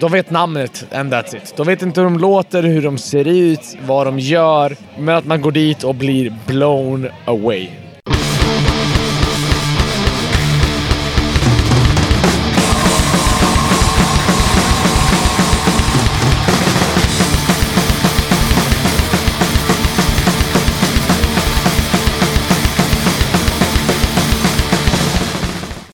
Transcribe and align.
De 0.00 0.12
vet 0.12 0.30
namnet 0.30 0.86
and 0.92 1.12
that's 1.12 1.36
it. 1.36 1.54
De 1.56 1.66
vet 1.66 1.82
inte 1.82 2.00
hur 2.00 2.04
de 2.04 2.18
låter, 2.18 2.62
hur 2.62 2.82
de 2.82 2.98
ser 2.98 3.28
ut, 3.28 3.76
vad 3.86 4.06
de 4.06 4.18
gör. 4.18 4.76
Men 4.98 5.16
att 5.16 5.24
man 5.24 5.40
går 5.40 5.52
dit 5.52 5.84
och 5.84 5.94
blir 5.94 6.36
blown 6.46 7.08
away. 7.24 7.68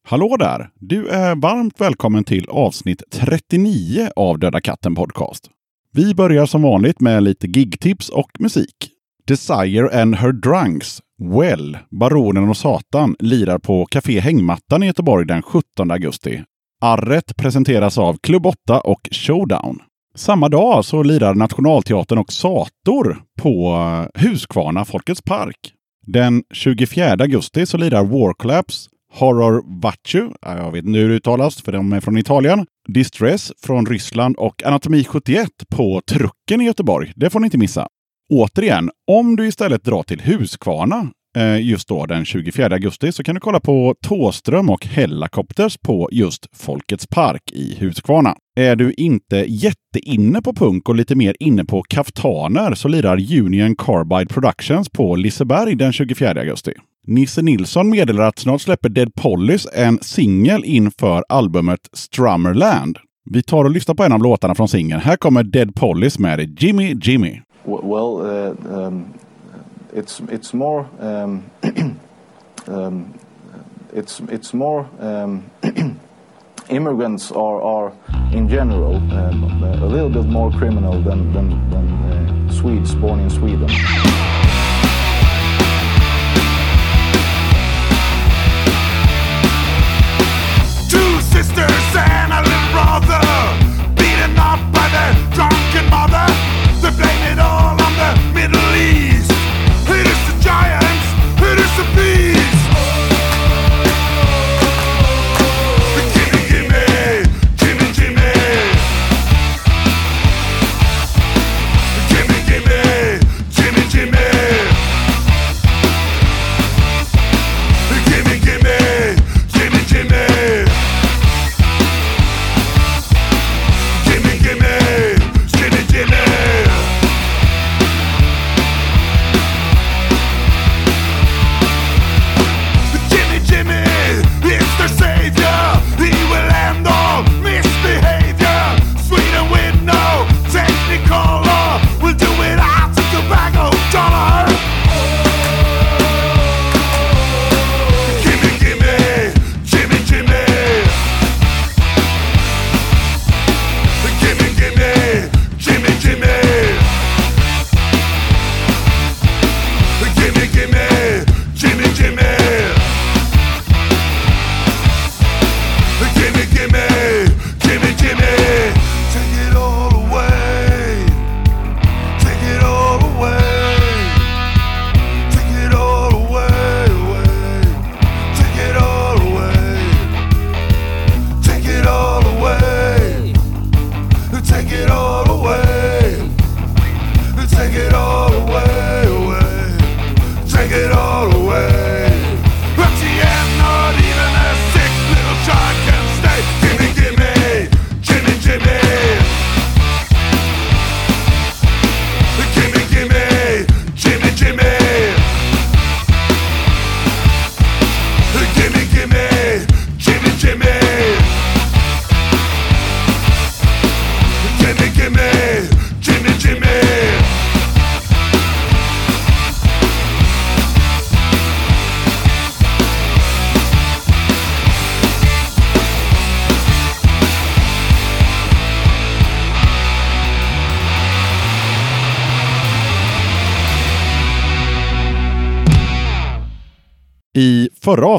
Hallå 0.08 0.36
där! 0.38 0.70
Du 0.80 1.08
är 1.08 1.34
varmt 1.34 1.80
välkommen 1.80 2.24
till 2.24 2.48
avsnitt 2.48 3.02
39 3.12 4.08
av 4.16 4.38
Döda 4.38 4.60
katten 4.60 4.94
Podcast. 4.94 5.50
Vi 5.92 6.14
börjar 6.14 6.46
som 6.46 6.62
vanligt 6.62 7.00
med 7.00 7.22
lite 7.22 7.46
gigtips 7.46 8.08
och 8.08 8.30
musik. 8.38 8.90
Desire 9.26 10.02
and 10.02 10.16
her 10.16 10.32
drunks, 10.32 11.00
Well, 11.40 11.78
Baronen 12.00 12.48
och 12.48 12.56
Satan 12.56 13.16
lirar 13.18 13.58
på 13.58 13.86
Café 13.86 14.20
Hängmattan 14.20 14.82
i 14.82 14.86
Göteborg 14.86 15.26
den 15.26 15.42
17 15.42 15.90
augusti. 15.90 16.42
Arret 16.80 17.36
presenteras 17.36 17.98
av 17.98 18.16
Klubb 18.22 18.46
8 18.46 18.80
och 18.80 19.08
Showdown. 19.10 19.78
Samma 20.14 20.48
dag 20.48 20.84
så 20.84 21.02
lirar 21.02 21.34
Nationalteatern 21.34 22.18
och 22.18 22.32
Sator 22.32 23.22
på 23.38 23.74
eh, 23.74 24.22
Huskvarna 24.22 24.84
Folkets 24.84 25.22
Park. 25.22 25.72
Den 26.06 26.42
24 26.54 27.10
augusti 27.10 27.66
så 27.66 27.76
lirar 27.76 28.04
War 28.04 28.32
Collapse 28.32 28.90
Horror 29.16 29.80
Vachu, 29.80 30.30
jag 30.42 30.72
vet 30.72 30.84
inte 30.84 30.98
hur 30.98 31.08
det 31.08 31.14
uttalas 31.14 31.62
för 31.62 31.72
de 31.72 31.92
är 31.92 32.00
från 32.00 32.18
Italien. 32.18 32.66
Distress 32.88 33.52
från 33.62 33.86
Ryssland 33.86 34.36
och 34.36 34.62
Anatomi 34.64 35.04
71 35.04 35.48
på 35.70 36.00
Trucken 36.10 36.60
i 36.60 36.64
Göteborg. 36.64 37.12
Det 37.16 37.30
får 37.30 37.40
ni 37.40 37.46
inte 37.46 37.58
missa. 37.58 37.88
Återigen, 38.32 38.90
om 39.10 39.36
du 39.36 39.46
istället 39.46 39.84
drar 39.84 40.02
till 40.02 40.20
Huskvarna 40.20 41.10
eh, 41.36 41.60
just 41.60 41.88
då 41.88 42.06
den 42.06 42.24
24 42.24 42.66
augusti 42.66 43.12
så 43.12 43.22
kan 43.22 43.34
du 43.34 43.40
kolla 43.40 43.60
på 43.60 43.94
Tåström 44.02 44.70
och 44.70 44.86
Hellacopters 44.86 45.78
på 45.78 46.08
just 46.12 46.46
Folkets 46.56 47.06
Park 47.06 47.42
i 47.52 47.76
Huskvarna. 47.80 48.36
Är 48.56 48.76
du 48.76 48.92
inte 48.92 49.44
jätteinne 49.48 50.42
på 50.42 50.54
punk 50.54 50.88
och 50.88 50.96
lite 50.96 51.14
mer 51.14 51.36
inne 51.40 51.64
på 51.64 51.82
kaftaner 51.82 52.74
så 52.74 52.88
lirar 52.88 53.38
Union 53.40 53.76
Carbide 53.76 54.34
Productions 54.34 54.88
på 54.88 55.16
Liseberg 55.16 55.74
den 55.74 55.92
24 55.92 56.30
augusti. 56.30 56.72
Nisse 57.06 57.42
Nilsson 57.42 57.90
meddelar 57.90 58.24
att 58.24 58.38
snart 58.38 58.60
släpper 58.60 58.88
Dead 58.88 59.14
Pollys 59.14 59.66
en 59.72 59.98
singel 60.02 60.64
inför 60.64 61.24
albumet 61.28 61.80
Strummerland. 61.92 62.98
Vi 63.30 63.42
tar 63.42 63.64
och 63.64 63.70
lyssnar 63.70 63.94
på 63.94 64.04
en 64.04 64.12
av 64.12 64.22
låtarna 64.22 64.54
från 64.54 64.68
singeln. 64.68 65.00
Här 65.00 65.16
kommer 65.16 65.42
Dead 65.42 65.74
Pollys 65.74 66.18
med 66.18 66.62
Jimmy 66.62 66.96
Jimmy. 67.02 67.40
Well, 67.64 68.20
uh, 68.20 68.86
um, 68.86 69.04
it's 69.92 70.20
it's 70.30 70.54
more 70.54 70.84
um, 71.00 71.42
um, 72.66 73.14
it's 73.92 74.20
it's 74.30 74.54
more 74.54 74.84
um, 75.00 75.42
immigrants 76.68 77.32
are 77.32 77.62
are 77.62 77.92
in 78.34 78.48
general 78.48 78.96
um, 78.96 79.62
a 79.82 79.86
little 79.86 80.10
bit 80.10 80.26
more 80.26 80.58
criminal 80.58 81.02
than 81.02 81.32
than, 81.32 81.70
than 81.70 81.86
uh, 81.88 82.52
Swedes 82.52 82.94
born 82.94 83.20
in 83.20 83.30
Sweden. 83.30 83.68
Sisters 91.42 92.15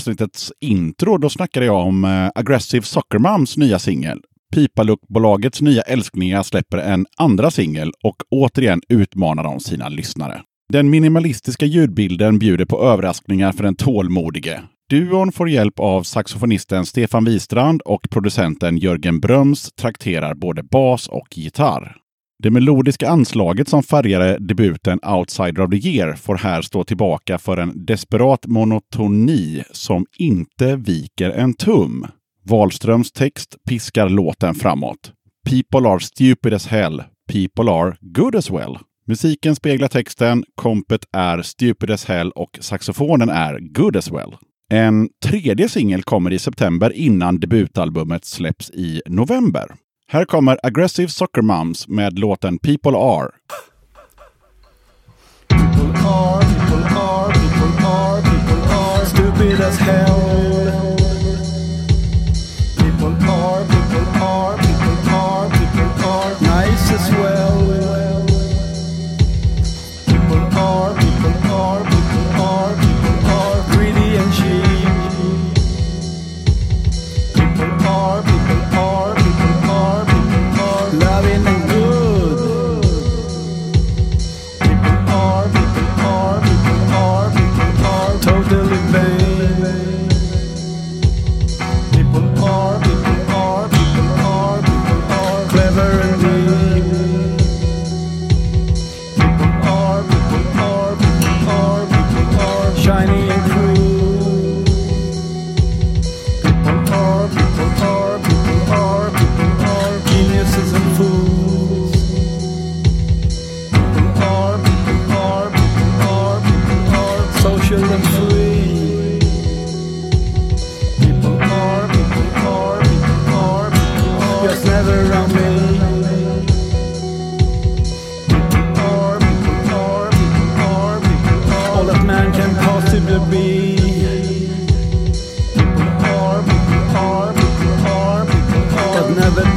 avsnittets 0.07 0.53
intro 0.61 1.17
då 1.17 1.29
snackade 1.29 1.65
jag 1.65 1.87
om 1.87 2.03
eh, 2.03 2.29
Aggressive 2.35 2.83
Soccer 2.83 3.19
Moms 3.19 3.57
nya 3.57 3.79
singel. 3.79 4.19
Pipaluck-bolagets 4.55 5.61
nya 5.61 5.81
älsklingar 5.81 6.43
släpper 6.43 6.77
en 6.77 7.05
andra 7.17 7.51
singel 7.51 7.91
och 8.03 8.15
återigen 8.29 8.81
utmanar 8.89 9.43
de 9.43 9.59
sina 9.59 9.89
lyssnare. 9.89 10.41
Den 10.73 10.89
minimalistiska 10.89 11.65
ljudbilden 11.65 12.39
bjuder 12.39 12.65
på 12.65 12.83
överraskningar 12.83 13.51
för 13.51 13.63
den 13.63 13.75
tålmodige. 13.75 14.61
Duon 14.89 15.31
får 15.31 15.49
hjälp 15.49 15.79
av 15.79 16.03
saxofonisten 16.03 16.85
Stefan 16.85 17.25
Wistrand 17.25 17.81
och 17.81 18.09
producenten 18.09 18.77
Jörgen 18.77 19.19
Bröms 19.19 19.71
trakterar 19.71 20.35
både 20.35 20.63
bas 20.63 21.07
och 21.07 21.37
gitarr. 21.37 21.95
Det 22.43 22.51
melodiska 22.51 23.09
anslaget 23.09 23.67
som 23.67 23.83
färgade 23.83 24.37
debuten 24.39 24.99
Outsider 25.03 25.61
of 25.61 25.69
the 25.69 25.89
Year 25.89 26.13
får 26.13 26.35
här 26.35 26.61
stå 26.61 26.83
tillbaka 26.83 27.37
för 27.37 27.57
en 27.57 27.85
desperat 27.85 28.45
monotoni 28.45 29.63
som 29.71 30.05
inte 30.17 30.75
viker 30.75 31.29
en 31.29 31.53
tum. 31.53 32.05
Wahlströms 32.45 33.11
text 33.11 33.55
piskar 33.69 34.09
låten 34.09 34.55
framåt. 34.55 35.11
People 35.49 35.89
are 35.89 35.99
stupid 35.99 36.53
as 36.53 36.67
hell. 36.67 37.03
People 37.31 37.71
are 37.71 37.97
good 38.01 38.35
as 38.35 38.51
well. 38.51 38.77
Musiken 39.07 39.55
speglar 39.55 39.87
texten, 39.87 40.43
kompet 40.55 41.01
är 41.13 41.41
stupid 41.41 41.91
as 41.91 42.05
hell 42.05 42.31
och 42.31 42.57
saxofonen 42.61 43.29
är 43.29 43.59
good 43.59 43.95
as 43.95 44.11
well. 44.11 44.35
En 44.69 45.09
tredje 45.25 45.69
singel 45.69 46.03
kommer 46.03 46.33
i 46.33 46.39
september 46.39 46.93
innan 46.93 47.39
debutalbumet 47.39 48.25
släpps 48.25 48.69
i 48.69 49.01
november. 49.05 49.75
Här 50.09 50.25
kommer 50.25 50.57
Aggressive 50.63 51.09
Soccer 51.09 51.41
Moms 51.41 51.87
med 51.87 52.19
låten 52.19 52.57
People 52.59 52.97
Are. 52.97 53.31
People 55.47 55.99
are, 56.07 56.41
people 56.41 56.97
are, 56.97 57.33
people 57.33 57.85
are, 57.85 58.21
people 58.21 58.73
are 58.73 59.05
stupid 59.05 59.61
as 59.61 59.77
hell 59.77 60.46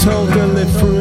Totally 0.02 0.64
free. 0.78 0.99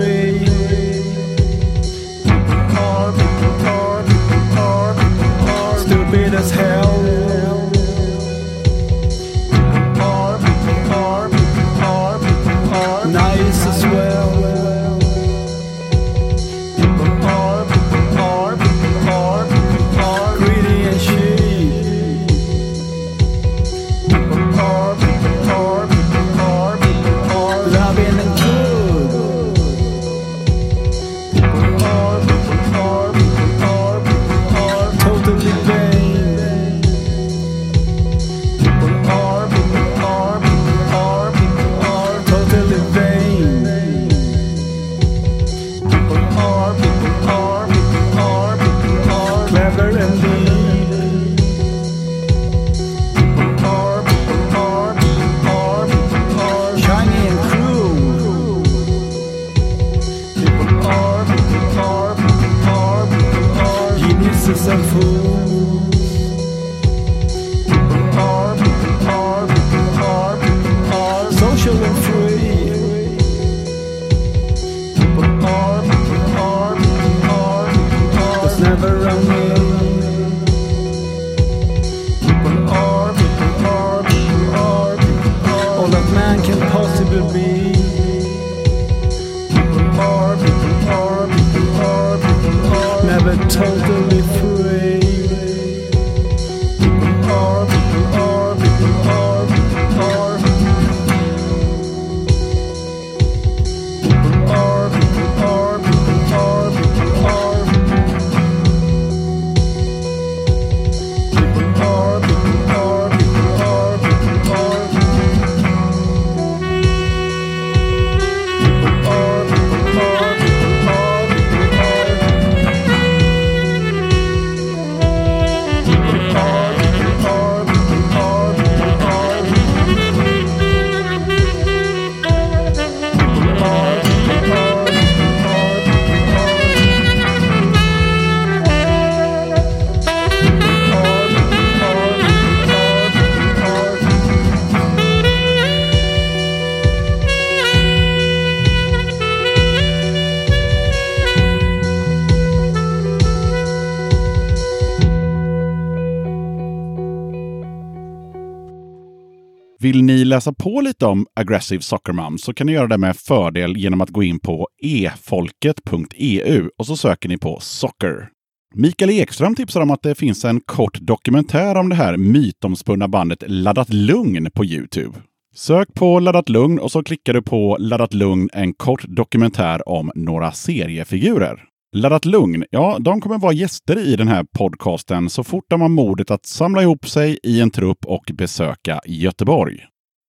Vill 159.89 160.03
ni 160.03 160.25
läsa 160.25 160.53
på 160.53 160.81
lite 160.81 161.05
om 161.05 161.25
Aggressive 161.35 161.81
Soccer 161.81 162.13
Mom 162.13 162.37
så 162.37 162.53
kan 162.53 162.67
ni 162.67 162.73
göra 162.73 162.87
det 162.87 162.97
med 162.97 163.15
fördel 163.17 163.77
genom 163.77 164.01
att 164.01 164.09
gå 164.09 164.23
in 164.23 164.39
på 164.39 164.67
efolket.eu 164.83 166.69
och 166.77 166.85
så 166.85 166.97
söker 166.97 167.29
ni 167.29 167.37
på 167.37 167.59
Soccer. 167.61 168.29
Mikael 168.75 169.11
Ekström 169.11 169.55
tipsar 169.55 169.81
om 169.81 169.91
att 169.91 170.01
det 170.01 170.15
finns 170.15 170.45
en 170.45 170.61
kort 170.61 170.99
dokumentär 170.99 171.75
om 171.75 171.89
det 171.89 171.95
här 171.95 172.17
mytomspunna 172.17 173.07
bandet 173.07 173.43
Laddat 173.47 173.93
Lugn 173.93 174.51
på 174.51 174.65
Youtube. 174.65 175.17
Sök 175.55 175.93
på 175.93 176.19
Laddat 176.19 176.49
Lugn 176.49 176.79
och 176.79 176.91
så 176.91 177.03
klickar 177.03 177.33
du 177.33 177.41
på 177.41 177.77
Laddat 177.79 178.13
Lugn, 178.13 178.49
en 178.53 178.73
kort 178.73 179.03
dokumentär 179.07 179.89
om 179.89 180.11
några 180.15 180.51
seriefigurer. 180.51 181.68
Laddat 181.95 182.25
Lugn, 182.25 182.65
ja, 182.71 182.97
de 182.99 183.21
kommer 183.21 183.37
vara 183.37 183.53
gäster 183.53 183.99
i 183.99 184.15
den 184.15 184.27
här 184.27 184.45
podcasten 184.57 185.29
så 185.29 185.43
fort 185.43 185.65
de 185.69 185.81
har 185.81 185.89
modet 185.89 186.31
att 186.31 186.45
samla 186.45 186.81
ihop 186.81 187.07
sig 187.07 187.39
i 187.43 187.61
en 187.61 187.71
trupp 187.71 188.05
och 188.05 188.31
besöka 188.33 189.01
Göteborg. 189.05 189.77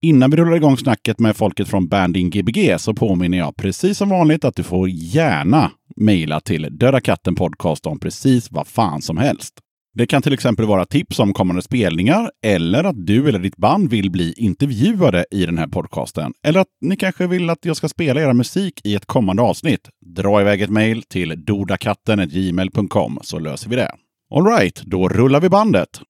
Innan 0.02 0.30
vi 0.30 0.36
rullar 0.36 0.56
igång 0.56 0.76
snacket 0.76 1.18
med 1.18 1.36
folket 1.36 1.68
från 1.68 1.88
Bandin 1.88 2.30
Gbg 2.30 2.78
så 2.78 2.94
påminner 2.94 3.38
jag 3.38 3.56
precis 3.56 3.98
som 3.98 4.08
vanligt 4.08 4.44
att 4.44 4.56
du 4.56 4.62
får 4.62 4.88
gärna 4.88 5.70
mejla 5.96 6.40
till 6.40 6.68
Döda 6.70 7.00
katten 7.00 7.34
podcast 7.34 7.86
om 7.86 8.00
precis 8.00 8.52
vad 8.52 8.66
fan 8.66 9.02
som 9.02 9.16
helst. 9.16 9.54
Det 9.94 10.06
kan 10.06 10.22
till 10.22 10.32
exempel 10.32 10.66
vara 10.66 10.84
tips 10.84 11.18
om 11.18 11.32
kommande 11.32 11.62
spelningar 11.62 12.30
eller 12.46 12.84
att 12.84 13.06
du 13.06 13.28
eller 13.28 13.38
ditt 13.38 13.56
band 13.56 13.90
vill 13.90 14.10
bli 14.10 14.34
intervjuade 14.36 15.24
i 15.30 15.46
den 15.46 15.58
här 15.58 15.66
podcasten. 15.66 16.32
Eller 16.44 16.60
att 16.60 16.66
ni 16.80 16.96
kanske 16.96 17.26
vill 17.26 17.50
att 17.50 17.64
jag 17.64 17.76
ska 17.76 17.88
spela 17.88 18.20
era 18.20 18.34
musik 18.34 18.80
i 18.84 18.94
ett 18.94 19.06
kommande 19.06 19.42
avsnitt. 19.42 19.88
Dra 20.16 20.40
iväg 20.40 20.62
ett 20.62 20.70
mejl 20.70 21.02
till 21.02 21.44
dodakatten.gmail.com 21.44 23.18
så 23.22 23.38
löser 23.38 23.70
vi 23.70 23.76
det. 23.76 23.92
Alright, 24.34 24.82
då 24.82 25.08
rullar 25.08 25.40
vi 25.40 25.48
bandet. 25.48 26.00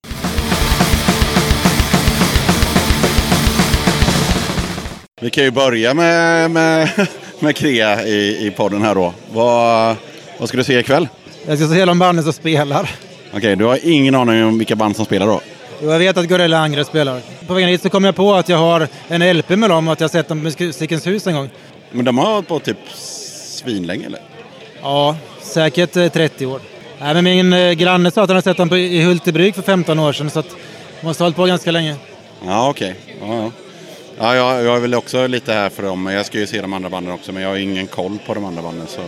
Vi 5.20 5.30
kan 5.30 5.44
ju 5.44 5.50
börja 5.50 5.94
med, 5.94 6.50
med, 6.50 7.08
med 7.40 7.56
Krea 7.56 8.06
i, 8.06 8.46
i 8.46 8.50
podden 8.50 8.82
här 8.82 8.94
då. 8.94 9.14
Vad, 9.32 9.96
vad 10.38 10.49
ska 10.49 10.58
du 10.58 10.64
se 10.64 10.78
ikväll? 10.78 11.08
Jag 11.46 11.58
ska 11.58 11.68
se 11.68 11.84
de 11.84 11.99
banden 11.99 12.25
som 12.25 12.32
spelar. 12.32 13.10
Okej, 13.32 13.56
du 13.56 13.64
har 13.64 13.78
ingen 13.82 14.14
aning 14.14 14.44
om 14.44 14.58
vilka 14.58 14.76
band 14.76 14.96
som 14.96 15.04
spelar 15.04 15.26
då? 15.26 15.40
Och 15.80 15.92
Jag 15.92 15.99
vet 15.99 16.16
att 16.16 16.28
Gorilla 16.28 16.58
Angre 16.58 16.84
spelar. 16.84 17.20
På 17.46 17.54
vägen 17.54 17.68
hit 17.68 17.82
så 17.82 17.90
kom 17.90 18.04
jag 18.04 18.16
på 18.16 18.34
att 18.34 18.49
jag 18.49 18.56
har 18.56 18.88
en 19.08 19.38
LP 19.38 19.49
med 19.49 19.70
dem 19.70 19.88
och 19.88 19.92
att 19.92 20.00
jag 20.00 20.10
sett 20.10 20.28
dem 20.28 20.38
på 20.38 20.44
Musikens 20.44 21.06
hus 21.06 21.26
en 21.26 21.34
gång. 21.34 21.50
Men 21.92 22.04
de 22.04 22.18
har 22.18 22.32
hållit 22.32 22.49
på 22.49 22.58
typ 22.58 22.78
svinlänge 22.94 24.06
eller? 24.06 24.20
Ja, 24.82 25.16
säkert 25.40 25.96
eh, 25.96 26.08
30 26.08 26.46
år. 26.46 26.60
Nej, 27.00 27.14
men 27.14 27.25
min 27.25 27.52
eh, 27.52 27.72
granne 27.72 28.10
sa 28.10 28.22
att 28.22 28.28
han 28.28 28.37
har 28.37 28.42
sett 28.42 28.56
dem 28.56 28.68
på, 28.68 28.76
i 28.76 29.02
Hultebruk 29.02 29.54
för 29.54 29.62
15 29.62 29.99
år 29.99 30.12
sedan 30.12 30.30
så 30.30 30.40
att 30.40 30.49
de 31.00 31.06
måste 31.06 31.22
ha 31.22 31.26
hållit 31.26 31.37
på 31.37 31.44
ganska 31.44 31.70
länge. 31.70 31.96
Ja, 32.46 32.70
okej. 32.70 32.94
Ja, 33.20 33.26
ja. 33.37 33.50
ja 34.18 34.34
jag, 34.34 34.64
jag 34.64 34.76
är 34.76 34.80
väl 34.80 34.94
också 34.94 35.26
lite 35.26 35.52
här 35.52 35.68
för 35.68 35.82
dem. 35.82 36.06
Jag 36.06 36.26
ska 36.26 36.38
ju 36.38 36.46
se 36.46 36.60
de 36.60 36.72
andra 36.72 36.90
banden 36.90 37.12
också, 37.14 37.32
men 37.32 37.42
jag 37.42 37.50
har 37.50 37.56
ingen 37.56 37.87
koll 37.87 38.18
på 38.26 38.34
de 38.34 38.44
andra 38.44 38.62
banden. 38.62 38.87
Så... 38.87 39.00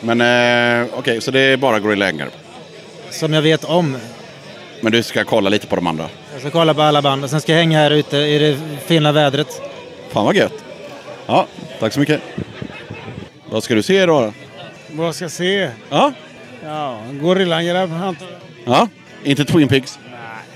Men 0.00 0.20
eh, 0.20 0.86
okej, 0.98 1.20
så 1.20 1.30
det 1.30 1.40
är 1.40 1.56
bara 1.56 1.80
Gorilla 1.80 2.06
Anger. 2.06 2.28
Som 3.16 3.32
jag 3.32 3.42
vet 3.42 3.64
om. 3.64 3.96
Men 4.80 4.92
du 4.92 5.02
ska 5.02 5.24
kolla 5.24 5.50
lite 5.50 5.66
på 5.66 5.76
de 5.76 5.86
andra. 5.86 6.08
Jag 6.32 6.40
ska 6.40 6.50
kolla 6.50 6.74
på 6.74 6.82
alla 6.82 7.02
band 7.02 7.24
och 7.24 7.30
sen 7.30 7.40
ska 7.40 7.52
jag 7.52 7.58
hänga 7.58 7.78
här 7.78 7.90
ute 7.90 8.16
i 8.16 8.38
det 8.38 8.58
fina 8.86 9.12
vädret. 9.12 9.62
Fan 10.10 10.24
vad 10.24 10.36
gött. 10.36 10.64
Ja, 11.26 11.46
tack 11.80 11.92
så 11.92 12.00
mycket. 12.00 12.20
Vad 13.50 13.62
ska 13.64 13.74
du 13.74 13.82
se 13.82 14.02
idag 14.02 14.22
då? 14.22 14.32
Vad 14.96 15.14
ska 15.14 15.24
jag 15.24 15.32
se? 15.32 15.70
Ja? 15.90 16.12
Ja, 16.64 17.00
Gorillangrepp 17.12 17.90
antar 17.90 18.26
jag. 18.64 18.74
Ja? 18.74 18.88
Inte 19.24 19.44
Twin 19.44 19.68
Pigs? 19.68 19.98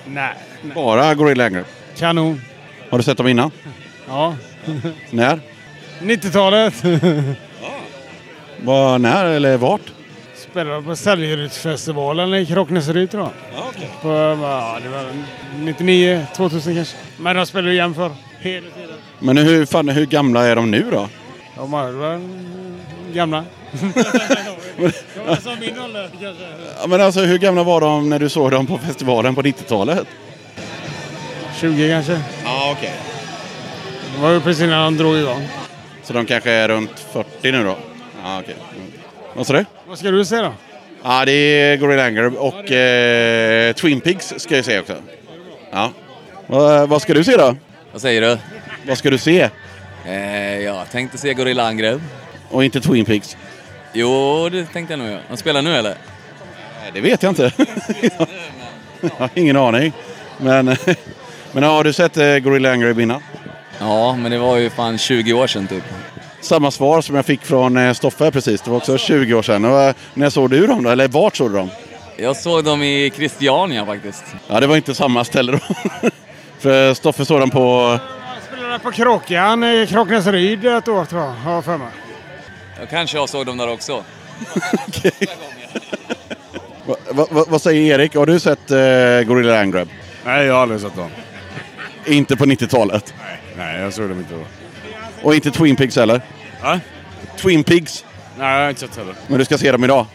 Nej, 0.07 0.35
nej. 0.63 0.75
Bara 0.75 1.15
Gorilla. 1.15 1.65
Kanon. 1.99 2.43
Har 2.91 2.99
du 2.99 3.05
sett 3.05 3.17
dem 3.19 3.29
innan? 3.29 3.51
Ja. 4.09 4.37
När? 5.11 5.41
90-talet. 6.01 6.75
Var, 8.63 8.99
när 8.99 9.25
eller 9.25 9.57
vart? 9.57 9.81
Spelade 10.51 10.83
på 10.83 10.97
Säljerydsfestivalen 10.97 12.35
i 12.35 12.47
Krocknesryd 12.47 13.11
tror 13.11 13.23
jag. 13.23 13.33
Ja, 13.55 13.69
okay. 13.69 13.89
På, 14.03 14.09
ja, 14.43 14.79
det 14.83 14.89
var 14.89 15.07
99, 15.59 16.27
2000 16.37 16.75
kanske. 16.75 16.97
Men 17.17 17.37
de 17.37 17.47
spelade 17.47 17.73
igen 17.73 17.95
för 17.95 18.11
hela 18.41 18.71
tiden. 18.71 18.97
Men 19.19 19.37
hur, 19.37 19.67
fan, 19.67 19.89
hur 19.89 20.07
gamla 20.07 20.47
är 20.47 20.57
de 20.57 20.71
nu 20.71 20.91
då? 20.91 21.09
De 21.57 21.71
var 21.71 22.21
gamla. 23.15 23.45
Som 25.43 25.59
min 25.61 25.79
ålder 25.79 26.11
kanske. 26.21 26.45
Ja, 26.81 26.87
men 26.87 27.01
alltså 27.01 27.21
hur 27.21 27.39
gamla 27.39 27.63
var 27.63 27.81
de 27.81 28.09
när 28.09 28.19
du 28.19 28.29
såg 28.29 28.51
dem 28.51 28.67
på 28.67 28.79
festivalen 28.79 29.35
på 29.35 29.43
90-talet? 29.43 30.07
20 31.61 31.89
kanske. 31.89 32.21
Ja, 32.45 32.75
okej. 32.79 32.95
Det 34.15 34.23
var 34.23 34.31
ju 34.31 34.41
precis 34.41 34.63
när 34.63 34.85
de 34.85 34.97
drog 34.97 35.17
igång. 35.17 35.49
Så 36.03 36.13
de 36.13 36.27
kanske 36.27 36.51
är 36.51 36.69
runt 36.69 37.01
40 37.13 37.53
nu 37.53 37.65
då? 37.65 37.77
Ja, 38.25 38.39
okej. 38.41 38.57
Mm. 38.77 39.00
Vad 39.35 39.47
sa 39.47 39.53
du? 39.53 39.65
Vad 39.89 39.99
ska 39.99 40.11
du 40.11 40.25
se 40.25 40.37
då? 40.37 40.53
Ja, 41.03 41.25
det 41.25 41.33
är 41.33 41.77
Gorilla 41.77 42.05
Anger 42.05 42.39
och 42.39 42.73
eh, 42.73 43.73
Twin 43.73 44.01
Pigs 44.01 44.35
ska 44.37 44.57
jag 44.57 44.65
se 44.65 44.81
också. 44.81 44.97
Ja. 45.71 45.93
Vad, 46.47 46.89
vad 46.89 47.03
ska 47.03 47.15
du 47.15 47.25
se 47.25 47.37
då? 47.37 47.57
Vad 47.93 48.03
säger 48.03 48.21
du? 48.21 48.39
Vad 48.87 48.99
ska 48.99 49.11
du 49.11 49.19
se? 49.19 49.49
Eh, 50.07 50.59
jag 50.59 50.91
tänkte 50.91 51.19
se 51.19 51.35
Gorilla 51.35 51.67
Angrepp. 51.67 52.01
Och 52.51 52.65
inte 52.65 52.81
Twin 52.81 53.05
Pigs? 53.05 53.37
Jo, 53.93 54.49
det 54.49 54.67
tänkte 54.67 54.93
jag 54.93 54.99
nog. 54.99 55.19
De 55.29 55.37
spelar 55.37 55.63
nu 55.63 55.77
eller? 55.77 55.95
Nej, 56.83 56.91
det 56.95 57.01
vet 57.01 57.23
jag 57.23 57.31
inte. 57.31 57.53
jag 59.01 59.11
har 59.19 59.31
ingen 59.35 59.57
aning. 59.57 59.93
Men, 60.39 60.77
men 61.53 61.63
har 61.63 61.85
du 61.85 61.93
sett 61.93 62.17
eh, 62.17 62.37
Gorilla 62.37 62.73
Anger 62.73 63.01
innan? 63.01 63.23
Ja, 63.79 64.17
men 64.17 64.31
det 64.31 64.39
var 64.39 64.57
ju 64.57 64.71
fan 64.71 64.99
20 64.99 65.33
år 65.33 65.47
sedan 65.47 65.67
typ. 65.67 65.85
Samma 66.41 66.71
svar 66.71 67.01
som 67.01 67.17
jag 67.17 67.27
fick 67.27 67.45
från 67.45 67.77
eh, 67.77 67.93
Stoffe 67.93 68.31
precis. 68.31 68.61
Det 68.61 68.71
var 68.71 68.77
också 68.77 68.99
20 68.99 69.35
år 69.35 69.43
sedan. 69.43 69.65
Och, 69.65 69.81
eh, 69.81 69.95
när 70.15 70.31
såg 70.31 70.51
du 70.51 70.67
dem 70.67 70.83
då? 70.83 70.91
Eller 70.91 71.09
vart 71.09 71.37
såg 71.37 71.51
du 71.51 71.57
dem? 71.57 71.71
Jag 72.17 72.37
såg 72.37 72.65
dem 72.65 72.83
i 72.83 73.13
Christiania 73.17 73.87
faktiskt. 73.87 74.25
Ja, 74.49 74.61
det 74.61 74.67
var 74.67 74.77
inte 74.77 74.95
samma 74.95 75.25
ställe 75.25 75.53
då. 75.53 75.59
För 76.59 76.95
Stoffe 76.95 77.25
såg 77.25 77.41
dem 77.41 77.51
på... 77.51 77.99
Jag 78.35 78.43
spelade 78.59 78.79
på 78.79 78.93
Kråkan 78.93 79.65
i 79.65 79.87
Krocknesryd 79.91 80.65
ett 80.67 80.89
år 80.89 81.05
tror 81.05 81.23
jag, 81.23 81.31
har 81.31 81.63
för 81.63 81.77
mig. 81.77 81.89
Kanske 82.91 83.17
jag 83.17 83.29
såg 83.29 83.47
dem 83.47 83.57
där 83.57 83.69
också. 83.69 84.05
Va, 86.87 86.97
va, 87.11 87.27
va, 87.31 87.45
vad 87.49 87.63
säger 87.63 87.95
Erik? 87.95 88.15
Har 88.15 88.27
du 88.27 88.41
sett 88.41 88.71
eh, 88.71 88.77
Gorilla 89.29 89.61
Angrab? 89.61 89.89
Nej, 90.25 90.47
jag 90.47 90.55
har 90.55 90.63
aldrig 90.63 90.81
sett 90.81 90.97
dem. 90.97 91.11
Inte 92.07 92.37
på 92.37 92.45
90-talet. 92.45 93.15
Nej, 93.57 93.81
jag 93.81 93.93
såg 93.93 94.09
dem 94.09 94.19
inte 94.19 94.35
då. 94.35 94.41
Och 95.23 95.35
inte 95.35 95.51
Twin 95.51 95.77
Pigs 95.77 95.97
heller? 95.97 96.21
Va? 96.63 96.81
Twin 97.37 97.65
Pigs? 97.65 98.05
Nej, 98.39 98.55
jag 98.55 98.63
har 98.63 98.69
inte 98.69 98.81
sett 98.81 98.97
heller. 98.97 99.15
Men 99.29 99.39
du 99.39 99.45
ska 99.45 99.59
se 99.59 99.73
dem 99.73 99.85
idag? 99.85 100.07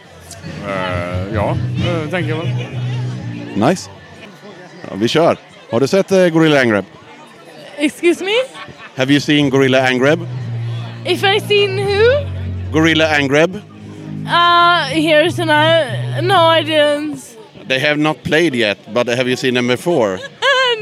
Uh, 0.66 1.34
ja, 1.34 1.56
uh, 1.78 2.10
tänker 2.10 2.30
jag 2.30 2.36
väl. 2.36 2.48
Nice. 3.68 3.90
Ja, 4.82 4.96
vi 4.96 5.08
kör. 5.08 5.36
Har 5.70 5.80
du 5.80 5.86
sett 5.86 6.12
eh, 6.12 6.28
Gorilla 6.28 6.60
Angrab? 6.60 6.84
Excuse 7.78 8.24
me? 8.24 8.32
Have 8.96 9.12
you 9.12 9.20
seen 9.20 9.50
Gorilla 9.50 9.88
Angrab? 9.88 10.28
If 11.04 11.24
I 11.24 11.40
seen 11.40 11.78
who? 11.78 12.26
Gorilla 12.72 13.08
Angrab? 13.18 13.54
Uh, 14.26 14.86
here's 14.88 15.38
an 15.38 15.50
I... 15.50 16.20
No, 16.20 16.48
I 16.58 16.62
didn't. 16.62 17.36
They 17.68 17.78
have 17.78 17.96
not 17.96 18.22
played 18.22 18.54
yet, 18.54 18.78
but 18.94 19.08
have 19.08 19.28
you 19.28 19.36
seen 19.36 19.54
them 19.54 19.68
before? 19.68 20.18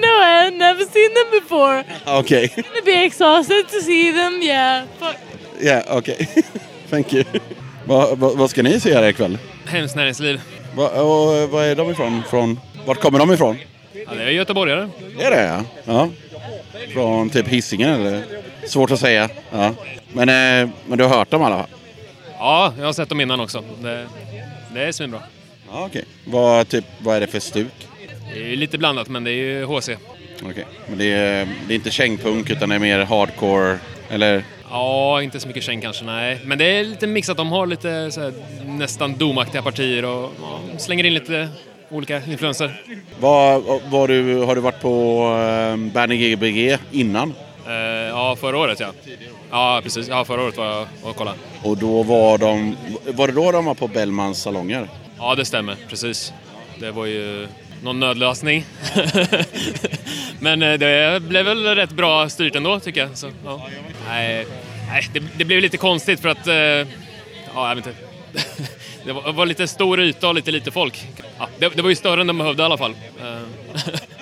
No, 0.01 0.21
I 0.23 0.45
have 0.45 0.55
never 0.57 0.85
seen 0.85 1.11
them 1.15 1.41
before. 1.41 1.85
Okay. 2.21 2.49
I'd 2.57 2.85
be 2.85 3.05
exhausted 3.05 3.69
to 3.69 3.81
see 3.81 4.13
them, 4.13 4.43
yeah. 4.43 4.85
Fuck. 4.99 5.17
Yeah, 5.61 5.97
okay. 5.97 6.27
Thank 6.91 7.13
you. 7.13 7.25
Vad 7.87 8.19
va, 8.19 8.33
vad 8.35 8.51
ska 8.51 8.63
ni 8.63 8.81
se 8.81 8.95
här 8.95 9.09
ikväll? 9.09 9.39
Hemskt 9.67 9.97
näringsliv. 9.97 10.41
Va, 10.77 10.89
och, 10.89 11.51
vad 11.51 11.65
är 11.65 11.75
de 11.75 11.91
ifrån? 11.91 12.23
Från, 12.31 12.61
vart 12.87 13.01
kommer 13.01 13.19
de 13.19 13.33
ifrån? 13.33 13.59
Ja, 13.93 14.15
det 14.15 14.23
är 14.23 14.29
göteborgare. 14.29 14.89
Det 15.19 15.25
är 15.25 15.31
det 15.31 15.43
ja. 15.45 15.65
ja. 15.85 16.09
Från 16.93 17.31
typ 17.31 17.49
Hisingen 17.49 17.91
eller? 17.91 18.25
Svårt 18.67 18.91
att 18.91 19.01
säga. 19.01 19.29
Ja. 19.51 19.75
Men, 20.13 20.29
eh, 20.29 20.71
men 20.87 20.99
du 20.99 21.05
har 21.05 21.17
hört 21.17 21.31
dem 21.31 21.43
i 21.43 21.45
alla 21.45 21.57
fall? 21.57 21.69
Ja, 22.39 22.73
jag 22.79 22.85
har 22.85 22.93
sett 22.93 23.09
dem 23.09 23.21
innan 23.21 23.41
också. 23.41 23.65
Det, 23.83 24.07
det 24.75 24.83
är 24.83 24.93
svinbra. 24.93 25.21
Ja, 25.71 25.85
okej. 25.87 26.05
Vad, 26.25 26.69
typ, 26.69 26.85
vad 26.99 27.17
är 27.17 27.21
det 27.21 27.27
för 27.27 27.41
stuk? 27.41 27.89
Det 28.35 28.53
är 28.53 28.57
lite 28.57 28.79
blandat, 28.79 29.09
men 29.09 29.25
det 29.25 29.31
är 29.31 29.35
ju 29.35 29.64
HC. 29.64 29.91
Okej. 30.43 30.67
Men 30.88 30.99
det 30.99 31.12
är, 31.12 31.49
det 31.69 31.75
är 31.75 31.76
inte 31.76 31.91
kängpunk 31.91 32.50
utan 32.50 32.69
det 32.69 32.75
är 32.75 32.79
mer 32.79 32.99
hardcore? 32.99 33.79
Eller? 34.11 34.45
Ja, 34.71 35.23
inte 35.23 35.41
så 35.41 35.49
mycket 35.49 35.62
käng 35.62 35.81
kanske, 35.81 36.05
nej. 36.05 36.41
Men 36.45 36.59
det 36.59 36.64
är 36.64 36.85
lite 36.85 37.07
mixat. 37.07 37.37
De 37.37 37.53
har 37.53 37.67
lite 37.67 38.11
så 38.11 38.21
här, 38.21 38.33
nästan 38.67 39.17
domaktiga 39.17 39.62
partier 39.62 40.05
och 40.05 40.33
ja, 40.41 40.61
slänger 40.79 41.05
in 41.05 41.14
lite 41.14 41.49
olika 41.91 42.23
influenser. 42.25 42.83
Vad, 43.21 43.62
vad 43.91 44.09
du, 44.09 44.38
har 44.38 44.55
du 44.55 44.61
varit 44.61 44.81
på 44.81 45.26
eh, 45.38 45.93
Banning 45.93 46.21
GBG 46.21 46.79
innan? 46.93 47.35
Eh, 47.67 47.73
ja, 48.09 48.37
förra 48.41 48.59
året 48.59 48.81
ja. 48.81 48.93
Ja, 49.50 49.81
precis. 49.83 50.09
Ja, 50.09 50.25
förra 50.25 50.43
året 50.43 50.57
var 50.57 50.67
jag 50.67 50.87
och 51.03 51.17
kollade. 51.17 51.38
Och 51.62 51.76
då 51.76 52.03
var 52.03 52.38
de... 52.38 52.76
Var 53.07 53.26
det 53.26 53.33
då 53.33 53.53
de 53.53 53.64
var 53.64 53.75
på 53.75 53.88
Bellmans 53.88 54.43
salonger? 54.43 54.88
Ja, 55.19 55.35
det 55.35 55.45
stämmer. 55.45 55.76
Precis. 55.88 56.33
Det 56.81 56.91
var 56.91 57.07
ju 57.07 57.49
någon 57.85 58.00
nödlösning. 58.00 58.64
Men 60.38 60.62
eh, 60.62 60.79
det 60.79 61.23
blev 61.23 61.45
väl 61.45 61.64
rätt 61.64 61.91
bra 61.91 62.29
styrt 62.29 62.57
ändå, 62.57 62.81
tycker 62.81 63.00
jag. 63.00 63.17
Så, 63.17 63.31
ja. 63.45 63.69
Nej, 64.09 64.47
det, 65.12 65.23
det 65.37 65.45
blev 65.45 65.61
lite 65.61 65.76
konstigt 65.76 66.21
för 66.21 66.29
att... 66.29 66.47
Eh, 66.47 66.55
ja, 66.55 66.87
jag 67.55 67.75
vet 67.75 67.87
inte. 67.87 67.99
Det 69.07 69.12
var, 69.12 69.33
var 69.33 69.47
lite 69.47 69.69
stor 69.69 70.00
yta 70.00 70.29
och 70.29 70.35
lite 70.35 70.50
lite 70.50 70.71
folk. 70.71 71.09
Ja, 71.38 71.49
det, 71.59 71.69
det 71.69 71.83
var 71.83 71.91
ju 71.91 71.97
större 71.97 72.21
än 72.21 72.26
de 72.26 72.38
behövde 72.38 72.62
i 72.62 72.67
alla 72.67 72.79
fall. 72.79 72.95
Eh, 73.21 73.38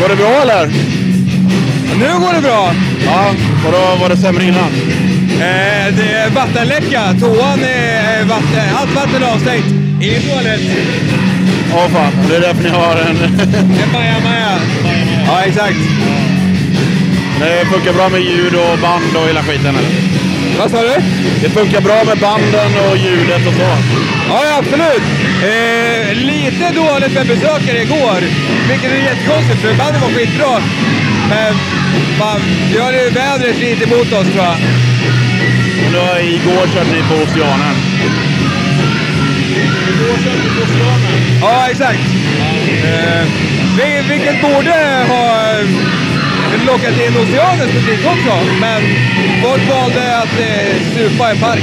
Var 0.00 0.08
det 0.08 0.16
bra 0.16 0.42
eller? 0.42 0.66
Nu 2.00 2.18
går 2.20 2.32
det 2.34 2.40
bra. 2.40 2.72
Ja, 3.06 3.34
och 3.66 3.72
då 3.72 4.00
var 4.00 4.08
det 4.08 4.16
sämre 4.16 4.44
innan? 4.44 4.70
Eh, 5.32 5.94
det 5.96 6.12
är 6.12 6.30
vattenläcka. 6.30 7.14
Toan 7.20 7.60
är 7.64 8.24
vatten, 8.24 8.76
allt 8.76 8.94
vatten 8.94 9.22
är 9.22 9.34
avstängt. 9.34 9.66
Ingen 10.02 10.22
toalett. 10.22 10.60
Ja, 11.72 11.88
fan. 11.88 12.12
Det 12.28 12.36
är 12.36 12.40
därför 12.40 12.62
ni 12.62 12.68
har 12.70 12.96
en... 12.96 13.16
En 13.82 13.92
bajamaja. 13.92 14.58
Ja, 15.26 15.42
exakt. 15.46 15.76
Det 17.40 17.66
funkar 17.72 17.92
bra 17.92 18.08
med 18.08 18.20
ljud 18.20 18.54
och 18.54 18.78
band 18.78 19.16
och 19.16 19.28
hela 19.28 19.42
skiten, 19.42 19.76
eller? 19.76 19.90
Vad 20.58 20.70
sa 20.70 20.82
du? 20.82 20.94
Det 21.42 21.50
funkar 21.50 21.80
bra 21.80 22.04
med 22.04 22.18
banden 22.18 22.70
och 22.90 22.96
ljudet 22.96 23.46
och 23.46 23.54
så. 23.54 23.60
Ja, 24.28 24.40
ja 24.44 24.58
absolut. 24.58 25.02
Eh, 25.42 26.14
lite 26.14 26.70
dåligt 26.74 27.12
med 27.14 27.26
besökare 27.26 27.82
igår, 27.82 28.20
vilket 28.68 28.92
är 28.92 28.96
jättekonstigt 28.96 29.60
för 29.60 29.74
bandet 29.74 30.02
var 30.02 30.08
skitbra. 30.08 30.60
Men 31.28 31.54
fan, 32.18 32.40
vi 32.72 32.78
har 32.78 32.92
ju 32.92 33.10
vädret 33.10 33.58
lite 33.58 33.84
emot 33.84 34.12
oss 34.12 34.28
tror 34.32 34.44
jag. 34.44 34.56
Men 35.82 35.92
då, 35.92 36.18
igår 36.20 36.66
körde 36.74 36.90
ni 36.90 37.02
på 37.08 37.14
Oceanen. 37.14 37.76
Ja, 41.40 41.66
exakt. 41.70 42.00
Eh, 42.84 43.24
vil- 43.78 44.08
vilket 44.08 44.42
borde 44.42 45.04
ha 45.08 45.52
eh, 46.68 46.72
lockat 46.72 46.96
in 47.06 47.16
Oceanens 47.16 47.72
publik 47.72 48.06
också, 48.06 48.34
men 48.60 48.82
folk 49.42 49.68
valde 49.68 50.18
att 50.18 50.40
eh, 50.40 50.76
supa 50.94 51.28
i 51.28 51.30
en 51.30 51.38
park. 51.38 51.62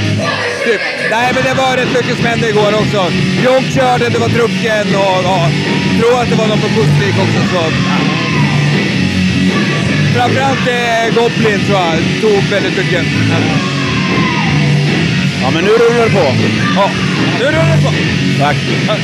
Typ. 0.66 0.82
Nej, 1.12 1.32
men 1.34 1.44
det 1.44 1.54
var 1.54 1.78
rätt 1.78 1.94
mycket 1.94 2.16
som 2.18 2.26
hände 2.26 2.50
igår 2.50 2.74
också. 2.82 3.12
Jonk 3.46 3.66
körde, 3.74 4.10
det 4.10 4.20
var 4.20 4.30
drucken 4.30 4.88
och 4.96 5.18
ja, 5.24 5.50
tror 6.00 6.22
att 6.22 6.30
det 6.30 6.36
var 6.36 6.48
någon 6.48 6.62
på 6.62 6.68
Pustervik 6.68 7.16
också. 7.24 7.40
Så, 7.52 7.62
ja. 7.90 7.98
Framförallt 10.16 10.68
eh, 10.68 11.16
Goblin 11.16 11.66
tror 11.66 11.80
jag 11.80 12.22
tog 12.22 12.44
väldigt 12.52 12.78
mycket. 12.78 13.06
Ja, 15.42 15.52
men 15.54 15.64
nu 15.64 15.72
rullar 15.72 16.06
det 16.06 16.12
på. 16.12 16.26
Ja, 16.76 16.90
nu 17.40 17.46
rullar 17.46 17.76
det 17.76 17.84
på. 17.84 17.92
Tack. 18.40 18.58
Ja, 18.88 18.96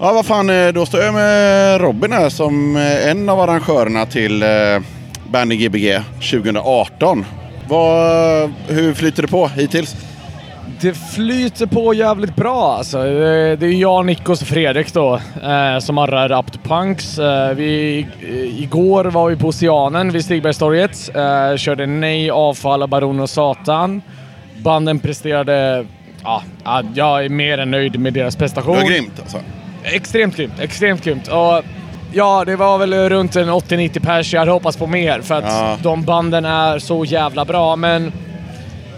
vad 0.00 0.26
fan, 0.26 0.50
eh, 0.50 0.68
då 0.68 0.86
står 0.86 1.00
jag 1.00 1.14
med 1.14 1.80
Robin 1.80 2.12
här 2.12 2.28
som 2.28 2.76
eh, 2.76 3.10
en 3.10 3.28
av 3.28 3.40
arrangörerna 3.40 4.06
till 4.06 4.42
eh, 4.42 4.48
Bandy 5.28 5.56
Gbg 5.56 6.00
2018. 6.14 7.24
Vad, 7.68 8.52
hur 8.68 8.94
flyter 8.94 9.22
det 9.22 9.28
på 9.28 9.48
hittills? 9.48 9.96
Det 10.80 10.94
flyter 10.94 11.66
på 11.66 11.94
jävligt 11.94 12.36
bra 12.36 12.74
alltså. 12.78 13.02
Det 13.02 13.66
är 13.66 13.80
jag, 13.80 14.06
Nikos 14.06 14.42
och 14.42 14.48
Fredrik 14.48 14.92
då 14.94 15.20
som 15.80 15.98
arrar 15.98 16.38
Up 16.38 16.52
to 16.52 16.58
Punks. 16.62 17.18
Vi, 17.56 18.06
igår 18.58 19.04
var 19.04 19.30
vi 19.30 19.36
på 19.36 19.48
Oceanen 19.48 20.12
vid 20.12 20.24
Stigbergstorget. 20.24 21.10
Körde 21.56 21.86
Nej, 21.86 22.30
Avfall, 22.30 22.88
Baron 22.88 23.20
och 23.20 23.30
Satan. 23.30 24.02
Banden 24.62 24.98
presterade... 24.98 25.86
Ja, 26.22 26.42
ja, 26.64 26.82
jag 26.94 27.24
är 27.24 27.28
mer 27.28 27.58
än 27.58 27.70
nöjd 27.70 28.00
med 28.00 28.12
deras 28.12 28.36
prestation. 28.36 28.76
Det 28.76 28.82
var 28.82 28.88
grymt 28.90 29.20
alltså. 29.20 29.38
Extremt 29.84 30.36
grymt, 30.36 30.60
extremt 30.60 31.04
grymt. 31.04 31.28
Och 31.28 31.62
ja, 32.12 32.44
det 32.46 32.56
var 32.56 32.78
väl 32.78 32.94
runt 33.08 33.36
en 33.36 33.48
80-90 33.50 34.00
pers. 34.00 34.32
Jag 34.32 34.40
hade 34.40 34.50
hoppats 34.52 34.76
på 34.76 34.86
mer 34.86 35.20
för 35.20 35.34
att 35.34 35.44
Ja. 35.44 35.78
de 35.82 36.02
banden 36.02 36.44
är 36.44 36.78
så 36.78 37.04
jävla 37.04 37.44
bra. 37.44 37.76
Men 37.76 38.12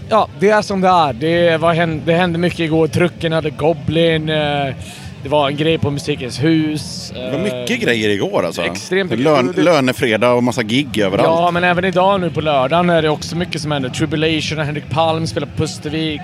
ja, 0.09 0.29
det 0.41 0.51
är 0.51 0.63
som 0.63 0.81
det 0.81 0.89
är. 0.89 1.13
Det, 1.13 1.57
var, 1.57 2.05
det 2.07 2.13
hände 2.15 2.39
mycket 2.39 2.61
igår. 2.61 2.87
Trucken 2.87 3.33
hade 3.33 3.51
Goblin. 3.51 4.29
eh, 4.29 4.75
Det 5.23 5.29
var 5.29 5.49
en 5.49 5.57
grej 5.57 5.79
på 5.79 5.91
Musikens 5.91 6.43
hus. 6.45 7.13
Det 7.15 7.31
var 7.31 7.39
mycket 7.39 7.81
grejer 7.81 8.09
igår 8.11 8.47
alltså. 8.47 8.63
Extremt 8.63 9.11
mycket. 9.11 9.25
Lön, 9.25 9.53
lönefredag 9.57 10.37
och 10.37 10.43
massa 10.45 10.63
gig 10.63 10.99
överallt. 10.99 11.29
Ja, 11.29 11.51
men 11.51 11.65
även 11.65 11.85
idag 11.85 12.21
nu 12.21 12.31
på 12.31 12.41
lördagen 12.41 12.91
är 12.91 13.03
det 13.03 13.09
också 13.09 13.37
mycket 13.37 13.61
som 13.63 13.73
händer. 13.73 13.89
Tribulation 13.89 14.59
och 14.59 14.65
Henrik 14.65 14.91
Palm 14.91 15.27
spelar 15.27 15.47
på 15.47 15.57
Pustervik. 15.57 16.21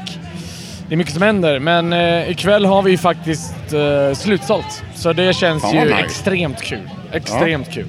Det 0.89 0.95
är 0.95 0.97
mycket 0.97 1.13
som 1.13 1.23
händer, 1.23 1.59
men 1.59 1.93
eh, 1.93 2.31
ikväll 2.31 2.65
har 2.67 2.83
vi 2.83 2.99
faktiskt 2.99 3.73
eh, 3.73 4.15
slutsålt. 4.15 4.83
Så 4.95 5.13
det 5.13 5.33
känns 5.37 5.63
Fan, 5.63 5.75
ju 5.75 5.81
nice. 5.85 5.99
extremt 5.99 6.63
kul. 6.63 6.91
Extremt 7.13 7.71
kul. 7.71 7.87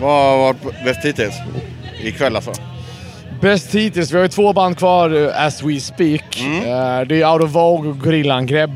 Vad 0.00 0.10
har 0.10 0.38
varit 0.38 0.84
bäst 0.84 1.04
hittills? 1.04 1.34
Ikväll 2.02 2.36
alltså? 2.36 2.52
Bäst 3.40 3.74
hittills, 3.74 4.12
vi 4.12 4.16
har 4.16 4.22
ju 4.22 4.28
två 4.28 4.52
band 4.52 4.78
kvar 4.78 5.24
eh, 5.24 5.46
as 5.46 5.62
we 5.62 5.80
speak. 5.80 6.40
Mm. 6.40 6.56
Eh, 6.56 7.06
det 7.08 7.22
är 7.22 7.32
Out 7.32 7.42
of 7.42 7.50
Vogue 7.50 7.90
och 7.90 7.98
Gorillangrepp 7.98 8.70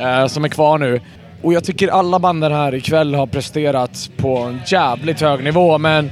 eh, 0.00 0.26
som 0.26 0.44
är 0.44 0.48
kvar 0.48 0.78
nu. 0.78 1.00
Och 1.42 1.52
jag 1.52 1.64
tycker 1.64 1.88
alla 1.88 2.18
banden 2.18 2.52
här 2.52 2.74
ikväll 2.74 3.14
har 3.14 3.26
presterat 3.26 4.10
på 4.16 4.36
en 4.38 4.60
jävligt 4.66 5.20
hög 5.20 5.44
nivå, 5.44 5.78
men 5.78 6.10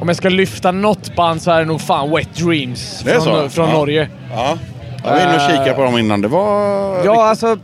om 0.00 0.08
jag 0.08 0.16
ska 0.16 0.28
lyfta 0.28 0.72
något 0.72 1.16
band 1.16 1.42
så 1.42 1.50
är 1.50 1.58
det 1.58 1.64
nog 1.64 1.80
fan 1.80 2.10
Wet 2.10 2.34
Dreams 2.34 3.02
från, 3.02 3.50
från 3.50 3.68
Ja. 3.68 3.72
Norge. 3.74 4.08
Ja. 4.32 4.58
Jag 5.04 5.10
var 5.10 5.20
inne 5.20 5.34
och 5.34 5.40
Eh, 5.40 5.48
kikade 5.48 5.74
på 5.74 5.84
dem 5.84 5.98
innan. 5.98 6.20
Det 6.20 6.28
var... 6.28 7.04
Ja, 7.04 7.24
alltså 7.24 7.58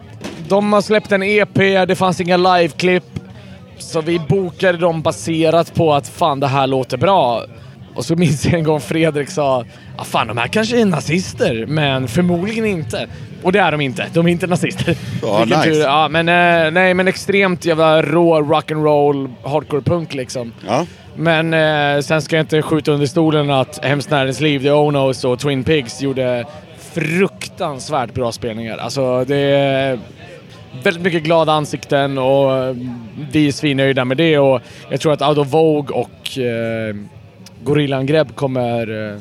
de 0.48 0.72
har 0.72 0.80
släppt 0.80 1.12
en 1.12 1.22
EP, 1.22 1.54
det 1.88 1.96
fanns 1.96 2.20
inga 2.20 2.36
liveklipp. 2.36 3.04
Så 3.78 4.00
vi 4.00 4.18
bokade 4.18 4.78
dem 4.78 5.02
baserat 5.02 5.74
på 5.74 5.94
att 5.94 6.08
fan 6.08 6.40
det 6.40 6.46
här 6.46 6.66
låter 6.66 6.96
bra. 6.96 7.42
Och 7.94 8.04
så 8.04 8.16
minns 8.16 8.44
jag 8.44 8.54
en 8.54 8.64
gång 8.64 8.80
Fredrik 8.80 9.30
sa 9.30 9.64
ah, 9.96 10.04
fan 10.04 10.26
de 10.26 10.38
här 10.38 10.46
kanske 10.46 10.80
är 10.80 10.84
nazister, 10.84 11.66
men 11.66 12.08
förmodligen 12.08 12.66
inte. 12.66 13.06
Och 13.42 13.52
det 13.52 13.60
är 13.60 13.72
de 13.72 13.80
inte. 13.80 14.06
De 14.12 14.26
är 14.26 14.30
inte 14.30 14.46
nazister. 14.46 14.96
Vilken 15.38 15.58
nice. 15.58 15.70
tur. 15.70 15.80
Ja, 15.80 16.08
men, 16.08 16.28
eh, 16.28 16.70
nej, 16.70 16.94
men 16.94 17.08
extremt 17.08 17.64
jävla 17.64 18.02
rå 18.02 18.40
rock'n'roll 18.40 19.30
hardcore 19.44 19.82
punk 19.82 20.14
liksom. 20.14 20.52
Ja. 20.66 20.86
Men 21.16 21.54
eh, 21.54 22.00
sen 22.00 22.22
ska 22.22 22.36
jag 22.36 22.42
inte 22.42 22.62
skjuta 22.62 22.92
under 22.92 23.06
stolen 23.06 23.50
att 23.50 23.84
Hemskt 23.84 24.10
Näringsliv, 24.10 24.62
The 24.62 24.70
Onos 24.70 25.24
och 25.24 25.38
Twin 25.38 25.64
Pigs 25.64 26.02
gjorde 26.02 26.46
fruktansvärt 26.92 28.14
bra 28.14 28.32
spelningar. 28.32 28.76
Alltså 28.78 29.24
det 29.24 29.36
är 29.36 29.98
väldigt 30.84 31.02
mycket 31.02 31.22
glada 31.22 31.52
ansikten 31.52 32.18
och 32.18 32.56
eh, 32.58 32.76
vi 33.32 33.48
är 33.48 33.52
svinnöjda 33.52 34.04
med 34.04 34.16
det 34.16 34.38
och 34.38 34.60
jag 34.90 35.00
tror 35.00 35.12
att 35.12 35.22
Out 35.22 35.38
of 35.38 35.48
Vogue 35.48 35.96
och 35.96 36.38
eh, 36.38 36.94
Gorillaangrepp 37.64 38.36
kommer 38.36 39.10
eh, 39.14 39.20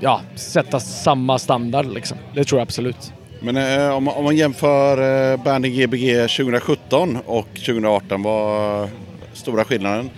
ja, 0.00 0.20
sätta 0.34 0.80
samma 0.80 1.38
standard 1.38 1.86
liksom. 1.94 2.18
Det 2.34 2.44
tror 2.44 2.58
jag 2.60 2.62
absolut. 2.66 3.12
Men 3.40 3.56
eh, 3.56 3.90
om, 3.96 4.04
man- 4.04 4.14
om 4.14 4.24
man 4.24 4.36
jämför 4.36 5.32
eh, 5.32 5.42
bandet 5.44 5.72
Gbg 5.72 6.12
2017 6.28 7.18
och 7.26 7.48
2018, 7.54 8.22
vad 8.22 8.88
stora 9.32 9.64
skillnaden? 9.64 10.10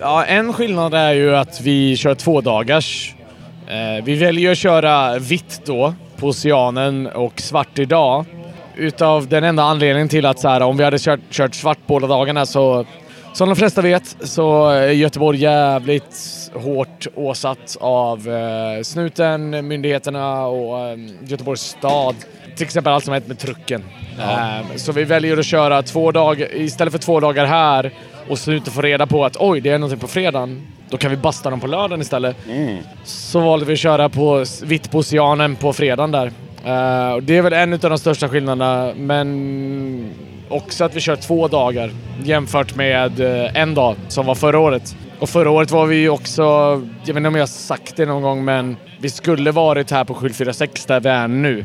Ja, 0.00 0.24
en 0.24 0.52
skillnad 0.52 0.94
är 0.94 1.12
ju 1.12 1.36
att 1.36 1.60
vi 1.60 1.96
kör 1.96 2.14
två 2.14 2.40
dagars. 2.40 3.14
Eh, 3.70 4.04
vi 4.04 4.14
väljer 4.14 4.52
att 4.52 4.58
köra 4.58 5.18
vitt 5.18 5.60
då 5.64 5.94
på 6.16 6.26
Oceanen 6.26 7.06
och 7.06 7.40
svart 7.40 7.78
idag. 7.78 8.24
Utav 8.76 9.28
den 9.28 9.44
enda 9.44 9.62
anledningen 9.62 10.08
till 10.08 10.26
att 10.26 10.38
så 10.38 10.48
här, 10.48 10.60
om 10.60 10.76
vi 10.76 10.84
hade 10.84 10.98
kört, 10.98 11.20
kört 11.30 11.54
svart 11.54 11.78
båda 11.86 12.06
dagarna 12.06 12.46
så, 12.46 12.86
som 13.32 13.48
de 13.48 13.56
flesta 13.56 13.80
vet, 13.80 14.16
så 14.20 14.68
är 14.68 14.90
Göteborg 14.90 15.38
jävligt 15.38 16.50
hårt 16.54 17.06
åsatt 17.14 17.76
av 17.80 18.28
eh, 18.28 18.82
snuten, 18.82 19.68
myndigheterna 19.68 20.46
och 20.46 20.88
eh, 20.88 20.98
Göteborgs 21.24 21.62
stad. 21.62 22.14
Till 22.56 22.64
exempel 22.64 22.92
allt 22.92 23.04
som 23.04 23.14
hänt 23.14 23.28
med 23.28 23.38
trucken. 23.38 23.84
Eh, 24.20 24.76
så 24.76 24.92
vi 24.92 25.04
väljer 25.04 25.38
att 25.38 25.46
köra 25.46 25.82
två 25.82 26.12
dagar, 26.12 26.54
istället 26.54 26.92
för 26.92 26.98
två 26.98 27.20
dagar 27.20 27.44
här 27.44 27.92
och 28.30 28.38
snuten 28.38 28.72
får 28.72 28.82
reda 28.82 29.06
på 29.06 29.24
att 29.24 29.36
oj, 29.36 29.60
det 29.60 29.70
är 29.70 29.78
någonting 29.78 30.00
på 30.00 30.08
fredagen. 30.08 30.66
Då 30.90 30.96
kan 30.96 31.10
vi 31.10 31.16
basta 31.16 31.50
dem 31.50 31.60
på 31.60 31.66
lördagen 31.66 32.00
istället. 32.00 32.36
Så 33.04 33.40
valde 33.40 33.66
vi 33.66 33.72
att 33.72 33.78
köra 33.78 34.08
på 34.08 34.44
vitt 34.62 34.90
på 34.90 34.98
Oceanen 34.98 35.56
på 35.56 35.72
fredagen 35.72 36.10
där. 36.10 36.32
Och 37.14 37.22
det 37.22 37.36
är 37.36 37.42
väl 37.42 37.52
en 37.52 37.72
av 37.72 37.78
de 37.78 37.98
största 37.98 38.28
skillnaderna, 38.28 38.92
men 38.96 40.10
också 40.48 40.84
att 40.84 40.96
vi 40.96 41.00
kör 41.00 41.16
två 41.16 41.48
dagar 41.48 41.90
jämfört 42.24 42.74
med 42.74 43.20
eh, 43.20 43.60
en 43.62 43.74
dag 43.74 43.96
som 44.08 44.26
var 44.26 44.34
förra 44.34 44.58
året. 44.58 44.96
Och 45.18 45.28
förra 45.28 45.50
året 45.50 45.70
var 45.70 45.86
vi 45.86 45.96
ju 45.96 46.08
också, 46.08 46.42
jag 46.42 47.06
vet 47.06 47.16
inte 47.16 47.28
om 47.28 47.34
jag 47.34 47.42
har 47.42 47.46
sagt 47.46 47.96
det 47.96 48.06
någon 48.06 48.22
gång, 48.22 48.44
men 48.44 48.76
vi 49.00 49.10
skulle 49.10 49.50
varit 49.50 49.90
här 49.90 50.04
på 50.04 50.14
746 50.14 50.86
där 50.86 51.00
vi 51.00 51.08
är 51.08 51.28
nu. 51.28 51.64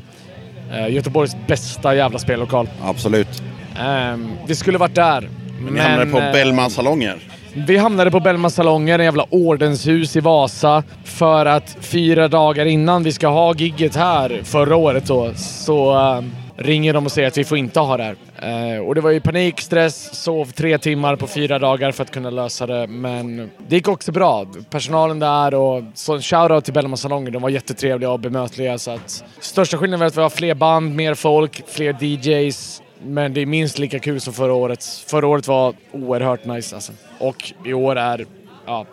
Eh, 0.72 0.94
Göteborgs 0.94 1.36
bästa 1.48 1.96
jävla 1.96 2.20
spellokal. 2.20 2.70
Absolut. 2.84 3.44
Ehm, 3.80 4.32
vi 4.48 4.56
skulle 4.56 4.78
varit 4.78 4.96
där. 4.96 5.30
Men 5.64 5.74
ni 5.74 5.80
hamnade 5.80 6.12
på 6.12 6.18
eh, 6.18 6.32
Bellmans 6.32 6.74
salonger. 6.74 7.16
vi 7.54 7.78
hamnade 7.78 8.12
på 8.12 8.20
Bellmans 8.20 8.56
salonger, 8.56 9.00
en 9.00 9.06
jävla 9.06 9.26
ordenshus 9.30 10.16
i 10.16 10.20
Vasa. 10.20 10.84
För 11.04 11.46
att 11.46 11.78
fyra 11.80 12.28
dagar 12.28 12.66
innan 12.66 13.04
vi 13.04 13.12
ska 13.12 13.28
ha 13.28 13.56
gigget 13.56 13.96
här 13.96 14.42
förra 14.44 14.76
året 14.76 15.08
då, 15.08 15.34
så 15.36 15.94
eh, 15.94 16.22
ringer 16.56 16.94
de 16.94 17.06
och 17.06 17.12
säger 17.12 17.28
att 17.28 17.38
vi 17.38 17.44
får 17.44 17.58
inte 17.58 17.80
ha 17.80 17.98
det 17.98 18.04
här. 18.04 18.16
Eh, 18.42 18.80
och 18.80 18.96
det 18.96 19.02
var 19.02 19.12
ju 19.12 19.20
panik, 19.20 19.62
stress, 19.62 20.24
sov 20.24 20.46
tre 20.46 20.78
timmar 20.78 21.16
på 21.16 21.28
fyra 21.28 21.60
dagar 21.60 21.92
för 21.92 22.04
att 22.04 22.12
kunna 22.12 22.30
lösa 22.30 22.68
det. 22.68 22.88
Men 22.88 23.52
det 23.68 23.76
gick 23.76 23.88
också 23.88 24.12
bra. 24.12 24.46
Personalen 24.70 25.20
där 25.20 25.54
och 25.54 25.84
så 25.94 26.14
en 26.14 26.22
shoutout 26.22 26.66
till 26.66 26.74
Bellmans 26.74 27.02
salonger. 27.02 27.32
De 27.32 27.42
var 27.42 27.50
jättetrevliga 27.50 28.10
och 28.12 28.20
bemötliga. 28.20 28.78
Så 28.78 28.92
att 28.92 29.24
största 29.40 29.78
skillnaden 29.78 30.02
är 30.04 30.08
att 30.08 30.18
vi 30.18 30.22
har 30.22 30.30
fler 30.30 30.56
band, 30.56 30.96
mer 30.96 31.14
folk, 31.14 31.64
fler 31.68 32.04
DJs. 32.04 32.82
Men 33.06 33.34
det 33.34 33.42
är 33.42 33.46
minst 33.46 33.80
lika 33.80 34.00
kul 34.00 34.22
som 34.22 34.34
förra 34.34 34.54
året. 34.54 34.86
Förra 35.08 35.28
året 35.28 35.48
var 35.48 35.74
oerhört 35.92 36.46
nice 36.46 36.76
alltså. 36.76 36.92
Och 37.20 37.54
i 37.66 37.74
år 37.74 37.96
är, 37.96 38.26
ja, 38.66 38.86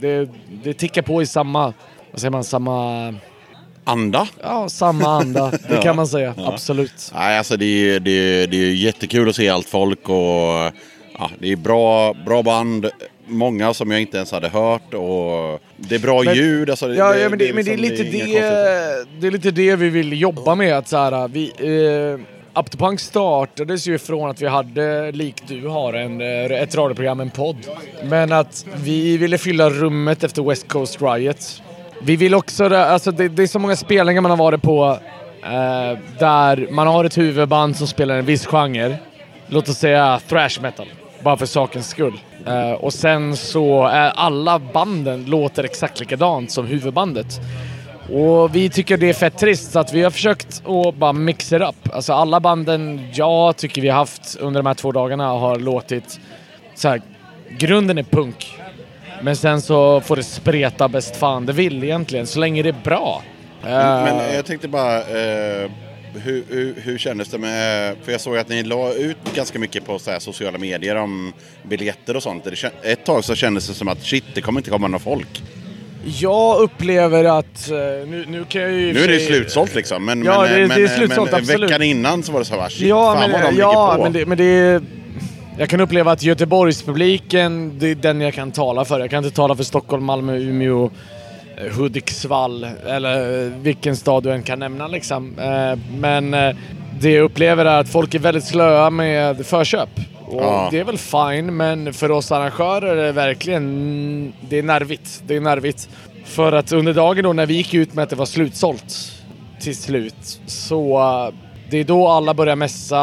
det, 0.00 0.28
det 0.64 0.74
tickar 0.74 1.02
på 1.02 1.22
i 1.22 1.26
samma, 1.26 1.72
vad 2.10 2.20
säger 2.20 2.30
man, 2.30 2.44
samma... 2.44 3.14
Anda? 3.84 4.28
Ja, 4.42 4.68
samma 4.68 5.04
anda. 5.08 5.50
Det 5.50 5.60
Ja. 5.74 5.82
kan 5.82 5.96
man 5.96 6.06
säga. 6.06 6.34
Ja. 6.36 6.52
Absolut. 6.52 7.10
Nej, 7.14 7.38
alltså 7.38 7.56
det 7.56 7.64
är, 7.66 8.00
det, 8.00 8.10
är, 8.10 8.46
det 8.46 8.56
är 8.56 8.70
jättekul 8.74 9.28
att 9.28 9.36
se 9.36 9.48
allt 9.48 9.68
folk 9.68 10.08
och 10.08 10.16
ja, 11.18 11.30
det 11.38 11.52
är 11.52 11.56
bra, 11.56 12.14
bra 12.26 12.42
band. 12.42 12.90
Många 13.28 13.74
som 13.74 13.90
jag 13.90 14.00
inte 14.00 14.16
ens 14.16 14.32
hade 14.32 14.48
hört 14.48 14.94
och 14.94 15.60
det 15.76 15.94
är 15.94 15.98
bra 15.98 16.22
Men- 16.22 16.34
ljud. 16.34 16.70
Alltså, 16.70 16.94
Ja, 16.94 17.16
ja 17.16 17.28
men, 17.28 17.38
det, 17.38 17.52
men 17.52 17.64
det 17.64 17.72
är 17.72 17.76
liksom- 17.76 18.06
lite 18.06 18.18
det, 18.18 19.06
det 19.20 19.26
är 19.26 19.30
lite 19.30 19.50
det 19.50 19.76
vi 19.76 19.88
vill 19.88 20.20
jobba 20.20 20.54
med. 20.54 20.78
Att 20.78 20.88
så 20.88 20.96
här, 20.96 21.28
vi, 21.28 21.44
eh, 21.58 22.35
Up 22.58 22.70
to 22.70 22.78
Punk 22.78 23.00
startades 23.00 23.86
ju 23.86 23.98
från 23.98 24.30
att 24.30 24.42
vi 24.42 24.46
hade, 24.46 25.12
lik 25.12 25.42
du 25.48 25.68
har, 25.68 25.92
en, 25.92 26.20
eh, 26.20 26.62
ett 26.62 26.74
radioprogram, 26.74 27.20
en 27.20 27.30
podd. 27.30 27.56
Men 28.04 28.32
att 28.32 28.66
vi 28.76 29.16
ville 29.16 29.38
fylla 29.38 29.70
rummet 29.70 30.24
efter 30.24 30.42
West 30.42 30.68
Coast 30.68 31.02
Riot. 31.02 31.62
Vi 32.02 32.16
vill 32.16 32.34
också, 32.34 32.74
alltså 32.74 33.10
det, 33.10 33.28
det 33.28 33.42
är 33.42 33.46
så 33.46 33.58
många 33.58 33.76
spelningar 33.76 34.20
man 34.20 34.30
har 34.30 34.38
varit 34.38 34.62
på 34.62 34.98
eh, 35.42 35.98
där 36.18 36.70
man 36.70 36.86
har 36.86 37.04
ett 37.04 37.18
huvudband 37.18 37.76
som 37.76 37.86
spelar 37.86 38.18
en 38.18 38.24
viss 38.24 38.46
genre. 38.46 38.96
Låt 39.46 39.68
oss 39.68 39.78
säga 39.78 40.20
thrash 40.28 40.60
metal, 40.62 40.86
bara 41.24 41.36
för 41.36 41.46
sakens 41.46 41.88
skull. 41.88 42.20
Eh, 42.46 42.72
och 42.72 42.94
sen 42.94 43.36
så 43.36 43.86
är 43.86 44.10
alla 44.10 44.58
banden 44.58 45.24
låter 45.24 45.64
exakt 45.64 46.00
likadant 46.00 46.50
som 46.50 46.66
huvudbandet. 46.66 47.40
Och 48.12 48.56
vi 48.56 48.70
tycker 48.70 48.96
det 48.96 49.08
är 49.08 49.14
fett 49.14 49.38
trist 49.38 49.72
så 49.72 49.78
att 49.78 49.92
vi 49.92 50.02
har 50.02 50.10
försökt 50.10 50.62
att 50.66 50.94
bara 50.94 51.12
mixa 51.12 51.68
upp. 51.68 51.88
Alltså 51.92 52.12
alla 52.12 52.40
banden 52.40 53.08
jag 53.12 53.56
tycker 53.56 53.82
vi 53.82 53.88
har 53.88 53.96
haft 53.96 54.36
under 54.40 54.62
de 54.62 54.66
här 54.66 54.74
två 54.74 54.92
dagarna 54.92 55.28
har 55.28 55.58
låtit 55.58 56.20
så 56.74 56.88
här, 56.88 57.02
grunden 57.58 57.98
är 57.98 58.02
punk. 58.02 58.58
Men 59.22 59.36
sen 59.36 59.60
så 59.60 60.00
får 60.00 60.16
det 60.16 60.22
spreta 60.22 60.88
bäst 60.88 61.16
fan 61.16 61.46
det 61.46 61.52
vill 61.52 61.84
egentligen, 61.84 62.26
så 62.26 62.40
länge 62.40 62.62
det 62.62 62.68
är 62.68 62.84
bra. 62.84 63.22
Men, 63.62 64.04
men 64.04 64.20
Eh, 64.20 64.34
jag 64.34 64.46
tänkte 64.46 64.68
bara, 64.68 64.98
eh, 64.98 65.70
hur, 66.14 66.44
hur, 66.48 66.74
hur 66.80 66.98
kändes 66.98 67.28
det 67.28 67.38
med... 67.38 67.96
För 68.04 68.12
jag 68.12 68.20
såg 68.20 68.36
att 68.36 68.48
ni 68.48 68.62
la 68.62 68.92
ut 68.92 69.34
ganska 69.34 69.58
mycket 69.58 69.86
på 69.86 69.98
så 69.98 70.10
här 70.10 70.18
sociala 70.18 70.58
medier 70.58 70.96
om 70.96 71.32
biljetter 71.62 72.16
och 72.16 72.22
sånt. 72.22 72.46
Ett 72.82 73.04
tag 73.04 73.24
så 73.24 73.34
kändes 73.34 73.68
det 73.68 73.74
som 73.74 73.88
att 73.88 74.02
shit, 74.02 74.24
det 74.34 74.40
kommer 74.40 74.60
inte 74.60 74.70
komma 74.70 74.88
några 74.88 74.98
folk. 74.98 75.42
Jag 76.20 76.58
upplever 76.60 77.24
att... 77.38 77.70
eh, 77.70 77.76
Nu, 78.06 78.24
nu 78.28 78.44
kan 78.48 78.62
jag 78.62 78.72
ju 78.72 78.92
Nu 78.92 79.04
är 79.04 79.08
det 79.08 79.18
sig- 79.18 79.26
slutsålt 79.26 79.74
liksom. 79.74 80.04
Men, 80.04 80.24
Ja, 80.24 80.40
men, 80.42 80.52
det 80.60 80.66
men, 80.66 80.78
det 80.78 80.84
är 80.84 80.88
slutsålt, 80.88 81.30
men 81.30 81.40
absolut. 81.40 81.70
veckan 81.70 81.82
innan 81.82 82.22
så 82.22 82.32
var 82.32 82.38
det 82.38 82.44
så 82.44 82.60
här, 82.60 82.68
shit, 82.68 82.88
ja, 82.88 83.12
fan 83.14 83.30
men, 83.30 83.42
vad 83.42 83.50
de 83.52 83.56
ja, 83.60 83.90
ligger 83.92 83.96
på. 83.96 84.02
men 84.02 84.12
det, 84.12 84.26
men 84.26 84.38
det 84.38 84.44
är... 84.44 84.80
Jag 85.58 85.68
kan 85.68 85.80
uppleva 85.80 86.12
att 86.12 86.22
Göteborgspubliken, 86.22 87.78
det 87.78 87.90
är 87.90 87.94
den 87.94 88.20
jag 88.20 88.34
kan 88.34 88.52
tala 88.52 88.84
för. 88.84 89.00
Jag 89.00 89.10
kan 89.10 89.24
inte 89.24 89.36
tala 89.36 89.56
för 89.56 89.64
Stockholm, 89.64 90.04
Malmö, 90.04 90.36
Umeå, 90.36 90.90
eh, 91.56 91.72
Hudiksvall 91.78 92.66
eller 92.86 93.44
eh, 93.46 93.52
vilken 93.52 93.96
stad 93.96 94.22
du 94.22 94.32
än 94.32 94.42
kan 94.42 94.58
nämna 94.58 94.86
liksom. 94.88 95.38
Eh, 95.38 95.78
Men 95.98 96.34
eh, 96.34 96.56
det 97.00 97.10
jag 97.10 97.24
upplever 97.24 97.64
är 97.64 97.80
att 97.80 97.88
folk 97.88 98.14
är 98.14 98.18
väldigt 98.18 98.44
slöa 98.44 98.90
med 98.90 99.46
förköp. 99.46 99.88
Och 100.26 100.42
Ja. 100.42 100.68
det 100.70 100.78
är 100.78 100.84
väl 100.84 100.98
fine, 100.98 101.56
men 101.56 101.92
för 101.92 102.10
oss 102.10 102.32
arrangörer 102.32 102.96
är 102.96 103.04
det 103.06 103.12
verkligen... 103.12 104.32
Det 104.40 104.58
är 104.58 104.62
nervigt. 104.62 105.22
Det 105.26 105.36
är 105.36 105.40
nervigt. 105.40 105.88
För 106.24 106.52
att 106.52 106.72
under 106.72 106.94
dagen 106.94 107.24
då 107.24 107.32
när 107.32 107.46
vi 107.46 107.54
gick 107.54 107.74
ut 107.74 107.94
med 107.94 108.02
att 108.02 108.10
det 108.10 108.16
var 108.16 108.26
slutsålt 108.26 109.12
till 109.60 109.76
slut, 109.76 110.40
så 110.46 110.98
eh, 110.98 111.34
det 111.70 111.78
är 111.78 111.84
då 111.84 112.08
alla 112.08 112.34
börjar 112.34 112.56
messa, 112.56 112.98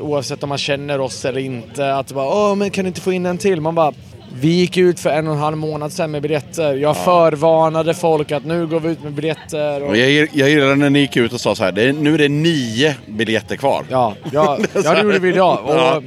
oavsett 0.00 0.42
om 0.42 0.48
man 0.48 0.58
känner 0.58 1.00
oss 1.00 1.24
eller 1.24 1.40
inte. 1.40 1.94
Att 1.94 2.06
det 2.06 2.14
bara 2.14 2.50
åh 2.50 2.54
men 2.54 2.70
kan 2.70 2.84
du 2.84 2.88
inte 2.88 3.00
få 3.00 3.12
in 3.12 3.26
en 3.26 3.38
till? 3.38 3.60
Man 3.60 3.74
bara 3.74 3.92
vi 4.34 4.48
gick 4.48 4.76
ut 4.76 5.00
för 5.00 5.10
en 5.10 5.26
och 5.26 5.32
en 5.34 5.38
halv 5.40 5.56
månad 5.56 5.92
sedan 5.92 6.10
med 6.10 6.22
biljetter. 6.22 6.74
Jag 6.74 6.96
förvarnade 6.96 7.94
folk 7.94 8.32
att 8.32 8.44
nu 8.44 8.66
går 8.66 8.80
vi 8.80 8.88
ut 8.88 9.02
med 9.02 9.12
biljetter. 9.12 9.82
Och 9.82 9.96
jag, 9.96 10.28
jag 10.32 10.50
gillade 10.50 10.74
när 10.74 10.90
ni 10.90 10.98
gick 10.98 11.16
ut 11.16 11.32
och 11.32 11.40
sa 11.40 11.54
så 11.54 11.64
här, 11.64 11.72
det 11.72 11.82
är, 11.82 11.92
nu 11.92 12.14
är 12.14 12.18
det 12.18 12.28
nio 12.28 12.96
biljetter 13.06 13.56
kvar. 13.56 13.84
Ja, 13.88 14.14
ja, 14.32 14.58
ja 14.84 14.94
det 14.94 15.02
gjorde 15.02 15.18
vi 15.18 15.28
idag. 15.28 15.58
Ja. 15.68 16.02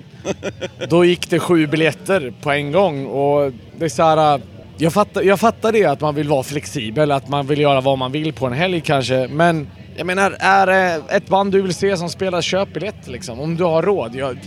Då 0.90 1.06
gick 1.06 1.30
det 1.30 1.40
sju 1.40 1.68
biljetter 1.68 2.34
på 2.42 2.52
en 2.52 2.72
gång. 2.72 3.06
Och 3.06 3.52
det 3.78 3.86
är 3.86 3.90
så 3.90 4.04
här, 4.04 4.42
jag, 4.78 4.94
fattar, 4.94 5.22
jag 5.22 5.40
fattar 5.40 5.72
det 5.72 5.86
att 5.86 6.02
man 6.02 6.16
vill 6.16 6.28
vara 6.28 6.44
flexibel, 6.44 7.12
att 7.12 7.30
man 7.30 7.48
vill 7.48 7.60
göra 7.60 7.82
vad 7.82 7.98
man 7.98 8.12
vill 8.12 8.34
på 8.34 8.46
en 8.46 8.54
helg 8.54 8.82
kanske. 8.82 9.28
Men 9.28 9.68
jag 9.96 10.08
menar, 10.08 10.36
är 10.40 10.68
det 10.68 11.02
ett 11.10 11.28
band 11.28 11.52
du 11.52 11.62
vill 11.62 11.74
se 11.74 11.98
som 11.98 12.10
spelar, 12.10 12.42
köp 12.42 12.74
biljett 12.74 13.08
liksom. 13.08 13.40
Om 13.40 13.56
du 13.58 13.64
har 13.64 13.82
råd. 13.84 14.16
Jag, 14.16 14.38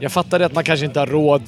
jag 0.00 0.12
fattar 0.12 0.38
det 0.38 0.46
att 0.46 0.54
man 0.54 0.64
kanske 0.64 0.86
inte 0.86 1.00
har 1.00 1.06
råd 1.06 1.42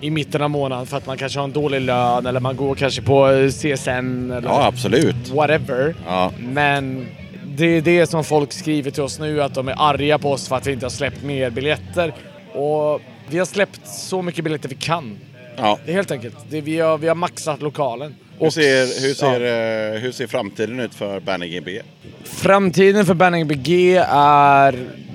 i 0.00 0.10
mitten 0.10 0.42
av 0.42 0.50
månaden 0.50 0.86
för 0.86 0.96
att 0.96 1.06
man 1.06 1.16
kanske 1.16 1.38
har 1.38 1.44
en 1.44 1.52
dålig 1.52 1.80
lön 1.80 2.26
eller 2.26 2.40
man 2.40 2.56
går 2.56 2.74
kanske 2.74 3.02
på 3.02 3.48
CSN 3.50 4.30
eller 4.30 4.48
Ja, 4.48 4.66
absolut. 4.66 5.28
whatever. 5.28 5.94
Ja. 6.06 6.32
Men 6.38 7.06
det 7.44 7.64
är 7.66 7.80
det 7.80 8.06
som 8.06 8.24
folk 8.24 8.52
skriver 8.52 8.90
till 8.90 9.02
oss 9.02 9.18
nu, 9.18 9.42
att 9.42 9.54
de 9.54 9.68
är 9.68 9.74
arga 9.78 10.18
på 10.18 10.32
oss 10.32 10.48
för 10.48 10.56
att 10.56 10.66
vi 10.66 10.72
inte 10.72 10.84
har 10.84 10.90
släppt 10.90 11.22
mer 11.22 11.50
biljetter. 11.50 12.14
Och 12.58 13.00
vi 13.30 13.38
har 13.38 13.46
släppt 13.46 13.80
så 13.88 14.22
mycket 14.22 14.44
biljetter 14.44 14.68
vi 14.68 14.74
kan. 14.74 15.18
Ja. 15.56 15.78
Det 15.84 15.90
är 15.92 15.96
helt 15.96 16.10
enkelt. 16.10 16.36
Det, 16.50 16.60
vi, 16.60 16.80
har, 16.80 16.98
vi 16.98 17.08
har 17.08 17.14
maxat 17.14 17.62
lokalen. 17.62 18.14
Hur 18.38 18.46
Och- 18.46 18.52
ser, 18.52 19.02
hur, 19.06 19.14
ser, 19.14 19.40
ja. 19.40 19.94
eh, 19.94 20.00
hur 20.00 20.12
ser 20.12 20.26
framtiden 20.26 20.80
ut 20.80 20.94
för 20.94 21.20
Banning 21.20 21.50
GB? 21.52 21.80
Framtiden 22.24 23.06
för 23.06 23.14
Banning 23.14 23.46
BG 23.48 23.96
är... 24.10 24.74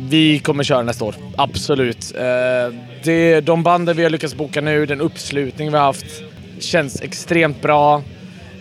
Vi 0.10 0.40
kommer 0.40 0.64
köra 0.64 0.82
nästa 0.82 1.06
år. 1.06 1.16
Absolut. 1.38 2.14
Eh, 2.16 2.24
det, 3.04 3.42
de 3.42 3.64
banden 3.64 3.98
vi 3.98 4.04
har 4.04 4.10
lyckats 4.10 4.36
boka 4.36 4.62
nu, 4.62 4.86
den 4.86 5.02
uppslutning 5.02 5.72
vi 5.72 5.78
har 5.78 5.86
haft, 5.86 6.06
känns 6.60 7.02
extremt 7.02 7.62
bra. 7.62 8.02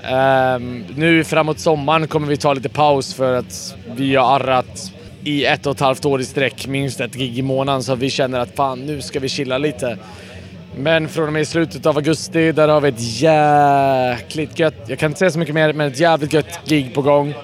Ehm, 0.04 0.84
nu 0.96 1.24
framåt 1.24 1.58
sommaren 1.58 2.08
kommer 2.08 2.26
vi 2.28 2.36
ta 2.36 2.52
lite 2.54 2.68
paus 2.68 3.14
för 3.14 3.34
att 3.34 3.74
vi 3.96 4.14
har 4.16 4.40
arrat 4.40 4.92
i 5.24 5.44
ett 5.44 5.66
och 5.66 5.74
ett 5.74 5.80
halvt 5.80 6.04
år 6.04 6.20
i 6.20 6.24
sträck, 6.24 6.66
minst 6.66 7.00
ett 7.00 7.14
gig 7.14 7.38
i 7.38 7.42
månaden, 7.42 7.82
så 7.82 7.94
vi 7.94 8.10
känner 8.10 8.40
att 8.40 8.56
fan, 8.56 8.86
nu 8.86 9.02
ska 9.02 9.20
vi 9.20 9.28
chilla 9.28 9.58
lite. 9.58 9.98
Men 10.76 11.08
från 11.08 11.26
och 11.26 11.32
med 11.32 11.48
slutet 11.48 11.86
av 11.86 11.96
augusti, 11.96 12.52
där 12.52 12.68
har 12.68 12.80
vi 12.80 12.88
ett 12.88 13.20
jäkligt 13.20 14.58
gött, 14.58 14.74
jag 14.86 14.98
kan 14.98 15.10
inte 15.10 15.18
säga 15.18 15.30
så 15.30 15.38
mycket 15.38 15.54
mer, 15.54 15.72
men 15.72 15.86
ett 15.88 16.00
jävligt 16.00 16.32
gött 16.32 16.60
gig 16.64 16.94
på 16.94 17.02
gång. 17.02 17.34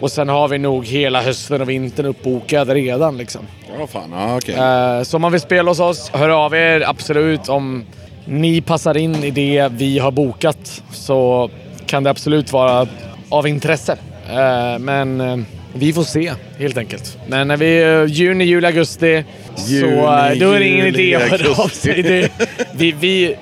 Och 0.00 0.12
sen 0.12 0.28
har 0.28 0.48
vi 0.48 0.58
nog 0.58 0.86
hela 0.86 1.22
hösten 1.22 1.60
och 1.60 1.68
vintern 1.68 2.06
uppbokad 2.06 2.68
redan 2.68 3.16
liksom. 3.16 3.40
Ja, 3.78 3.86
fan. 3.86 4.10
Ja, 4.12 4.36
okej. 4.36 4.54
Eh, 4.54 5.02
så 5.02 5.16
om 5.16 5.22
man 5.22 5.32
vill 5.32 5.40
spela 5.40 5.70
hos 5.70 5.80
oss, 5.80 6.10
hör 6.12 6.28
av 6.28 6.54
er 6.54 6.88
absolut. 6.88 7.48
Om 7.48 7.84
ni 8.24 8.60
passar 8.60 8.96
in 8.96 9.24
i 9.24 9.30
det 9.30 9.68
vi 9.72 9.98
har 9.98 10.10
bokat 10.10 10.82
så 10.92 11.50
kan 11.86 12.04
det 12.04 12.10
absolut 12.10 12.52
vara 12.52 12.86
av 13.28 13.46
intresse. 13.46 13.96
Eh, 14.30 14.78
men 14.78 15.20
eh, 15.20 15.36
vi 15.74 15.92
får 15.92 16.02
se 16.02 16.32
helt 16.58 16.76
enkelt. 16.76 17.18
Men 17.26 17.48
när 17.48 17.56
vi 17.56 17.82
är 17.82 18.06
juni, 18.06 18.44
juli, 18.44 18.66
augusti 18.66 19.24
så 19.56 19.74
eh, 19.86 20.38
då 20.38 20.50
är 20.52 20.58
det 20.58 20.68
ingen 20.68 20.86
idé 20.86 21.14
att 21.14 21.22
höra 21.22 21.62
av 21.62 21.68
sig. 21.68 22.02
Det, 22.02 22.28
vi, 22.74 22.92
vi, 22.92 23.34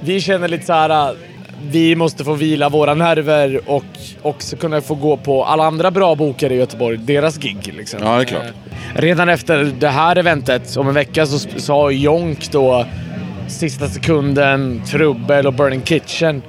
vi 0.00 0.20
känner 0.20 0.48
lite 0.48 0.66
så 0.66 0.72
här. 0.72 0.90
eh, 1.10 1.14
Vi 1.70 1.96
måste 1.96 2.24
få 2.24 2.32
vila 2.34 2.68
våra 2.68 2.94
nerver 2.94 3.60
och 3.66 3.84
också 4.22 4.56
kunna 4.56 4.80
få 4.80 4.94
gå 4.94 5.16
på 5.16 5.44
alla 5.44 5.64
andra 5.64 5.90
bra 5.90 6.14
bokare 6.14 6.54
i 6.54 6.56
Göteborg, 6.56 6.96
deras 6.98 7.38
gig. 7.38 7.74
Liksom. 7.76 8.00
Ja, 8.02 8.16
det 8.16 8.22
är 8.22 8.24
klart. 8.24 8.42
Redan 8.94 9.28
efter 9.28 9.72
det 9.78 9.88
här 9.88 10.16
eventet, 10.18 10.76
om 10.76 10.88
en 10.88 10.94
vecka, 10.94 11.26
så, 11.26 11.38
så 11.56 11.72
har 11.72 11.90
Jonk 11.90 12.50
då 12.52 12.86
Sista 13.48 13.88
sekunden, 13.88 14.82
Trubbel 14.90 15.46
och 15.46 15.52
Burning 15.54 15.82
Kitchen. 15.82 16.42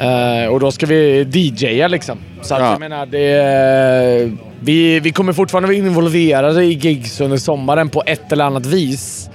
Eh, 0.00 0.48
och 0.52 0.60
då 0.60 0.70
ska 0.70 0.86
vi 0.86 1.22
DJa 1.32 1.88
liksom. 1.88 2.18
Så 2.42 2.54
att 2.54 2.60
Ja. 2.60 2.70
jag 2.70 2.80
menar, 2.80 3.06
det, 3.06 3.18
är- 3.32 4.36
vi, 4.60 5.00
vi 5.00 5.12
kommer 5.12 5.32
fortfarande 5.32 5.66
vara 5.66 5.76
involverade 5.76 6.64
i 6.64 6.72
gigs 6.72 7.20
under 7.20 7.36
sommaren 7.36 7.88
på 7.88 8.02
ett 8.06 8.32
eller 8.32 8.44
annat 8.44 8.66
vis. 8.66 9.30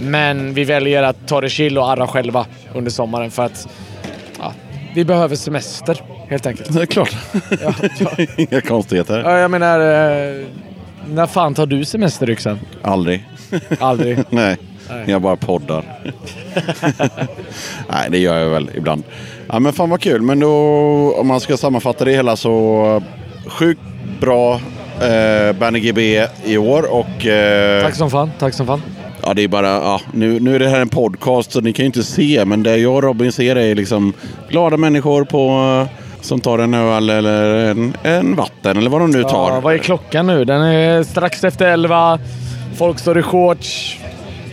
Men 0.00 0.54
vi 0.54 0.64
väljer 0.64 1.02
att 1.02 1.28
ta 1.28 1.40
det 1.40 1.48
chill 1.48 1.78
och 1.78 1.90
arra 1.90 2.06
själva 2.06 2.46
under 2.74 2.90
sommaren 2.90 3.30
för 3.30 3.42
att 3.44 3.68
ja, 4.38 4.52
vi 4.94 5.04
behöver 5.04 5.36
semester 5.36 6.02
helt 6.28 6.46
enkelt. 6.46 6.74
Det 6.74 6.82
är 6.82 6.86
klart. 6.86 7.16
Ja, 7.62 7.74
ja. 7.98 8.24
Inga 8.36 8.60
konstigheter. 8.60 9.22
Ja, 9.24 9.38
jag 9.38 9.50
menar, 9.50 9.80
eh, 9.80 10.46
när 11.08 11.26
fan 11.26 11.54
tar 11.54 11.66
du 11.66 11.84
semester 11.84 12.30
Yxan? 12.30 12.58
Aldrig. 12.82 13.24
Aldrig. 13.80 14.18
Nej, 14.30 14.56
Nej. 14.90 15.04
jag 15.06 15.22
bara 15.22 15.36
poddar. 15.36 15.84
Nej, 17.88 18.08
det 18.10 18.18
gör 18.18 18.38
jag 18.38 18.50
väl 18.50 18.70
ibland. 18.74 19.02
Ja, 19.48 19.58
men 19.58 19.72
fan 19.72 19.90
vad 19.90 20.00
kul. 20.00 20.22
Men 20.22 20.40
då, 20.40 20.50
om 21.16 21.26
man 21.26 21.40
ska 21.40 21.56
sammanfatta 21.56 22.04
det 22.04 22.12
hela 22.12 22.36
så 22.36 23.02
sjukt 23.48 23.80
bra 24.20 24.60
eh, 25.00 25.52
Banny 25.58 25.80
GB 25.80 26.26
i 26.44 26.58
år 26.58 26.92
och... 26.94 27.26
Eh, 27.26 27.82
Tack 27.82 27.94
som 27.94 28.10
fan, 28.10 28.30
tack 28.38 28.54
som 28.54 28.66
fan. 28.66 28.82
Ja, 29.22 29.34
det 29.34 29.42
är 29.44 29.48
bara, 29.48 29.68
ja, 29.68 30.00
nu, 30.12 30.40
nu 30.40 30.54
är 30.54 30.58
det 30.58 30.68
här 30.68 30.80
en 30.80 30.88
podcast 30.88 31.52
så 31.52 31.60
ni 31.60 31.72
kan 31.72 31.82
ju 31.82 31.86
inte 31.86 32.02
se, 32.02 32.44
men 32.44 32.62
det 32.62 32.76
jag 32.76 32.94
och 32.94 33.02
Robin 33.02 33.32
ser 33.32 33.56
är 33.56 33.74
liksom 33.74 34.12
glada 34.48 34.76
människor 34.76 35.24
på, 35.24 35.86
som 36.20 36.40
tar 36.40 36.58
en 36.58 36.74
öl 36.74 37.10
eller 37.10 37.70
en, 37.70 37.96
en 38.02 38.36
vatten 38.36 38.76
eller 38.76 38.90
vad 38.90 39.00
de 39.00 39.10
nu 39.10 39.22
tar. 39.22 39.50
Ja, 39.50 39.60
vad 39.60 39.74
är 39.74 39.78
klockan 39.78 40.26
nu? 40.26 40.44
Den 40.44 40.62
är 40.62 41.02
strax 41.02 41.44
efter 41.44 41.66
elva. 41.66 42.18
Folk 42.76 42.98
står 42.98 43.18
i 43.18 43.22
shorts, 43.22 43.98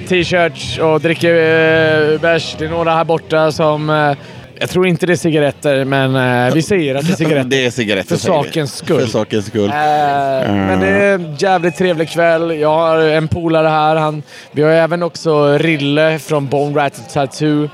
t-shirts 0.08 0.78
och 0.80 1.02
dricker 1.02 1.34
eh, 1.34 2.20
bärs. 2.20 2.56
Det 2.60 2.66
är 2.66 2.70
några 2.70 2.92
här 2.96 3.06
borta 3.06 3.52
som... 3.52 3.90
Eh, 3.90 4.12
jag 4.60 4.70
tror 4.70 4.88
inte 4.88 5.06
det 5.06 5.14
är 5.14 5.18
cigaretter, 5.18 5.86
men 5.86 6.16
eh, 6.48 6.54
vi 6.54 6.62
säger 6.62 6.96
att 6.96 7.08
det 7.08 7.14
är 7.14 7.16
cigaretter. 7.16 7.50
Det 7.50 7.66
är 7.66 7.72
cigaretter 7.72 8.10
För 8.10 8.16
säger 8.16 8.38
vi. 8.42 8.48
sakens 8.48 8.76
skull. 8.76 9.00
För 9.02 9.08
sakens 9.08 9.46
skull. 9.46 9.70
Eh, 9.70 9.74
Men 9.76 10.80
det 10.80 10.88
är 10.88 11.14
en 11.16 11.36
jävligt 11.36 11.78
trevlig 11.78 12.10
kväll. 12.10 12.60
Jag 12.60 12.70
har 12.76 12.98
en 12.98 13.28
polare 13.28 13.68
här. 13.68 13.96
Han, 13.96 14.24
vi 14.52 14.62
har 14.62 14.70
även 14.72 15.04
också 15.04 15.58
Rille 15.58 16.20
från 16.20 16.48
Bone 16.48 16.80
Rattle 16.80 17.04
Tattoo. 17.14 17.70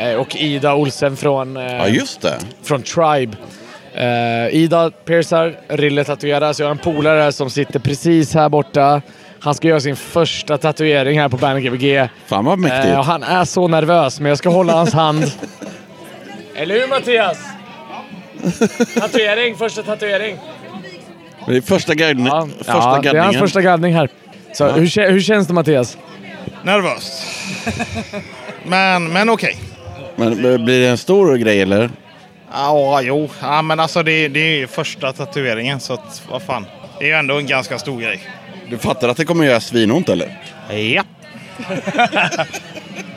eh, 0.00 0.14
Och 0.14 0.36
Ida 0.36 0.74
Olsen 0.74 1.16
från, 1.16 1.56
eh, 1.56 1.62
Ja, 1.76 1.88
just 1.88 2.20
det. 2.22 2.34
från 2.62 2.82
Tribe. 2.82 3.36
Eh, 3.94 4.54
Ida 4.56 4.90
piercar, 4.90 5.54
Rille 5.68 6.04
tatuerar. 6.04 6.52
Så 6.52 6.62
jag 6.62 6.66
har 6.66 6.70
en 6.70 6.78
polare 6.78 7.20
här 7.20 7.30
som 7.30 7.50
sitter 7.50 7.78
precis 7.80 8.34
här 8.34 8.48
borta. 8.48 9.02
Han 9.40 9.54
ska 9.54 9.68
göra 9.68 9.80
sin 9.80 9.96
första 9.96 10.58
tatuering 10.58 11.20
här 11.20 11.28
på 11.28 11.36
Bandet 11.36 11.64
Gbg. 11.64 12.08
Fan 12.26 12.44
vad 12.44 12.58
mäktigt. 12.58 12.84
Eh, 12.92 12.98
och 12.98 13.04
han 13.04 13.22
är 13.22 13.44
så 13.44 13.68
nervös, 13.68 14.20
men 14.20 14.28
jag 14.28 14.38
ska 14.38 14.48
hålla 14.50 14.72
hans 14.72 14.92
hand. 14.92 15.24
Eller 16.58 16.80
hur 16.80 16.88
Mattias? 16.88 17.38
Tatuering, 18.94 19.56
första 19.56 19.82
tatuering. 19.82 20.36
Det 21.46 21.56
är 21.56 21.60
första 21.60 21.94
guiden. 21.94 22.26
första 22.58 22.72
ja, 22.72 22.74
det 22.74 22.76
är 22.76 22.92
hans 22.92 23.02
guidningen. 23.12 23.40
första 23.40 23.60
guidning 23.62 23.94
här. 23.94 24.08
Så, 24.52 24.64
Ja. 24.64 24.70
hur, 24.72 25.10
hur 25.10 25.20
känns 25.20 25.46
det 25.46 25.52
Mattias? 25.54 25.98
Nervöst. 26.62 27.12
men 28.64 29.12
men 29.12 29.28
okej. 29.30 29.56
Men 30.16 30.32
eh, 30.52 30.58
blir 30.58 30.80
det 30.80 30.86
en 30.88 30.98
stor 30.98 31.36
grej 31.36 31.62
eller? 31.62 31.90
Ja, 32.52 33.00
jo. 33.02 33.28
Ja, 33.42 33.62
men 33.62 33.80
alltså 33.80 34.02
det, 34.02 34.28
det 34.28 34.40
är 34.40 34.56
ju 34.56 34.66
första 34.66 35.12
tatueringen 35.12 35.80
så 35.80 35.92
att 35.94 36.22
vad 36.30 36.42
fan. 36.42 36.66
Det 36.98 37.04
är 37.04 37.08
ju 37.08 37.14
ändå 37.14 37.38
en 37.38 37.46
ganska 37.46 37.78
stor 37.78 38.00
grej. 38.00 38.20
Du 38.70 38.78
fattar 38.78 39.08
att 39.08 39.16
det 39.16 39.24
kommer 39.24 39.44
göra 39.44 39.60
svinont 39.60 40.08
eller? 40.08 40.38
Ja. 40.70 41.02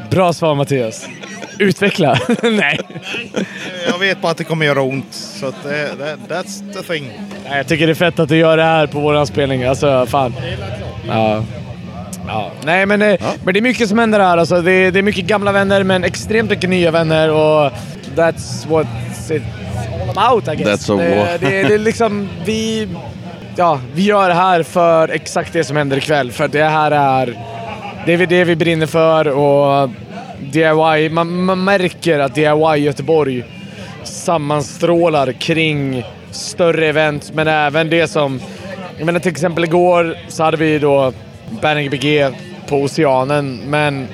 Bra 0.10 0.34
svar 0.34 0.56
Mattias. 0.56 1.08
Utveckla. 1.62 2.18
Nej. 2.44 2.80
Jag 3.88 4.00
vet 4.00 4.22
bara 4.22 4.32
att 4.32 4.38
det 4.38 4.44
kommer 4.44 4.66
göra 4.66 4.82
ont. 4.82 5.14
Så 5.14 5.46
att 5.46 5.64
det, 5.64 5.90
det, 5.98 6.36
that's 6.36 6.74
the 6.74 6.94
thing. 6.94 7.12
Nej, 7.50 7.58
Jag 7.58 7.68
tycker 7.68 7.88
det 7.88 7.94
är 7.94 7.96
fett 7.96 8.20
att 8.20 8.30
du 8.30 8.38
gör 8.38 8.58
det 8.58 8.64
här 8.64 8.88
på 8.88 9.00
våran 9.00 9.28
spelning. 9.28 9.64
Alltså, 9.64 10.06
fan. 10.06 10.36
Ja. 11.08 11.44
Ja. 12.28 12.52
Nej, 12.64 12.86
men, 12.86 13.02
eh, 13.02 13.20
men 13.44 13.54
det 13.54 13.60
är 13.60 13.62
mycket 13.62 13.90
som 13.90 14.00
händer 14.00 14.20
här. 14.20 14.38
Alltså, 14.38 14.62
det, 14.62 14.72
är, 14.72 14.92
det 14.92 15.00
är 15.00 15.04
mycket 15.04 15.26
gamla 15.26 15.52
vänner, 15.52 15.84
men 15.84 16.04
extremt 16.04 16.50
mycket 16.50 16.70
nya 16.70 16.92
vänner. 16.92 17.30
Och 17.32 17.72
that's 18.16 18.68
what 18.68 18.88
it's 19.30 19.42
all 20.02 20.10
about, 20.10 20.48
I 20.48 20.56
guess. 20.56 20.90
That's 20.90 20.98
det, 20.98 21.38
det, 21.50 21.64
det 21.68 21.74
är 21.74 21.78
liksom... 21.80 22.30
Vi, 22.46 22.88
ja, 23.56 23.80
vi 23.94 24.04
gör 24.04 24.28
det 24.28 24.36
här 24.36 24.64
för 24.64 25.10
exakt 25.10 25.54
det 25.54 25.64
som 25.64 25.78
händer 25.78 25.98
ikväll. 25.98 26.32
För 26.32 26.48
det 26.48 26.64
här 26.64 26.92
är... 26.92 27.38
Det 28.06 28.14
är 28.14 28.26
det 28.28 28.44
vi 28.44 28.56
brinner 28.56 28.86
för 28.86 29.28
och 29.28 29.90
DIY, 30.42 31.10
man, 31.10 31.44
man 31.46 31.64
märker 31.64 32.20
att 32.20 32.36
DIY 32.36 32.86
Göteborg 32.86 33.44
sammanstrålar 34.04 35.32
kring 35.32 36.04
större 36.32 36.88
event, 36.88 37.32
men 37.34 37.48
även 37.48 37.90
det 37.90 38.08
som... 38.08 38.40
Jag 38.98 39.06
menar 39.06 39.20
till 39.20 39.32
exempel 39.32 39.64
igår 39.64 40.18
så 40.28 40.44
hade 40.44 40.58
vi 40.58 40.80
då 40.80 41.14
Banning 41.62 41.90
BG 41.90 42.30
på 42.68 42.76
Oceanen, 42.76 43.60
men 43.66 44.08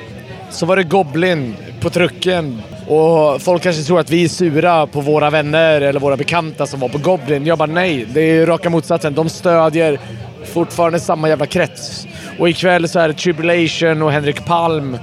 så 0.50 0.66
var 0.66 0.76
det 0.76 0.84
Goblin 0.84 1.56
på 1.82 1.90
trucken. 1.90 2.62
Och 2.88 3.42
folk 3.42 3.64
kanske 3.64 3.84
tror 3.84 4.00
att 4.00 4.10
vi 4.10 4.24
är 4.24 4.28
sura 4.28 4.88
på 4.88 5.02
våra 5.02 5.30
vänner 5.30 5.82
eller 5.82 6.00
våra 6.00 6.18
bekanta 6.18 6.68
som 6.68 6.80
var 6.80 6.90
på 6.90 6.98
Goblin. 6.98 7.46
Jag 7.46 7.58
bara 7.58 7.72
nej, 7.72 8.08
det 8.14 8.22
är 8.22 8.46
raka 8.46 8.70
motsatsen. 8.70 9.14
De 9.14 9.30
stödjer 9.30 10.00
fortfarande 10.46 11.00
samma 11.00 11.30
jävla 11.30 11.46
krets. 11.46 12.08
Och 12.40 12.50
ikväll 12.50 12.88
så 12.88 13.00
är 13.00 13.08
det 13.08 13.14
Tribulation 13.14 14.02
och 14.02 14.12
Henrik 14.12 14.46
Palm 14.46 14.98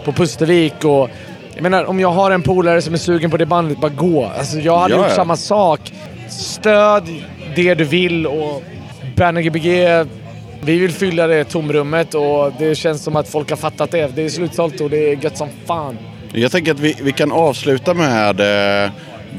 på 0.00 0.12
Pustervik. 0.12 0.84
Och 0.84 1.10
jag 1.54 1.62
menar, 1.62 1.84
om 1.84 2.00
jag 2.00 2.10
har 2.10 2.30
en 2.30 2.42
polare 2.42 2.82
som 2.82 2.94
är 2.94 2.98
sugen 2.98 3.30
på 3.30 3.36
det 3.36 3.46
bandet, 3.46 3.78
bara 3.80 3.88
gå. 3.90 4.30
Alltså, 4.38 4.58
jag 4.58 4.78
hade 4.78 4.94
Ja, 4.94 4.98
gjort 5.00 5.08
ja. 5.08 5.14
samma 5.16 5.36
sak. 5.36 5.80
Stöd 6.28 7.08
det 7.56 7.74
du 7.74 7.84
vill 7.84 8.26
och 8.26 8.62
Banner 9.16 9.40
Gbg, 9.42 9.64
vi 10.62 10.78
vill 10.78 10.92
fylla 10.92 11.26
det 11.26 11.44
tomrummet 11.44 12.14
och 12.14 12.52
det 12.58 12.74
känns 12.74 13.02
som 13.04 13.16
att 13.16 13.28
folk 13.28 13.50
har 13.50 13.56
fattat 13.56 13.90
det. 13.90 14.10
Det 14.16 14.22
är 14.22 14.28
slutsålt 14.28 14.80
och 14.80 14.90
det 14.90 15.12
är 15.12 15.24
gött 15.24 15.36
som 15.36 15.48
fan. 15.66 15.98
Jag 16.32 16.52
tänker 16.52 16.72
att 16.72 16.80
vi, 16.80 16.96
vi 17.02 17.12
kan 17.12 17.32
avsluta 17.32 17.94
med 17.94 18.40
eh, 18.84 18.90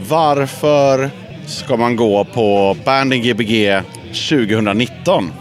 varför 0.10 1.10
ska 1.45 1.78
man 1.78 1.95
gå 1.95 2.24
på 2.24 2.78
Banding 2.86 3.21
Gbg 3.24 3.82
2019? 4.30 5.32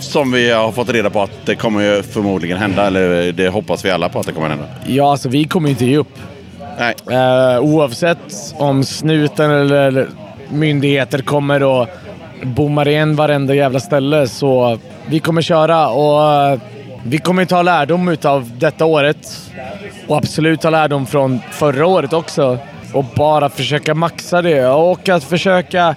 Som 0.00 0.32
vi 0.32 0.50
har 0.50 0.72
fått 0.72 0.88
reda 0.88 1.10
på 1.10 1.22
att 1.22 1.46
det 1.46 1.54
kommer 1.54 1.80
ju 1.80 2.02
förmodligen 2.02 2.58
hända, 2.58 2.86
eller 2.86 3.32
det 3.32 3.48
hoppas 3.48 3.84
vi 3.84 3.90
alla 3.90 4.08
på 4.08 4.20
att 4.20 4.26
det 4.26 4.32
kommer 4.32 4.48
hända. 4.48 4.64
Ja, 4.86 5.10
alltså 5.10 5.28
vi 5.28 5.44
kommer 5.44 5.70
inte 5.70 5.84
ge 5.84 5.96
upp. 5.96 6.18
Nej. 6.78 6.94
Eh, 7.10 7.60
oavsett 7.60 8.54
om 8.58 8.84
snuten 8.84 9.50
eller 9.50 10.08
myndigheter 10.48 11.18
kommer 11.18 11.62
och 11.62 11.88
bommar 12.42 12.88
igen 12.88 13.16
varenda 13.16 13.54
jävla 13.54 13.80
ställe. 13.80 14.28
Så 14.28 14.78
vi 15.06 15.20
kommer 15.20 15.42
köra 15.42 15.88
och 15.88 16.32
eh, 16.32 16.58
vi 17.04 17.18
kommer 17.18 17.44
ta 17.44 17.62
lärdom 17.62 18.08
utav 18.08 18.50
detta 18.58 18.84
året. 18.84 19.50
Och 20.06 20.16
absolut 20.16 20.60
ta 20.60 20.70
lärdom 20.70 21.06
från 21.06 21.40
förra 21.50 21.86
året 21.86 22.12
också. 22.12 22.58
Och 22.92 23.04
bara 23.16 23.48
försöka 23.48 23.94
maxa 23.94 24.42
det 24.42 24.66
och 24.66 25.08
att 25.08 25.24
försöka 25.24 25.96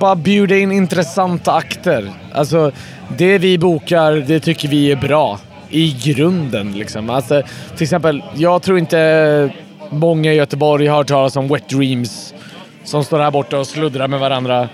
bara 0.00 0.16
bjuda 0.16 0.56
in 0.56 0.72
intressanta 0.72 1.52
akter. 1.52 2.10
Alltså, 2.34 2.72
det 3.08 3.38
vi 3.38 3.58
bokar, 3.58 4.12
det 4.12 4.40
tycker 4.40 4.68
vi 4.68 4.92
är 4.92 4.96
bra. 4.96 5.38
I 5.70 5.96
grunden 6.04 6.72
liksom. 6.72 7.10
Alltså, 7.10 7.42
till 7.74 7.82
exempel, 7.82 8.22
jag 8.34 8.62
tror 8.62 8.78
inte 8.78 9.50
många 9.90 10.32
i 10.32 10.36
Göteborg 10.36 10.86
har 10.86 10.96
hört 10.96 11.06
talas 11.08 11.36
om 11.36 11.48
Wet 11.48 11.68
Dreams. 11.68 12.34
Som 12.84 13.04
står 13.04 13.18
här 13.18 13.30
borta 13.30 13.58
och 13.58 13.66
sluddrar 13.66 14.08
med 14.08 14.20
varandra. 14.20 14.68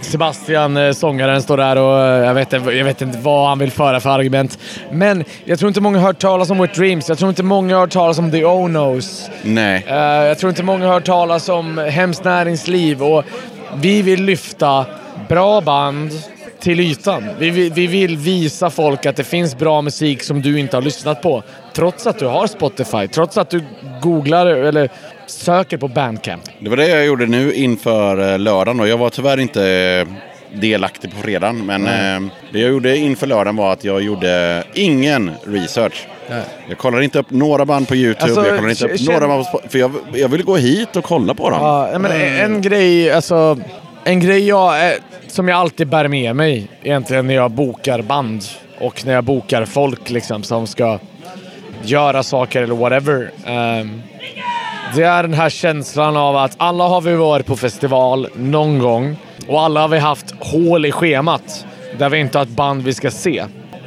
Sebastian, 0.00 0.76
eh, 0.76 0.92
sångaren, 0.92 1.42
står 1.42 1.56
där 1.56 1.76
och 1.76 1.98
eh, 2.00 2.26
jag 2.26 2.34
vet, 2.34 2.52
inte- 2.52 2.70
jag 2.70 2.84
vet 2.84 3.02
inte 3.02 3.18
vad 3.18 3.48
han 3.48 3.58
vill 3.58 3.70
föra 3.70 4.00
för 4.00 4.10
argument. 4.10 4.58
Men 4.92 5.24
jag 5.44 5.58
tror 5.58 5.68
inte 5.68 5.80
många 5.80 5.98
har 5.98 6.06
hört 6.06 6.18
talas 6.18 6.50
om 6.50 6.58
Wet 6.58 6.74
Dreams. 6.74 7.08
Jag 7.08 7.18
tror 7.18 7.28
inte 7.28 7.42
många 7.42 7.74
har 7.74 7.80
hört 7.80 7.90
talas 7.92 8.18
om 8.18 8.30
The 8.30 8.44
Onos. 8.44 9.30
Nej. 9.42 9.84
Eh, 9.88 9.96
jag 9.96 10.38
tror 10.38 10.50
inte 10.50 10.62
många 10.62 10.86
har 10.86 10.92
hört 10.94 11.04
talas 11.06 11.48
om 11.48 11.78
Hemskt 11.78 12.24
Näringsliv 12.24 13.02
och 13.02 13.24
vi 13.74 14.02
vill 14.02 14.24
lyfta 14.24 14.86
bra 15.28 15.60
band 15.60 16.10
till 16.68 16.80
ytan. 16.80 17.24
Vi, 17.38 17.50
vi, 17.50 17.70
vi 17.70 17.86
vill 17.86 18.16
visa 18.16 18.70
folk 18.70 19.06
att 19.06 19.16
det 19.16 19.24
finns 19.24 19.58
bra 19.58 19.82
musik 19.82 20.22
som 20.22 20.42
du 20.42 20.58
inte 20.58 20.76
har 20.76 20.82
lyssnat 20.82 21.22
på. 21.22 21.42
Trots 21.74 22.06
att 22.06 22.18
du 22.18 22.26
har 22.26 22.46
Spotify, 22.46 23.08
trots 23.08 23.38
att 23.38 23.50
du 23.50 23.62
googlar 24.02 24.46
eller 24.46 24.88
söker 25.26 25.76
på 25.76 25.88
Bandcamp. 25.88 26.42
Det 26.58 26.70
var 26.70 26.76
det 26.76 26.88
jag 26.88 27.06
gjorde 27.06 27.26
nu 27.26 27.52
inför 27.52 28.32
eh, 28.32 28.38
lördagen. 28.38 28.80
Och 28.80 28.88
jag 28.88 28.98
var 28.98 29.10
tyvärr 29.10 29.40
inte 29.40 29.64
eh, 29.66 30.60
delaktig 30.60 31.10
på 31.10 31.16
fredagen. 31.16 31.66
Men 31.66 31.86
eh, 31.86 32.30
det 32.52 32.58
jag 32.58 32.70
gjorde 32.70 32.96
inför 32.96 33.26
lördagen 33.26 33.56
var 33.56 33.72
att 33.72 33.84
jag 33.84 34.02
gjorde 34.02 34.64
ingen 34.74 35.30
research. 35.44 36.06
Nej. 36.30 36.42
Jag 36.68 36.78
kollade 36.78 37.04
inte 37.04 37.18
upp 37.18 37.30
några 37.30 37.64
band 37.64 37.88
på 37.88 37.96
YouTube. 37.96 38.24
Alltså, 38.24 38.46
jag 38.46 38.56
kollade 38.56 38.70
inte 38.70 38.84
upp 38.84 39.00
några 39.00 39.28
band 39.28 39.44
på 39.52 39.60
För 39.68 39.78
jag, 39.78 39.92
jag 40.12 40.28
ville 40.28 40.44
gå 40.44 40.56
hit 40.56 40.96
och 40.96 41.04
kolla 41.04 41.34
på 41.34 41.50
dem. 41.50 41.60
Ja, 41.62 41.98
men 41.98 42.12
en 42.12 42.62
grej, 42.62 43.12
alltså, 43.12 43.58
en 44.04 44.20
grej 44.20 44.48
jag, 44.48 44.86
eh, 44.86 44.94
som 45.26 45.48
jag 45.48 45.58
alltid 45.58 45.88
bär 45.88 46.08
med 46.08 46.36
mig 46.36 46.68
egentligen 46.82 47.26
när 47.26 47.34
jag 47.34 47.50
bokar 47.50 48.02
band 48.02 48.44
och 48.80 49.06
när 49.06 49.14
jag 49.14 49.24
bokar 49.24 49.64
folk 49.64 50.10
liksom 50.10 50.42
som 50.42 50.66
ska 50.66 50.98
göra 51.82 52.22
saker 52.22 52.62
eller 52.62 52.74
whatever. 52.74 53.30
Um, 53.46 54.02
det 54.94 55.02
är 55.02 55.22
den 55.22 55.34
här 55.34 55.50
känslan 55.50 56.16
av 56.16 56.36
att 56.36 56.54
alla 56.56 56.84
har 56.84 57.00
vi 57.00 57.14
varit 57.14 57.46
på 57.46 57.56
festival 57.56 58.28
någon 58.36 58.78
gång 58.78 59.16
och 59.48 59.62
alla 59.62 59.80
har 59.80 59.88
vi 59.88 59.98
haft 59.98 60.34
hål 60.40 60.86
i 60.86 60.92
schemat 60.92 61.66
där 61.98 62.08
vi 62.08 62.18
inte 62.18 62.38
har 62.38 62.42
ett 62.42 62.50
band 62.50 62.82
vi 62.82 62.92
ska 62.92 63.10
se. 63.10 63.44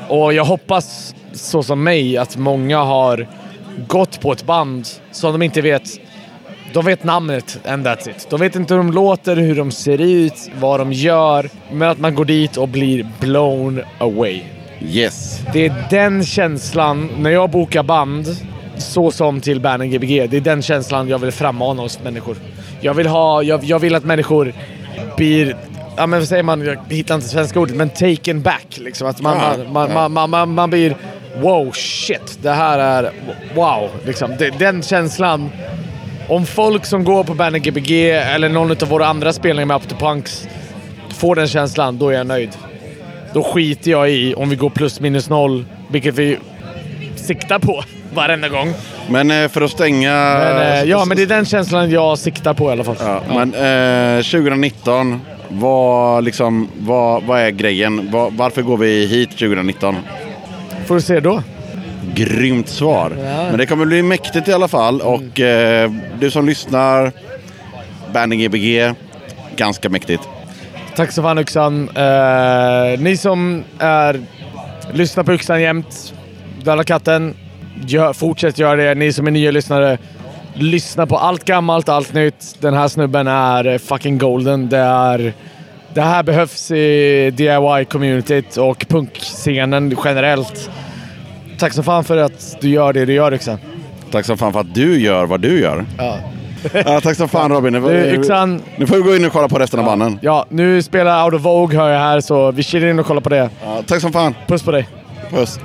Och 0.07 0.33
jag 0.33 0.45
hoppas, 0.45 1.15
så 1.33 1.63
som 1.63 1.83
mig, 1.83 2.17
att 2.17 2.37
många 2.37 2.77
har 2.77 3.27
gått 3.87 4.21
på 4.21 4.31
ett 4.31 4.45
band 4.45 4.87
som 5.11 5.31
de 5.31 5.41
inte 5.41 5.61
vet 5.61 5.89
de 6.73 6.85
vet 6.85 7.03
namnet 7.03 7.59
and 7.65 7.87
that's 7.87 8.09
it. 8.09 8.27
De 8.29 8.39
vet 8.39 8.55
inte 8.55 8.73
hur 8.73 8.77
de 8.83 8.91
låter, 8.91 9.35
hur 9.35 9.55
de 9.55 9.71
ser 9.71 10.01
ut, 10.01 10.51
vad 10.59 10.79
de 10.79 10.93
gör. 10.93 11.49
Men 11.71 11.89
att 11.89 11.99
man 11.99 12.15
går 12.15 12.25
dit 12.25 12.57
och 12.57 12.67
blir 12.67 13.07
blown 13.19 13.81
away. 13.97 14.41
Yes. 14.81 15.39
Det 15.53 15.65
är 15.65 15.85
den 15.89 16.25
känslan, 16.25 17.09
när 17.19 17.29
jag 17.29 17.49
bokar 17.49 17.83
band, 17.83 18.27
så 18.77 19.11
som 19.11 19.41
till 19.41 19.59
Banden 19.59 19.89
Gbg, 19.89 20.29
det 20.29 20.37
är 20.37 20.41
den 20.41 20.61
känslan 20.61 21.07
jag 21.07 21.19
vill 21.19 21.31
frammana 21.31 21.81
hos 21.81 22.03
människor. 22.03 22.37
Jag 22.81 22.93
vill, 22.93 23.07
ha, 23.07 23.43
jag, 23.43 23.63
jag 23.63 23.79
vill 23.79 23.95
att 23.95 24.05
människor 24.05 24.53
blir, 25.17 25.55
ja 25.97 26.07
men 26.07 26.19
vad 26.19 26.27
säger 26.27 26.43
man, 26.43 26.65
jag 26.65 26.77
hittar 26.89 27.15
inte 27.15 27.27
svenska 27.27 27.59
ordet, 27.59 27.75
men 27.75 27.89
taken 27.89 28.41
back. 28.41 28.77
Liksom. 28.77 29.07
Att 29.07 29.21
man, 29.21 29.37
Ja, 29.37 29.57
man, 29.57 29.73
man, 29.73 29.89
ja. 29.89 29.93
man, 29.93 30.11
man, 30.11 30.29
man, 30.29 30.53
man 30.53 30.69
blir 30.69 30.95
wow, 31.41 31.71
shit, 31.71 32.39
det 32.41 32.51
här 32.51 32.79
är 32.79 33.11
wow. 33.55 33.89
Liksom. 34.05 34.31
Det, 34.39 34.59
den 34.59 34.83
känslan. 34.83 35.49
Om 36.31 36.45
folk 36.45 36.85
som 36.85 37.03
går 37.03 37.23
på 37.23 37.33
Banden 37.33 37.61
Gbg 37.61 37.91
eller 38.11 38.49
någon 38.49 38.71
av 38.71 38.87
våra 38.89 39.07
andra 39.07 39.33
spelningar 39.33 39.65
med 39.65 39.75
Up 39.77 39.99
Punks 39.99 40.47
får 41.09 41.35
den 41.35 41.47
känslan, 41.47 41.97
då 41.97 42.09
är 42.09 42.13
jag 42.13 42.27
nöjd. 42.27 42.49
Då 43.33 43.43
skiter 43.43 43.91
jag 43.91 44.11
i 44.11 44.33
om 44.33 44.49
vi 44.49 44.55
går 44.55 44.69
plus 44.69 44.99
minus 44.99 45.29
noll, 45.29 45.65
vilket 45.87 46.15
vi 46.15 46.37
siktar 47.15 47.59
på 47.59 47.83
varenda 48.13 48.49
gång. 48.49 48.73
Men 49.09 49.31
eh, 49.31 49.47
för 49.47 49.61
att 49.61 49.71
stänga... 49.71 50.13
Men, 50.13 50.77
eh, 50.77 50.89
ja, 50.89 51.05
men 51.05 51.17
det 51.17 51.23
är 51.23 51.27
den 51.27 51.45
känslan 51.45 51.91
jag 51.91 52.19
siktar 52.19 52.53
på 52.53 52.69
i 52.69 52.71
alla 52.71 52.83
fall. 52.83 52.95
Ja, 52.99 53.21
Men 53.27 54.17
eh, 54.17 54.23
2019, 54.23 55.21
vad, 55.49 56.23
liksom, 56.23 56.67
vad, 56.79 57.23
vad 57.23 57.39
är 57.39 57.49
grejen? 57.49 58.11
Vad, 58.11 58.33
varför 58.33 58.61
går 58.61 58.77
vi 58.77 59.05
hit 59.05 59.29
2019? 59.29 59.95
Får 60.85 60.95
du 60.95 61.01
se 61.01 61.19
då. 61.19 61.43
Grymt 62.15 62.69
svar. 62.69 63.11
Ja. 63.17 63.43
Men 63.49 63.57
det 63.57 63.65
kommer 63.65 63.85
bli 63.85 64.03
mäktigt 64.03 64.47
i 64.47 64.53
alla 64.53 64.67
fall. 64.67 65.01
Och 65.01 65.39
eh, 65.39 65.91
du 66.19 66.31
som 66.31 66.45
lyssnar, 66.45 67.11
Banding 68.13 68.39
Gbg, 68.39 68.93
ganska 69.55 69.89
mäktigt. 69.89 70.23
Tack 70.95 71.11
så 71.11 71.21
fan 71.21 71.39
Yxan. 71.39 71.89
Eh, 71.95 72.99
ni 72.99 73.17
som 73.17 73.63
är, 73.79 74.21
lyssnar 74.93 75.23
på 75.23 75.33
Yxan 75.33 75.61
jämt, 75.61 76.13
Döda 76.63 76.83
katten, 76.83 77.35
gör, 77.85 78.13
fortsätt 78.13 78.57
göra 78.59 78.75
det. 78.75 78.95
Ni 78.95 79.13
som 79.13 79.27
är 79.27 79.31
nya 79.31 79.51
lyssnare, 79.51 79.97
lyssna 80.53 81.07
på 81.07 81.17
allt 81.17 81.45
gammalt, 81.45 81.89
allt 81.89 82.13
nytt. 82.13 82.55
Den 82.59 82.73
här 82.73 82.87
snubben 82.87 83.27
är 83.27 83.67
eh, 83.67 83.77
fucking 83.77 84.17
golden. 84.17 84.69
Det, 84.69 84.77
är, 84.77 85.33
det 85.93 86.01
här 86.01 86.23
behövs 86.23 86.71
i 86.71 87.31
DIY-communityt 87.31 88.57
och 88.57 88.85
punkscenen 88.89 89.97
generellt. 90.05 90.69
Tack 91.61 91.73
så 91.73 91.83
fan 91.83 92.03
för 92.03 92.17
att 92.17 92.57
du 92.61 92.69
gör 92.69 92.93
det 92.93 93.05
du 93.05 93.13
gör 93.13 93.33
Yxan. 93.33 93.57
Tack 94.11 94.25
så 94.25 94.37
fan 94.37 94.53
för 94.53 94.59
att 94.59 94.73
du 94.73 94.99
gör 94.99 95.25
vad 95.25 95.41
du 95.41 95.59
gör. 95.59 95.85
Ja. 95.97 96.17
Ja, 96.85 97.01
tack 97.01 97.17
så 97.17 97.27
fan 97.27 97.51
Robin. 97.51 97.73
Du, 97.73 98.15
Yxan. 98.15 98.61
Nu 98.77 98.87
får 98.87 98.95
vi 98.95 99.01
gå 99.01 99.15
in 99.15 99.25
och 99.25 99.31
kolla 99.31 99.47
på 99.47 99.59
resten 99.59 99.79
av 99.79 99.85
banden. 99.85 100.19
Ja, 100.21 100.45
nu 100.49 100.81
spelar 100.81 101.25
Out 101.25 101.33
of 101.33 101.41
Vogue 101.41 101.77
hör 101.79 101.89
jag 101.89 101.99
här, 101.99 102.21
så 102.21 102.51
vi 102.51 102.63
chillar 102.63 102.87
in 102.87 102.99
och 102.99 103.05
kollar 103.05 103.21
på 103.21 103.29
det. 103.29 103.49
Ja, 103.63 103.83
tack 103.87 104.01
som 104.01 104.11
fan. 104.13 104.35
Puss 104.47 104.63
på 104.63 104.71
dig. 104.71 104.87
Puss. 105.29 105.59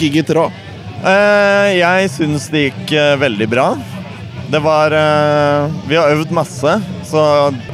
Gigget 0.00 0.30
idag? 0.30 0.52
Eh, 1.04 1.70
jeg 1.78 2.10
syns 2.12 2.48
det 2.52 2.68
gikk 2.68 2.92
eh, 2.92 3.16
veldig 3.20 3.48
bra. 3.48 3.70
Det 4.50 4.58
var 4.58 4.90
eh, 4.90 5.70
Vi 5.88 5.96
har 5.96 6.10
øvd 6.10 6.32
masse, 6.34 6.80
så 7.06 7.22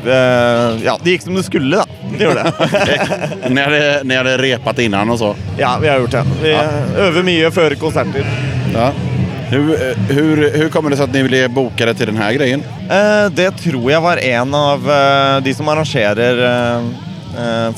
eh, 0.04 0.84
Ja, 0.84 0.98
det 1.02 1.16
gikk 1.16 1.24
som 1.24 1.34
det 1.38 1.46
skulle, 1.46 1.80
da. 1.80 1.84
Det 2.12 2.24
gjorde 2.24 2.42
det. 2.44 3.48
ni, 3.50 3.60
hade, 3.60 4.00
ni 4.04 4.16
hade 4.16 4.38
repat 4.38 4.78
innan 4.78 5.10
och 5.10 5.18
så? 5.18 5.34
ja, 5.58 5.78
vi 5.82 5.88
har 5.88 5.98
gjort 5.98 6.10
det. 6.10 6.24
Vi 6.42 6.54
øver 7.06 7.22
mye 7.22 7.50
før 7.50 7.74
konserter. 7.80 8.28
Ja. 8.74 8.92
Hur, 9.48 9.94
hur, 10.12 10.50
hur 10.58 10.68
kommer 10.68 10.90
det 10.90 10.96
sig 10.96 11.04
att 11.04 11.12
ni 11.12 11.22
blev 11.24 11.50
bokade 11.50 11.94
till 11.94 12.06
den 12.06 12.16
här 12.16 12.32
grejen? 12.32 12.62
Eh, 12.90 13.30
det 13.30 13.50
tror 13.50 13.90
jeg 13.90 14.00
var 14.00 14.16
en 14.16 14.54
av 14.54 14.90
eh, 14.90 15.42
de 15.42 15.54
som 15.54 15.68
arrangerer 15.68 16.42
eh, 16.44 16.84
eh, 17.38 17.72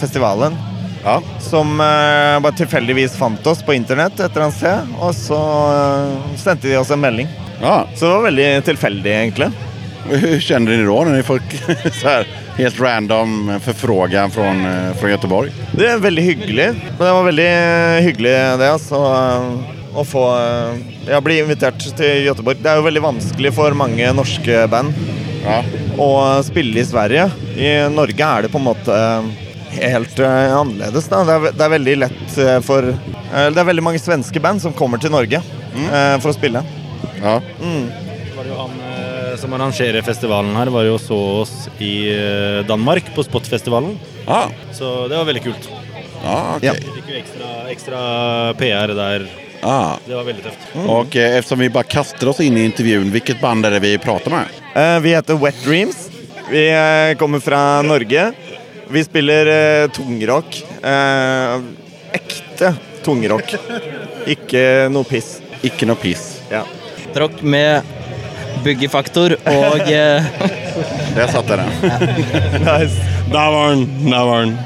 festivalen. 1.09 1.41
Som 1.41 1.81
eh, 1.81 2.41
bare 2.41 2.57
tilfeldigvis 2.57 3.17
fant 3.17 3.47
oss 3.47 3.63
på 3.63 3.75
internett 3.75 4.21
et 4.21 4.33
eller 4.33 4.43
annet 4.43 4.57
sted. 4.57 4.79
Og 5.01 5.15
så 5.15 5.41
eh, 5.73 6.37
sendte 6.37 6.69
de 6.69 6.77
oss 6.77 6.91
en 6.91 7.01
melding. 7.01 7.29
Så 7.95 8.05
det 8.05 8.13
var 8.13 8.23
veldig 8.23 8.65
tilfeldig, 8.65 9.11
egentlig. 9.11 9.51
Hur 10.09 10.41
kände 10.41 10.77
ni 10.77 10.85
då 10.85 11.05
när 11.05 11.17
ni 11.17 11.23
fick 11.23 11.63
så 11.95 12.09
här 12.09 12.27
helt 12.57 12.81
random 12.81 13.61
förfrågan 13.61 14.31
från, 14.31 14.67
eh, 14.67 14.95
från 14.95 15.11
Göteborg? 15.11 15.51
Det 15.73 15.87
er 15.87 15.99
veldig 15.99 16.23
hyggelig. 16.23 16.71
Det 16.99 17.13
var 17.13 17.23
veldig 17.23 17.51
hyggelig 18.03 18.33
det, 18.59 18.73
altså. 18.73 19.03
Å 19.95 20.05
få 20.05 20.23
ja, 21.09 21.19
bli 21.21 21.39
invitert 21.41 21.81
til 21.97 22.27
Göteborg. 22.29 22.59
Det 22.63 22.71
er 22.71 22.79
jo 22.79 22.85
veldig 22.87 23.03
vanskelig 23.03 23.51
for 23.57 23.75
mange 23.75 24.13
norske 24.15 24.67
band 24.71 24.95
å 25.99 26.11
spille 26.45 26.83
i 26.83 26.87
Sverige. 26.87 27.25
I 27.57 27.71
Norge 27.91 28.27
er 28.27 28.45
det 28.45 28.51
på 28.53 28.61
en 28.61 28.67
måte 28.69 28.99
helt 29.71 30.19
eh, 30.19 30.57
annerledes. 30.57 31.09
Da. 31.09 31.25
Det, 31.25 31.33
er, 31.37 31.41
ve- 31.47 31.53
det 31.59 31.65
er 31.67 31.73
veldig 31.77 31.97
lett 32.05 32.39
eh, 32.39 32.59
for 32.65 32.89
eh, 32.93 33.49
Det 33.53 33.61
er 33.63 33.69
veldig 33.71 33.85
mange 33.85 34.01
svenske 34.03 34.41
band 34.43 34.63
som 34.65 34.73
kommer 34.77 35.01
til 35.03 35.13
Norge 35.15 35.41
eh, 35.43 36.15
for 36.23 36.31
å 36.33 36.37
spille. 36.37 36.63
Mm. 37.19 37.89
var 38.37 38.45
det 38.45 38.51
jo 38.53 38.59
han 38.61 38.77
som 39.39 39.53
arrangerer 39.55 40.03
festivalen 40.03 40.55
her, 40.59 40.67
var 40.75 40.83
jo 40.87 40.97
og 40.97 41.03
så 41.03 41.17
oss 41.45 41.53
i 41.83 41.93
Danmark 42.67 43.11
på 43.15 43.23
Spotfestivalen. 43.27 43.93
Så 44.75 45.07
det 45.11 45.17
var 45.19 45.27
veldig 45.29 45.43
kult. 45.45 45.69
Ja, 46.25 46.59
Vi 46.63 46.71
fikk 46.97 47.11
jo 47.13 47.19
ekstra, 47.21 47.51
ekstra 47.71 48.01
PR 48.59 48.95
der. 48.99 49.29
Det 50.07 50.15
var 50.15 50.25
veldig 50.27 50.43
tøft. 50.45 50.67
Och 50.87 51.17
eh, 51.17 51.37
eftersom 51.39 51.59
vi 51.59 51.71
bara 51.71 51.85
kastar 51.85 52.27
oss 52.33 52.41
in 52.41 52.57
i 52.57 52.65
intervjun, 52.65 53.11
vilket 53.11 53.41
band 53.41 53.67
är 53.67 53.71
det 53.71 53.81
vi 53.81 53.99
pratar 53.99 54.31
med? 54.31 54.45
Eh, 54.75 55.01
vi 55.01 55.15
heter 55.15 55.35
Wet 55.35 55.65
Dreams. 55.65 56.09
Vi 56.51 57.15
kommer 57.19 57.41
fra 57.41 57.83
Norge. 57.83 58.33
Vi 58.91 59.05
spiller 59.05 59.47
eh, 59.83 59.91
tungrock. 59.91 60.63
Eh, 60.83 61.61
ekte 62.13 62.75
tungrock. 63.05 63.55
Ikke 64.27 64.89
noe 64.93 65.05
piss. 65.09 65.39
Ikke 65.67 65.87
noe 65.89 65.99
piss. 66.01 66.41
Ja. 66.53 66.63
Rock 67.19 67.43
med 67.43 67.83
byggefaktor 68.65 69.37
og 69.49 69.81
eh, 69.93 70.25
Der 71.17 71.31
satt 71.33 71.49
den. 71.49 71.65
nice. 72.65 72.97
Där 73.33 73.51
var 73.53 73.69
den. 73.71 74.11
Där 74.11 74.25
var 74.25 74.41
den. 74.41 74.59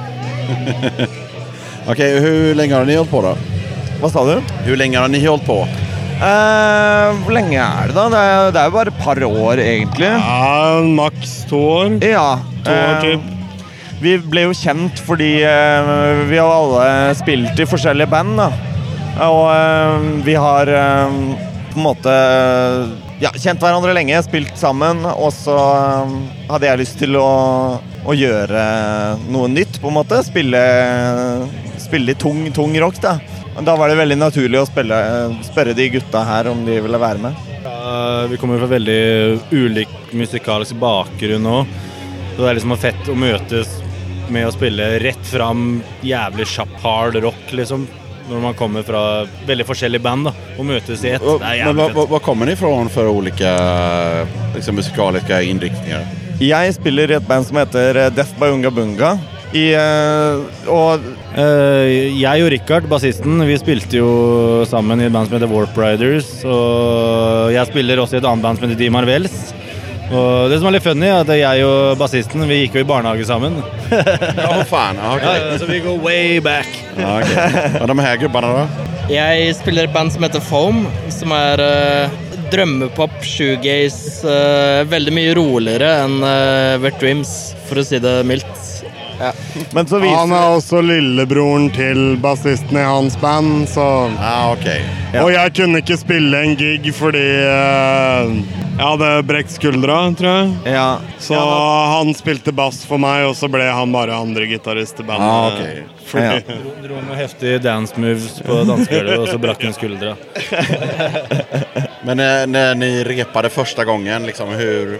Okej, 1.89 2.20
hur 2.20 2.55
länge 2.55 2.75
har 2.75 2.85
ni 2.85 2.95
hållit 2.97 3.11
på 3.11 3.23
då? 3.23 3.37
Vad 4.03 4.12
sa 4.12 4.25
du? 4.25 4.41
Hur 4.64 4.77
länge 4.77 4.99
har 4.99 5.09
ni 5.09 5.27
hållit 5.27 5.47
på? 5.47 5.66
Eh, 6.23 7.12
hvor 7.25 7.33
lenge 7.35 7.59
er 7.59 7.89
det, 7.89 7.95
da? 7.97 8.05
Det 8.12 8.18
er, 8.23 8.51
det 8.55 8.61
er 8.61 8.68
jo 8.68 8.75
bare 8.77 8.93
et 8.93 8.99
par 9.03 9.23
år, 9.27 9.59
egentlig. 9.62 10.07
Ja, 10.07 10.81
Maks 10.87 11.33
to 11.51 11.59
år. 11.59 11.97
Ja. 12.05 12.39
To 12.64 12.70
år, 12.70 12.93
eh, 12.93 13.01
typ. 13.03 13.20
Vi 14.03 14.16
ble 14.18 14.48
jo 14.48 14.55
kjent 14.57 14.98
fordi 15.07 15.30
eh, 15.46 16.22
vi 16.26 16.38
har 16.40 16.50
alle 16.50 17.14
spilt 17.14 17.61
i 17.62 17.66
forskjellige 17.70 18.11
band. 18.11 18.34
da. 18.40 18.48
Og 19.28 19.44
eh, 19.53 20.07
vi 20.26 20.34
har 20.34 20.66
eh, 20.66 21.18
på 21.72 21.78
en 21.78 21.84
måte 21.86 22.14
ja, 23.22 23.30
kjent 23.36 23.62
hverandre 23.62 23.94
lenge, 23.94 24.18
spilt 24.26 24.59
sammen. 24.59 25.05
Og 25.12 25.30
så 25.36 25.55
eh, 25.55 26.16
hadde 26.50 26.66
jeg 26.66 26.80
lyst 26.82 26.98
til 26.98 27.14
å, 27.20 27.28
å 27.78 28.16
gjøre 28.16 28.64
noe 29.30 29.53
nytt, 29.53 29.78
på 29.78 29.92
en 29.92 29.98
måte. 30.00 30.18
Spille, 30.26 30.62
spille 31.82 32.18
tung, 32.18 32.48
tung 32.57 32.74
rock, 32.82 32.98
da. 33.05 33.20
Da 33.62 33.76
var 33.78 33.92
det 33.92 34.00
veldig 34.00 34.18
naturlig 34.18 34.64
å 34.64 34.66
spille, 34.66 34.98
spørre 35.46 35.76
de 35.78 35.90
gutta 35.92 36.24
her 36.26 36.50
om 36.50 36.64
de 36.66 36.80
ville 36.82 36.98
være 36.98 37.22
med. 37.28 37.55
Ja, 37.62 38.26
vi 38.26 38.40
kommer 38.40 38.59
fra 38.59 38.72
veldig 38.72 39.00
ulik 39.53 39.94
musikalsk 40.16 40.74
bakgrunn 40.82 41.46
òg. 41.53 41.78
Det 42.32 42.48
er 42.48 42.57
liksom 42.57 42.74
fett 42.80 43.12
å 43.12 43.14
møtes 43.14 43.82
med 44.31 44.47
å 44.47 44.53
spille 44.55 44.99
rett 45.03 45.27
fram 45.27 45.83
jævlig 46.03 46.47
kjapp 46.47 46.77
hard 46.83 47.18
rock, 47.25 47.53
liksom. 47.53 47.89
Når 48.31 48.41
man 48.41 48.55
kommer 48.55 48.85
fra 48.87 49.27
veldig 49.49 49.66
forskjellige 49.66 50.03
band 50.03 50.29
da, 50.29 50.33
og 50.59 50.66
møtes 50.68 51.03
i 51.05 51.11
ett. 51.16 51.20
Det 51.25 51.35
er 51.43 51.49
Men 51.49 51.59
jævlig 51.59 51.77
vad, 51.83 51.95
fett. 51.97 52.11
vad 52.11 52.23
kommer 52.23 52.47
ni 52.47 52.53
ifrån 52.53 52.89
för 52.89 53.09
olika 53.09 53.53
liksom, 54.55 54.75
musikaliska 54.77 55.43
inriktningar? 55.43 56.07
Jeg 56.41 56.75
spiller 56.75 57.11
i 57.11 57.14
et 57.18 57.27
band 57.29 57.47
som 57.47 57.57
heter 57.57 57.97
eh, 57.97 58.11
Death 58.14 58.39
by 58.41 58.47
Unga 58.55 58.70
Bunga. 58.70 59.18
I, 59.53 59.73
eh, 59.75 60.68
og 60.70 61.01
Eh, 61.33 62.12
jeg 62.20 62.45
og 62.45 62.51
Richard, 62.53 62.85
bassisten, 62.91 63.41
vi 63.49 63.55
spilte 63.57 63.97
jo 63.97 64.09
sammen 64.68 65.01
i 65.01 65.07
et 65.07 65.14
band 65.14 65.31
som 65.31 65.39
heter 65.39 65.49
Warp 65.49 65.79
Riders. 65.81 66.29
Og 66.45 67.53
jeg 67.55 67.70
spiller 67.70 68.03
også 68.03 68.18
i 68.18 68.20
et 68.20 68.29
annet 68.29 68.45
band 68.45 68.61
som 68.61 68.66
heter 68.68 68.81
De 68.83 68.91
Marvels. 68.93 69.39
Og 70.12 70.50
det 70.52 70.58
som 70.60 70.68
er 70.68 70.76
litt 70.76 70.84
funny, 70.84 71.08
er 71.08 71.22
at 71.22 71.30
jeg 71.32 71.64
og 71.64 71.96
bassisten 72.00 72.44
vi 72.48 72.62
gikk 72.62 72.76
jo 72.76 72.84
i 72.84 72.88
barnehage 72.88 73.24
sammen. 73.28 73.60
Ja, 73.90 74.62
fan. 74.68 75.00
Ja, 75.00 75.14
okej. 75.16 75.38
Ja, 75.40 75.58
så 75.58 75.68
vi 75.68 75.80
går 75.84 75.98
way 76.04 76.40
back. 76.40 76.68
Ja, 76.98 77.20
okej. 77.20 77.80
Och 77.80 77.88
de 77.88 77.98
här 77.98 78.16
gubbarna 78.16 78.52
då? 78.52 78.66
jeg 79.12 79.56
spiller 79.56 79.82
i 79.82 79.88
et 79.88 79.92
band 79.92 80.12
som 80.12 80.22
heter 80.22 80.40
Foam, 80.40 80.86
som 81.10 81.32
er 81.36 81.60
eh, 81.60 82.12
drømmepop, 82.52 83.18
shoegaze. 83.24 84.22
eh, 84.28 84.84
veldig 84.88 85.12
mye 85.12 85.34
roligere 85.36 85.90
enn 86.04 86.22
uh, 86.22 86.78
Wet 86.82 87.00
Dreams, 87.00 87.32
for 87.68 87.82
å 87.82 87.84
si 87.84 88.00
det 88.02 88.22
mildt. 88.28 88.68
Ja. 89.18 89.32
Men 89.74 89.86
så 89.86 90.00
Han 90.00 90.32
er 90.34 90.56
også 90.56 90.80
lillebroren 90.82 91.68
til 91.74 92.16
bassisten 92.22 92.78
i 92.78 92.86
hans 92.86 93.16
band, 93.20 93.68
så 93.70 94.08
ah, 94.18 94.56
Og 95.22 95.30
jeg 95.32 95.54
kunne 95.54 95.82
ikke 95.82 96.00
spille 96.00 96.40
en 96.42 96.56
gig 96.58 96.88
fordi 96.96 97.26
eh, 97.46 98.61
jeg 98.73 98.85
hadde 98.85 99.11
brekt 99.29 99.53
skuldra, 99.55 99.99
tror 100.18 100.31
jeg. 100.64 101.12
Så 101.23 101.39
han 101.93 102.12
spilte 102.16 102.55
bass 102.57 102.83
for 102.89 103.01
meg, 103.03 103.27
og 103.29 103.37
så 103.39 103.51
ble 103.53 103.66
han 103.68 103.93
bare 103.95 104.16
andre 104.16 104.49
gitarist 104.51 105.01
i 105.01 105.07
bandet. 105.07 105.29
Ah, 105.29 105.47
ok. 105.53 105.99
Fordi, 106.12 106.41
Dro, 106.49 106.73
dro 106.83 106.99
noen 106.99 107.16
heftige 107.16 107.61
dance 107.62 107.97
moves 108.01 108.41
på 108.45 108.59
dansegulvet, 108.68 109.23
og 109.23 109.29
så 109.31 109.39
brakk 109.41 109.62
han 109.64 109.77
skuldra. 109.77 110.16
Men 112.07 112.20
eh, 112.20 112.47
när 112.47 112.75
ni 112.75 113.05
repade 113.05 113.51
första 113.51 113.85
gången, 113.85 114.27
liksom, 114.27 114.49
hur, 114.49 114.99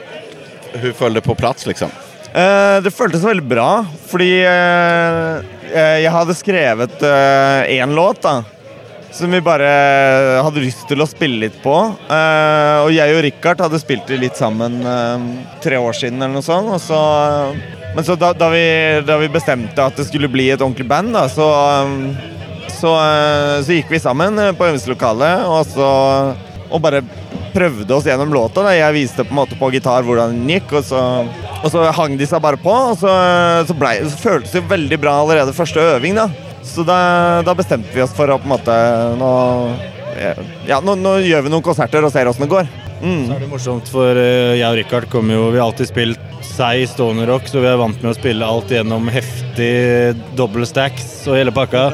hur 0.73 0.93
föll 0.93 1.15
det 1.15 1.21
på 1.21 1.35
plats? 1.35 1.67
Liksom? 1.67 1.91
Eh, 2.35 2.83
det 2.83 2.91
føltes 2.91 3.25
veldig 3.25 3.45
bra, 3.45 3.85
fordi 4.09 4.31
eh, 4.41 5.35
eh, 5.75 5.99
jeg 6.01 6.13
hadde 6.15 6.37
skrevet 6.39 7.03
én 7.03 7.93
låt, 7.95 8.23
da. 8.23 8.39
Som 9.13 9.35
vi 9.35 9.43
bare 9.45 9.69
hadde 10.41 10.63
lyst 10.65 10.87
til 10.89 11.05
å 11.05 11.09
spille 11.09 11.45
litt 11.45 11.59
på. 11.63 11.75
Uh, 12.09 12.87
og 12.87 12.91
jeg 12.95 13.13
og 13.13 13.23
Richard 13.27 13.61
hadde 13.61 13.81
spilt 13.83 14.09
det 14.09 14.19
litt 14.23 14.41
sammen 14.41 14.81
uh, 14.87 15.21
tre 15.63 15.77
år 15.77 15.97
siden, 15.99 16.23
eller 16.23 16.41
noe 16.41 16.47
sånt. 16.47 16.73
Og 16.73 16.81
så, 16.81 17.01
men 17.95 18.05
så 18.05 18.17
da, 18.17 18.33
da, 18.33 18.49
vi, 18.49 18.65
da 19.07 19.19
vi 19.21 19.29
bestemte 19.33 19.85
at 19.85 19.99
det 19.99 20.07
skulle 20.09 20.31
bli 20.33 20.49
et 20.51 20.63
ordentlig 20.63 20.89
band, 20.89 21.13
da, 21.13 21.27
så, 21.29 21.49
eh, 21.83 22.71
så, 22.73 22.95
eh, 22.97 23.59
så 23.67 23.77
gikk 23.77 23.93
vi 23.93 24.01
sammen 24.01 24.39
eh, 24.41 24.55
på 24.57 24.71
øvingslokalet 24.71 25.45
og, 25.45 25.77
og 26.73 26.81
bare 26.81 27.03
prøvde 27.53 27.93
oss 27.93 28.09
gjennom 28.09 28.33
låta. 28.33 28.65
Da. 28.65 28.73
Jeg 28.73 28.97
viste 28.97 29.27
på 29.27 29.35
en 29.35 29.41
måte 29.43 29.59
på 29.61 29.69
gitar 29.75 30.07
hvordan 30.07 30.33
den 30.39 30.55
gikk, 30.55 30.73
og 30.81 30.87
så, 30.89 31.03
og 31.61 31.69
så 31.69 31.91
hang 31.99 32.17
de 32.17 32.29
seg 32.29 32.41
bare 32.45 32.61
på. 32.61 32.73
Og 32.73 32.97
så, 33.03 33.13
så, 33.69 33.77
ble, 33.77 33.93
så 34.09 34.23
føltes 34.23 34.57
det 34.57 34.63
jo 34.63 34.73
veldig 34.73 35.01
bra 35.03 35.19
allerede 35.21 35.57
første 35.57 35.85
øving, 35.93 36.17
da. 36.17 36.31
Så 36.63 36.85
da, 36.87 37.43
da 37.45 37.55
bestemte 37.59 37.91
vi 37.95 38.05
oss 38.05 38.15
for 38.17 38.31
å 38.31 38.39
på 38.39 38.47
en 38.47 38.55
måte 38.55 38.77
Nå, 39.19 39.33
eh, 40.15 40.43
ja, 40.69 40.79
nå, 40.85 40.95
nå 40.99 41.17
gjør 41.25 41.47
vi 41.47 41.53
noen 41.53 41.65
konserter 41.67 42.05
og 42.07 42.13
ser 42.15 42.31
åssen 42.31 42.47
det 42.47 42.53
går. 42.53 42.71
Mm. 43.03 43.27
Så 43.27 43.35
er 43.35 43.43
det 43.43 43.51
morsomt, 43.51 43.91
for 43.91 44.19
eh, 44.19 44.55
jeg 44.61 44.69
og 44.69 44.79
Richard 44.79 45.09
kommer 45.11 45.35
jo 45.35 45.49
Vi 45.51 45.59
har 45.59 45.67
alltid 45.67 45.91
spilt 45.91 46.29
seig 46.47 46.85
stående 46.91 47.27
rock, 47.27 47.47
så 47.49 47.63
vi 47.63 47.71
er 47.71 47.79
vant 47.81 48.03
med 48.03 48.13
å 48.13 48.17
spille 48.17 48.47
alt 48.47 48.71
gjennom 48.71 49.07
heftig 49.11 49.73
double 50.37 50.67
stacks 50.69 51.23
og 51.31 51.39
hele 51.39 51.55
pakka. 51.55 51.87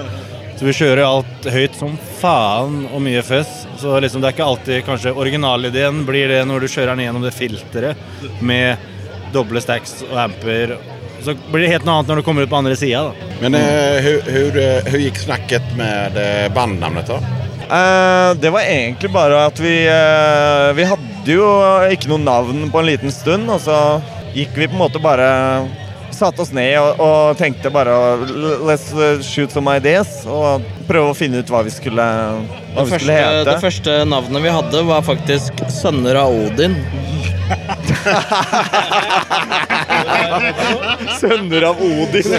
Så 0.58 0.66
vi 0.66 0.74
kjører 0.74 1.04
alt 1.06 1.46
høyt 1.54 1.76
som 1.78 1.92
faen 2.18 2.80
og 2.88 3.02
mye 3.04 3.22
føss. 3.22 3.52
Så 3.78 3.92
liksom 4.02 4.24
det 4.24 4.32
er 4.32 4.34
ikke 4.34 4.48
alltid 4.50 4.86
kanskje 4.88 5.14
originalideen 5.14 6.02
blir 6.08 6.32
det 6.32 6.40
når 6.50 6.64
du 6.64 6.72
kjører 6.72 6.96
den 6.96 7.04
gjennom 7.04 7.22
det 7.22 7.34
filteret 7.36 8.40
med 8.42 8.88
doble 9.30 9.62
stacks 9.62 10.00
og 10.08 10.16
amper. 10.24 10.74
Så 11.24 11.34
blir 11.52 11.62
det 11.66 11.72
helt 11.72 11.84
noe 11.88 11.96
annet 11.98 12.08
når 12.12 12.16
du 12.20 12.24
kommer 12.26 12.42
ut 12.46 12.50
på 12.52 12.56
andre 12.60 12.76
sida, 12.78 13.00
da. 13.10 13.28
Men 13.42 13.54
eh, 13.58 13.96
hur, 14.04 14.20
hur, 14.32 14.52
eh, 14.62 14.84
hur 14.86 14.98
gick 15.02 15.18
snacket 15.18 15.62
med 15.76 16.16
eh, 16.16 16.46
bandnamnet 16.54 17.06
då? 17.10 17.16
Eh, 17.68 18.30
det 18.40 18.50
var 18.54 18.60
egentlig 18.64 19.10
bare 19.12 19.42
at 19.46 19.58
vi 19.60 19.74
eh, 19.86 20.70
Vi 20.78 20.84
hadde 20.88 21.34
jo 21.34 21.48
ikke 21.92 22.08
noe 22.14 22.18
navn 22.22 22.70
på 22.72 22.78
en 22.80 22.86
liten 22.88 23.12
stund, 23.12 23.50
og 23.52 23.60
så 23.60 23.76
gikk 24.34 24.54
vi 24.56 24.68
på 24.70 24.74
en 24.78 24.82
måte 24.86 24.98
bare 25.02 25.28
satte 26.18 26.40
oss 26.42 26.50
ned 26.56 26.72
og, 26.80 26.98
og 27.04 27.36
tenkte 27.38 27.70
bare 27.70 27.92
"L- 28.24 28.62
Let's 28.66 28.88
shoot 29.22 29.52
some 29.54 29.70
ideas. 29.76 30.24
Og 30.26 30.62
prøve 30.88 31.10
å 31.12 31.16
finne 31.18 31.38
ut 31.44 31.50
hva 31.52 31.60
vi 31.66 31.70
skulle, 31.70 32.02
hva 32.02 32.40
Det 32.74 32.86
vi 32.86 32.90
første, 32.90 33.04
skulle 33.04 33.18
hete. 33.20 33.44
det 33.50 33.60
første 33.62 33.98
navnet 34.08 34.42
vi 34.42 34.48
hadde, 34.56 34.82
var 34.88 35.02
faktisk 35.06 35.52
Sønner 35.70 36.16
av 36.24 36.32
Odin. 36.32 36.74
Sønner 41.20 41.62
av 41.70 41.80
Odin. 41.82 42.22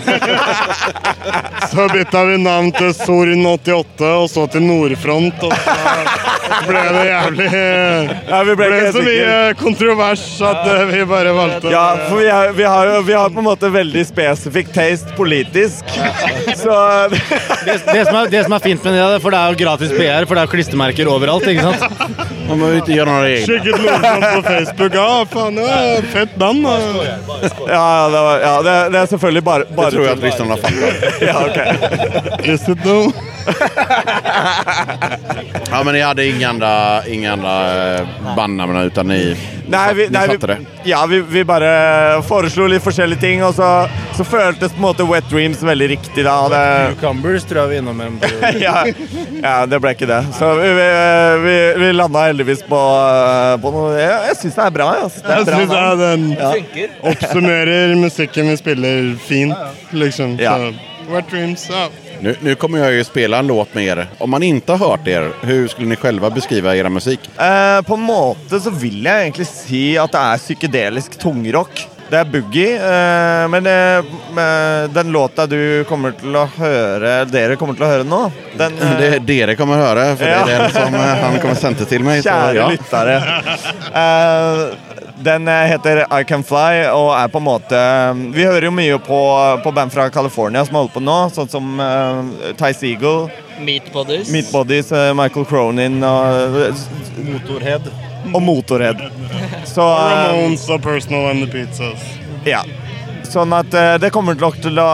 Så 1.70 1.86
bytta 1.93 2.24
vi 2.26 2.38
navn 2.41 2.72
til 2.74 2.93
Sorin 2.97 3.45
88, 3.45 4.05
og 4.24 4.30
så 4.32 4.45
til 4.49 4.63
Nordfront. 4.65 5.43
Og 5.45 5.53
så 5.53 6.61
ble 6.65 6.82
det 6.95 7.03
jævlig 7.05 7.47
Ja, 7.53 8.39
vi 8.47 8.55
ble 8.55 8.55
ble 8.57 8.67
ikke 8.70 8.86
helt 8.88 8.95
så 8.95 9.03
mye 9.05 9.36
kontrovers 9.59 10.24
at 10.49 10.63
eh, 10.72 10.82
vi 10.89 11.03
bare 11.11 11.34
valgte 11.38 11.70
Ja, 11.72 11.84
for 12.07 12.17
vi, 12.24 12.26
er, 12.34 12.51
vi, 12.57 12.65
har, 12.65 12.89
jo- 12.89 13.03
vi 13.05 13.13
har 13.15 13.30
på 13.36 13.43
en 13.43 13.47
måte 13.51 13.70
veldig 13.72 14.01
spesifikk 14.09 14.72
taste 14.76 15.13
politisk. 15.17 15.86
Så 16.63 16.74
Det, 17.11 17.76
det, 17.91 18.01
som 18.07 18.15
er, 18.24 18.32
det 18.34 18.41
som 18.47 18.55
er 18.57 18.63
fint 18.65 18.84
med 18.88 18.97
det, 18.97 19.20
for 19.24 19.36
det 19.36 19.39
er 19.43 19.53
jo 19.53 19.59
gratis 19.61 19.93
PR, 19.93 20.26
for 20.26 20.34
det 20.36 20.41
er 20.41 20.49
jo 20.49 20.53
klistremerker 20.55 21.11
overalt. 21.11 21.45
ikke 21.53 21.67
sant? 21.70 21.86
Man 22.49 22.57
behöver 22.59 22.78
inte 22.82 22.93
göra 22.97 23.11
några 23.11 23.30
egna. 23.30 23.45
Sjekket 23.45 23.82
Nordfront 23.84 24.26
på 24.36 24.41
Facebook. 24.49 24.95
Ja, 24.97 25.26
faen, 25.30 25.55
det 25.59 25.70
er 25.70 26.09
fett 26.15 26.36
band. 26.41 26.65
Ja, 27.68 28.10
det, 28.10 28.20
var, 28.22 28.39
ja 28.39 28.62
det, 28.62 28.89
det 28.89 28.99
er 28.99 29.05
selvfølgelig 29.05 29.43
bare, 29.43 29.66
bare 29.76 29.86
Det 29.86 29.91
tror 29.91 30.05
jag 30.05 30.14
att 30.14 30.24
lyssnarna 30.24 30.57
fattar. 30.57 30.93
Ja, 31.22 31.45
ok. 31.45 31.57
Is 32.47 32.70
it 32.70 32.84
though? 32.84 33.12
Ja, 35.72 35.84
men 35.84 35.93
ni 35.93 36.01
hade 36.01 36.26
inga 36.28 36.49
andra, 36.49 37.05
inga 37.07 37.34
andra 37.34 37.93
eh, 37.95 38.07
bandnamn 38.36 38.78
utan 38.78 39.07
ni, 39.07 39.38
Nei, 39.70 39.93
vi, 39.93 40.05
nei, 40.09 40.24
det? 40.34 40.38
vi, 40.49 40.89
ja, 40.89 40.99
vi, 41.09 41.20
vi 41.30 41.43
bare 41.47 41.70
foreslo 42.26 42.65
litt 42.72 42.82
forskjellige 42.84 43.22
ting, 43.22 43.43
og 43.45 43.53
så, 43.57 43.67
så 44.17 44.26
føltes 44.26 44.72
på 44.74 44.80
en 44.82 44.86
måte 44.88 45.05
Wet 45.07 45.28
Dreams 45.30 45.61
veldig 45.65 45.89
riktig 45.91 46.26
da. 46.26 46.36
Det, 46.49 46.61
Cucumbers 46.95 47.45
tror 47.49 47.61
jeg 47.63 47.70
vi 47.76 47.78
innom 47.84 48.01
en 48.05 48.17
ja, 48.65 48.84
ja, 49.43 49.55
det 49.70 49.80
ble 49.84 49.93
ikke 49.93 50.09
det. 50.09 50.20
Så 50.39 50.49
vi, 50.59 50.72
vi, 50.80 50.88
vi, 51.45 51.55
vi 51.84 51.91
landa 51.95 52.26
heldigvis 52.30 52.65
på, 52.70 52.82
på 53.63 53.74
noe 53.76 53.93
Jeg, 53.99 54.17
jeg 54.32 54.39
syns 54.43 54.57
det 54.59 54.65
er 54.65 54.76
bra. 54.80 54.89
Jeg, 55.03 55.11
synes 55.13 55.26
det 55.26 55.34
er 55.34 55.39
Jeg 55.39 55.49
bra 55.49 55.61
syns 55.61 55.74
navn. 55.78 56.03
den 56.03 56.28
Ja. 56.39 56.51
oppsummerer 57.13 57.95
musikken 57.99 58.49
vi 58.53 58.57
spiller, 58.59 59.11
fint. 59.30 59.53
liksom. 59.93 60.38
Ja. 60.41 60.57
Så, 60.57 60.74
Wet 61.09 61.30
Dreams, 61.32 61.70
ja. 61.70 61.88
Nu, 62.22 62.36
nu 62.41 62.55
kommer 62.55 62.80
jag 62.80 62.93
ju 62.93 63.03
spela 63.03 63.39
en 63.39 63.47
låt 63.47 63.74
med 63.74 63.86
er. 63.86 64.07
Om 64.17 64.30
man 64.30 64.43
inte 64.43 64.72
har 64.72 64.89
hört 64.89 65.07
er, 65.07 65.32
hur 65.41 65.67
skulle 65.67 65.88
ni 65.88 65.95
själva 65.95 66.30
beskriva 66.30 66.76
era 66.76 66.89
musik? 66.89 67.20
Eh, 67.38 67.82
på 67.82 67.93
en 67.93 68.01
måte 68.01 68.59
så 68.59 68.70
vil 68.70 69.03
jeg 69.05 69.22
egentlig 69.22 69.47
si 69.47 69.84
at 69.97 70.11
det 70.11 70.20
er 70.34 70.38
psykedelisk 70.43 71.15
tungrock. 71.22 71.86
Det 72.09 72.17
er 72.17 72.26
boogie, 72.26 72.72
eh, 72.76 73.47
men 73.53 73.67
eh, 73.70 74.89
den 74.89 75.11
låta 75.13 75.45
du 75.45 75.84
kommer 75.86 76.15
til 76.17 76.34
å 76.36 76.47
høre 76.57 77.11
Dere 77.30 77.53
kommer 77.55 77.78
til 77.78 77.86
å 77.86 77.89
høre 77.91 78.07
nå 78.07 78.32
den, 78.57 78.74
eh, 78.82 78.95
Det 78.99 79.07
är 79.07 79.20
det 79.20 79.45
det 79.45 79.55
kommer 79.55 79.78
höra, 79.78 80.15
för 80.15 80.26
det 80.26 80.32
Ja. 80.32 80.49
är 80.49 80.59
den 80.59 80.72
som 80.72 80.93
eh, 80.95 80.99
han 81.01 81.39
kommer 81.39 81.55
sända 81.55 81.86
till 81.86 82.03
mig. 82.03 82.22
Kjære 82.24 82.55
ja. 82.55 82.70
lyttere. 82.70 83.22
Eh, 85.20 85.24
den 85.24 85.47
eh, 85.47 85.53
heter 85.53 86.05
I 86.20 86.24
Can 86.24 86.43
Fly 86.43 86.88
og 86.93 87.11
er 87.17 87.28
på 87.28 87.38
en 87.41 87.43
måte 87.45 87.80
Vi 88.34 88.45
hører 88.45 88.70
jo 88.70 88.72
mye 88.72 88.99
på, 89.03 89.20
på 89.63 89.72
band 89.76 89.91
fra 89.91 90.09
California 90.09 90.65
som 90.65 90.80
holder 90.80 90.93
på 90.93 91.03
nå, 91.03 91.17
sånn 91.36 91.51
som 91.51 91.80
uh, 91.80 92.53
Ty 92.59 92.72
Seagull, 92.74 93.30
Meat 93.59 93.93
Bodies. 93.93 94.32
Meat 94.32 94.51
Bodies, 94.51 94.91
eh, 94.91 95.13
Michael 95.13 95.45
Cronin 95.45 96.03
og 96.03 96.70
Motorhead. 97.17 97.89
Og 98.34 98.41
Motorhead. 98.41 99.01
Så 99.67 99.84
eh, 99.84 100.13
Ramones 100.30 100.70
og 100.70 100.82
Personal 100.84 101.32
and 101.34 101.43
the 101.43 101.51
Pizzas. 101.51 102.05
Ja. 102.47 102.63
Sånn 103.28 103.53
at 103.53 103.74
eh, 103.76 103.97
det 104.01 104.13
kommer 104.15 104.38
nok 104.39 104.61
til 104.63 104.80
å, 104.80 104.89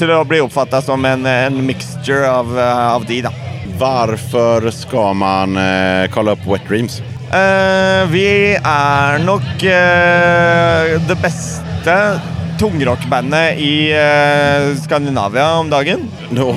til 0.00 0.14
å 0.14 0.22
bli 0.28 0.40
oppfatta 0.42 0.80
som 0.82 1.04
en, 1.04 1.26
en 1.28 1.60
mixture 1.66 2.24
av, 2.30 2.56
eh, 2.58 2.86
av 2.94 3.04
de, 3.06 3.20
da. 3.28 3.34
Varför 3.78 4.70
ska 4.70 5.12
man 5.12 5.56
eh, 5.56 6.08
kolla 6.10 6.32
upp 6.32 6.46
Wet 6.46 6.66
Dreams? 6.68 7.02
Eh, 7.28 8.06
vi 8.08 8.56
er 8.56 9.18
nok 9.20 9.64
eh, 9.68 10.94
det 11.04 11.16
beste 11.20 11.96
tungrockbandet 12.58 13.60
i 13.60 13.90
eh, 13.92 14.70
Skandinavia 14.80 15.50
om 15.60 15.68
dagen. 15.70 16.06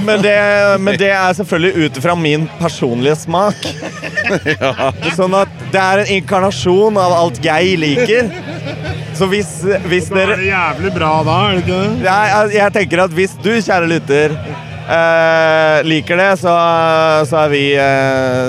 Men, 0.05 0.21
det, 0.23 0.37
men 0.79 0.95
det 0.97 1.11
er 1.11 1.35
selvfølgelig 1.35 1.89
ut 1.89 1.99
fra 2.05 2.15
min 2.15 2.47
personlige 2.61 3.17
smak. 3.19 3.67
Sånn 5.19 5.35
at 5.35 5.51
det 5.75 5.83
er 5.83 6.05
en 6.05 6.15
inkarnasjon 6.15 6.97
av 7.03 7.17
alt 7.19 7.43
jeg 7.43 7.75
liker. 7.83 8.31
Så 9.17 9.27
hvis, 9.27 9.51
hvis 9.91 10.07
Da 10.07 10.23
er 10.23 10.31
dere 10.31 10.39
det 10.39 10.49
jævlig 10.53 10.95
bra 10.95 11.13
da, 11.27 11.39
er 11.49 11.57
det 11.57 11.65
ikke 11.65 11.79
det? 11.83 11.95
jeg, 12.07 12.33
jeg, 12.33 12.57
jeg 12.61 12.77
tenker 12.79 13.05
at 13.09 13.19
hvis 13.19 13.39
du, 13.43 13.51
kjære 13.59 13.91
lytter, 13.91 14.39
eh, 14.91 15.77
liker 15.87 16.17
det, 16.19 16.29
så, 16.41 16.53
så 17.29 17.37
er 17.45 17.49
vi 17.53 17.63
eh, 17.79 18.47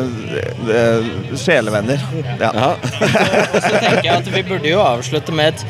eh, 0.81 1.13
sjelevenner. 1.39 2.03
Ja. 2.41 2.75
Så 3.63 3.73
tenker 3.79 4.05
jeg 4.09 4.17
at 4.19 4.31
vi 4.35 4.43
burde 4.51 4.69
jo 4.73 4.81
avslutte 4.85 5.33
med 5.37 5.55
et 5.55 5.67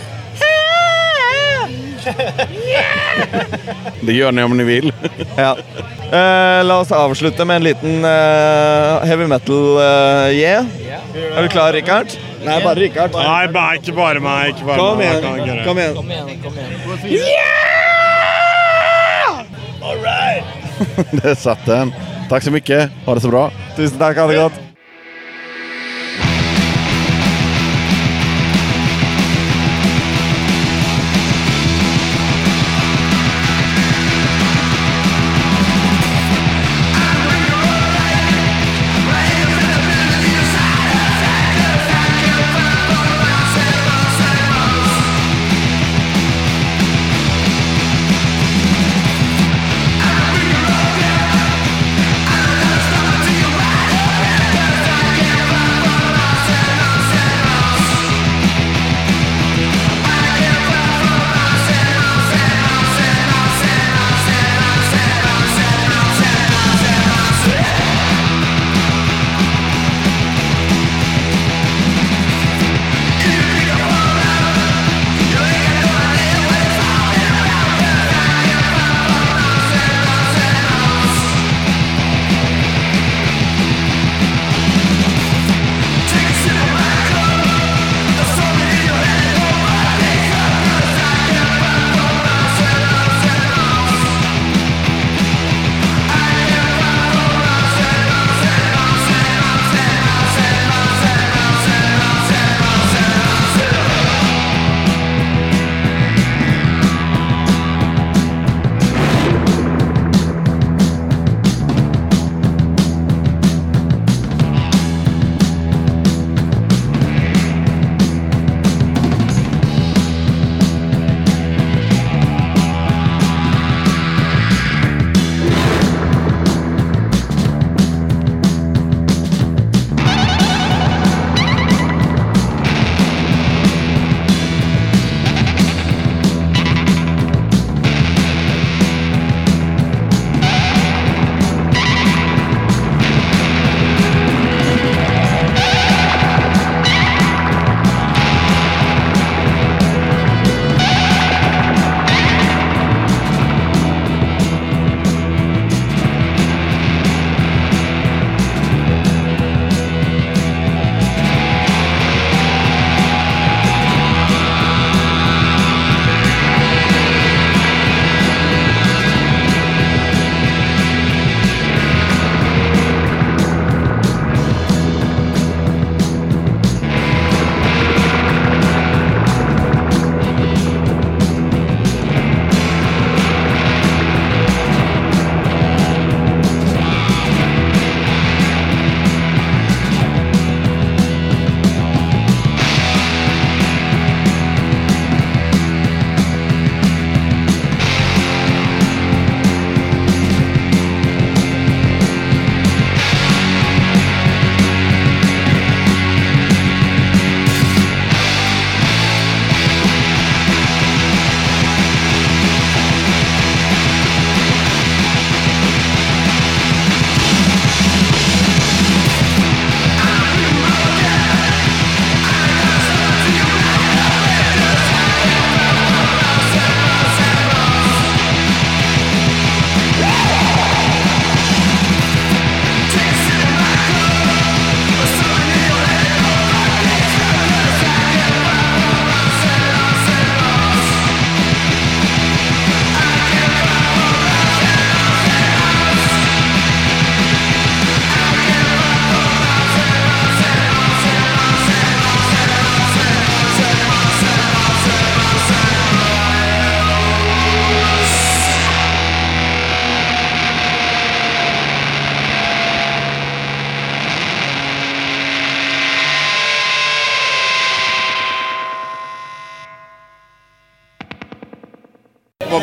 Det 4.01 4.13
gör 4.13 4.33
ni 4.33 4.43
om 4.43 4.57
ni 4.57 4.65
vill. 4.65 4.93
ja. 5.37 5.57
Eh, 6.13 6.65
la 6.65 6.79
oss 6.81 6.93
avslutte 6.93 7.45
med 7.45 7.57
en 7.57 7.65
liten 7.65 8.05
eh, 8.05 9.05
heavy 9.07 9.27
metal-yeah. 9.27 10.65
Er 11.37 11.43
du 11.43 11.49
klar, 11.49 11.73
Rikard? 11.73 12.07
Nei, 12.45 12.59
bare 12.65 12.75
Rikard. 12.81 13.15
Nei, 13.15 13.47
bare, 13.55 13.79
ikke 13.79 13.95
bare 13.97 14.21
meg. 14.21 14.53
Ikke 14.57 14.67
bare 14.67 14.79
Kom 14.79 14.99
det. 14.99 15.13
kom 15.65 15.79
igjen. 15.79 15.95
Kom 15.97 16.11
igjen, 16.11 16.43
kom 16.43 17.82
Där 21.23 21.35
satt 21.35 21.67
den. 21.67 21.93
Tack 22.29 22.43
så 22.43 22.51
mycket. 22.51 22.91
Ha 23.07 23.15
det 23.15 23.21
så 23.21 23.29
bra. 23.29 23.51
Tusen 23.77 23.99
tack, 23.99 24.19
ha 24.19 24.27
det 24.27 24.37
gott. 24.37 24.72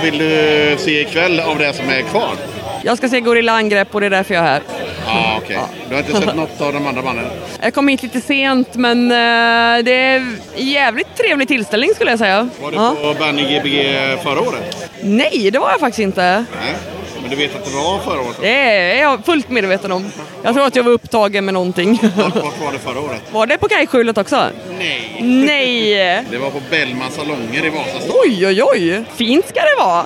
Vad 0.01 0.11
vill 0.11 0.17
du 0.19 0.75
se 0.79 1.01
ikväll 1.01 1.39
av 1.39 1.57
det 1.59 1.73
som 1.73 1.89
är 1.89 2.01
kvar? 2.01 2.29
Jag 2.83 2.97
ska 2.97 3.09
se 3.09 3.19
Gorilla 3.19 3.51
Angrepp 3.51 3.95
och 3.95 3.99
det 4.01 4.05
är 4.05 4.09
därför 4.09 4.33
jag 4.33 4.43
är 4.43 4.47
här. 4.47 4.61
Ja, 5.07 5.39
okej. 5.43 5.57
Du 5.89 5.95
har 5.95 6.01
inte 6.01 6.13
sett 6.21 6.35
något 6.35 6.61
av 6.61 6.73
de 6.73 6.87
andra 6.87 7.01
banden? 7.01 7.25
Jag 7.61 7.73
kom 7.73 7.87
hit 7.87 8.03
lite 8.03 8.21
sent 8.21 8.75
men 8.75 9.11
eh, 9.11 9.83
det 9.83 9.93
är 9.93 10.15
en 10.17 10.37
jävligt 10.55 11.15
trevlig 11.17 11.47
tillställning 11.47 11.89
skulle 11.95 12.09
jag 12.11 12.19
säga. 12.19 12.49
Var 12.61 12.71
du 12.71 12.77
Ja. 12.77 12.95
på 13.01 13.13
Bandy 13.19 13.43
Gbg 13.43 13.97
förra 14.23 14.41
året? 14.41 14.89
Nej, 15.01 15.49
det 15.53 15.59
var 15.59 15.69
jag 15.71 15.79
faktiskt 15.79 15.99
inte. 15.99 16.45
Nej. 16.61 16.73
Men 17.21 17.29
du 17.29 17.35
vet 17.35 17.55
att 17.55 17.65
det 17.65 17.71
var 17.71 17.99
förra 17.99 18.19
året? 18.21 18.37
Det 18.41 18.49
är 18.49 19.01
jag 19.01 19.25
fullt 19.25 19.49
medveten 19.49 19.91
om. 19.91 20.11
Jag 20.43 20.53
tror 20.53 20.65
att 20.65 20.75
jag 20.75 20.83
var 20.83 20.91
upptagen 20.91 21.45
med 21.45 21.53
någonting. 21.53 21.99
Vart 22.17 22.35
var 22.35 22.71
det 22.71 22.79
förra 22.79 22.99
året? 22.99 23.21
Var 23.31 23.45
det 23.47 23.57
på 23.57 23.67
Kajskjulet 23.67 24.17
också? 24.17 24.45
Nej. 24.79 25.17
Nej! 25.21 26.23
Det 26.31 26.37
var 26.37 26.49
på 26.49 26.61
Bellmans 26.69 27.15
salonger 27.15 27.65
i 27.65 27.69
Vasastan. 27.69 28.11
Oj, 28.25 28.47
oj, 28.47 28.63
oj! 28.63 29.03
Fint 29.15 29.47
ska 29.47 29.59
det 29.59 29.83
vara! 29.83 30.05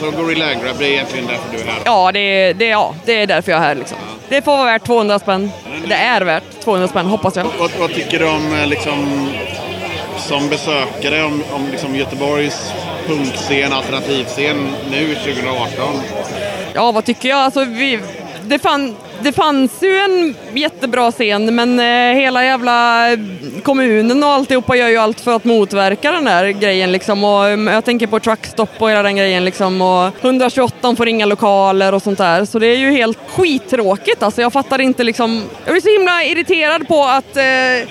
Så 0.00 0.10
Gorilla 0.10 0.46
Grab, 0.54 0.76
det 0.78 0.84
är 0.86 0.90
egentligen 0.92 1.26
därför 1.26 1.52
du 1.52 1.58
är 1.62 1.66
här? 1.66 1.80
Ja, 1.84 2.12
det 2.12 2.18
är, 2.20 2.54
det, 2.54 2.64
är- 2.64 2.70
ja, 2.70 2.94
det 3.04 3.12
är 3.12 3.26
därför 3.26 3.52
jag 3.52 3.60
är 3.60 3.64
här 3.64 3.74
liksom. 3.74 3.98
Det 4.28 4.42
får 4.42 4.52
vara 4.56 4.64
värt 4.64 4.84
200 4.86 5.18
spänn. 5.18 5.50
Det 5.88 5.94
är 5.94 6.20
värt 6.20 6.42
200 6.64 6.88
spänn, 6.88 7.06
hoppas 7.06 7.36
jag. 7.36 7.46
Vad, 7.58 7.70
vad 7.78 7.94
tycker 7.94 8.18
du 8.18 8.28
om 8.28 8.54
eh, 8.60 8.66
liksom, 8.66 9.28
som 10.18 10.48
besökare 10.48 11.22
om, 11.24 11.42
om 11.52 11.68
liksom 11.70 11.96
Göteborgs 11.96 12.72
punkscen, 13.06 13.72
alternativscen 13.72 14.72
nu 14.90 15.14
2018? 15.14 16.00
Ja, 16.74 16.92
vad 16.92 17.04
tycker 17.04 17.28
jag? 17.28 17.38
Alltså, 17.38 17.64
vi, 17.64 18.00
det, 18.42 18.58
fan 18.58 18.96
det 19.22 19.32
fanns 19.32 19.82
ju 19.82 19.96
en 19.96 20.34
jättebra 20.54 21.12
scen, 21.12 21.54
men 21.54 21.80
eh, 21.80 22.20
hela 22.20 22.44
jävla 22.44 23.06
kommunen 23.62 24.22
och 24.22 24.30
alltihopa 24.30 24.76
gör 24.76 24.88
ju 24.88 24.96
allt 24.96 25.20
för 25.20 25.36
att 25.36 25.44
motverka 25.44 26.12
den 26.12 26.24
där 26.24 26.48
grejen 26.48 26.92
liksom. 26.92 27.24
Och, 27.24 27.46
mm, 27.46 27.74
jag 27.74 27.84
tänker 27.84 28.06
på 28.06 28.20
truckstop 28.20 28.70
och 28.78 28.90
hela 28.90 29.02
den 29.02 29.16
grejen 29.16 29.44
liksom. 29.44 29.82
Och 29.82 30.10
128 30.20 30.96
får 30.96 31.08
inga 31.08 31.26
lokaler 31.26 31.94
och 31.94 32.02
sånt 32.02 32.18
där. 32.18 32.44
Så 32.44 32.58
det 32.58 32.66
är 32.66 32.76
ju 32.76 32.90
helt 32.90 33.18
skittråkigt 33.28 34.22
alltså. 34.22 34.40
Jag 34.40 34.52
fattar 34.52 34.80
inte 34.80 35.04
liksom. 35.04 35.42
Jag 35.64 35.74
blir 35.74 35.82
så 35.82 35.98
himla 35.98 36.24
irriterad 36.24 36.88
på 36.88 37.04
att 37.04 37.36
eh, 37.36 37.44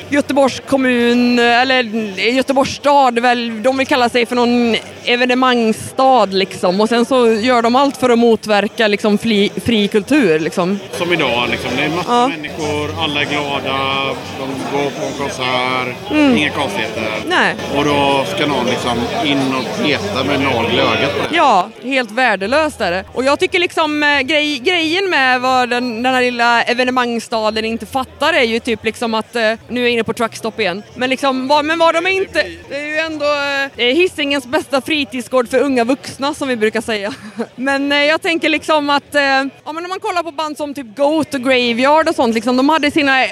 Göteborgs 0.09 0.61
kommun, 0.67 1.39
eller 1.39 1.95
eh, 2.19 2.35
Göteborgs 2.35 2.75
stad, 2.75 3.19
väl, 3.19 3.63
de 3.63 3.77
vill 3.77 3.87
kalla 3.87 4.09
sig 4.09 4.25
för 4.25 4.35
någon 4.35 4.75
evenemangsstad 5.05 6.25
liksom. 6.25 6.81
Och 6.81 6.89
sen 6.89 7.05
så 7.05 7.27
gör 7.27 7.61
de 7.61 7.75
allt 7.75 7.97
för 7.97 8.09
att 8.09 8.19
motverka 8.19 8.87
liksom 8.87 9.17
fri, 9.17 9.51
fri 9.65 9.87
kultur 9.87 10.39
liksom. 10.39 10.79
Som 10.91 11.18
idag, 11.19 11.49
liksom. 11.49 11.71
det 11.77 11.83
är 11.83 11.89
massor 11.89 12.13
Ja. 12.13 12.27
människor, 12.27 13.03
alla 13.03 13.21
är 13.21 13.25
glada, 13.25 14.05
de 14.39 14.77
går 14.77 14.89
på 14.89 15.05
en 15.05 15.13
konsert, 15.17 16.11
Mm. 16.11 16.37
inga 16.37 16.49
konstigheter. 16.49 17.03
Nej. 17.27 17.55
Och 17.77 17.85
då 17.85 18.25
ska 18.35 18.45
någon 18.47 18.65
liksom 18.65 18.97
in 19.25 19.55
och 19.55 19.85
peta 19.85 20.23
med 20.23 20.39
nagel 20.41 20.75
i 20.75 20.79
ögat 20.81 21.13
på 21.17 21.29
det. 21.29 21.35
Ja, 21.37 21.69
helt 21.83 22.11
värdelöst 22.11 22.81
är 22.81 22.91
det. 22.91 23.03
Och 23.13 23.23
jag 23.23 23.39
tycker 23.39 23.59
liksom 23.59 24.03
eh, 24.03 24.19
grej, 24.21 24.57
grejen 24.59 25.09
med 25.09 25.41
vad 25.41 25.69
den, 25.69 26.03
den 26.03 26.13
här 26.13 26.21
lilla 26.21 26.63
evenemangsstaden 26.63 27.65
inte 27.65 27.85
fattar 27.85 28.33
är 28.33 28.43
ju 28.43 28.59
typ 28.59 28.83
liksom 28.85 29.13
att, 29.13 29.35
eh, 29.35 29.53
nu 29.67 29.79
är 29.79 29.83
jag 29.83 29.91
inne 29.91 30.03
på 30.03 30.13
truckstop 30.13 30.59
igen, 30.59 30.83
men 30.95 31.09
liksom 31.09 31.47
vad, 31.47 31.65
men 31.65 31.79
vad 31.79 31.95
de 31.95 32.05
är 32.05 32.09
inte, 32.11 32.45
det 32.69 32.75
är 32.75 32.85
ju 32.87 32.97
ändå 32.97 33.25
eh, 33.77 33.85
Hisingens 33.95 34.45
bästa 34.45 34.81
fritidsgård 34.81 35.49
för 35.49 35.59
unga 35.59 35.83
vuxna 35.83 36.33
som 36.33 36.47
vi 36.47 36.55
brukar 36.55 36.81
säga. 36.81 37.13
Men 37.55 37.91
eh, 37.91 37.97
jag 38.03 38.21
tänker 38.21 38.49
liksom 38.49 38.89
att, 38.89 39.03
ja 39.13 39.73
men 39.73 39.77
om 39.85 39.89
man 39.89 39.99
kollar 39.99 40.23
på 40.23 40.31
band 40.31 40.57
som 40.57 40.73
typ 40.73 40.95
Goat 41.09 41.33
och 41.33 41.41
Graveyard 41.41 42.09
och 42.09 42.15
sånt 42.15 42.35
liksom, 42.35 42.57
de 42.57 42.69
hade 42.69 42.91
sina 42.91 43.23
eh, 43.23 43.29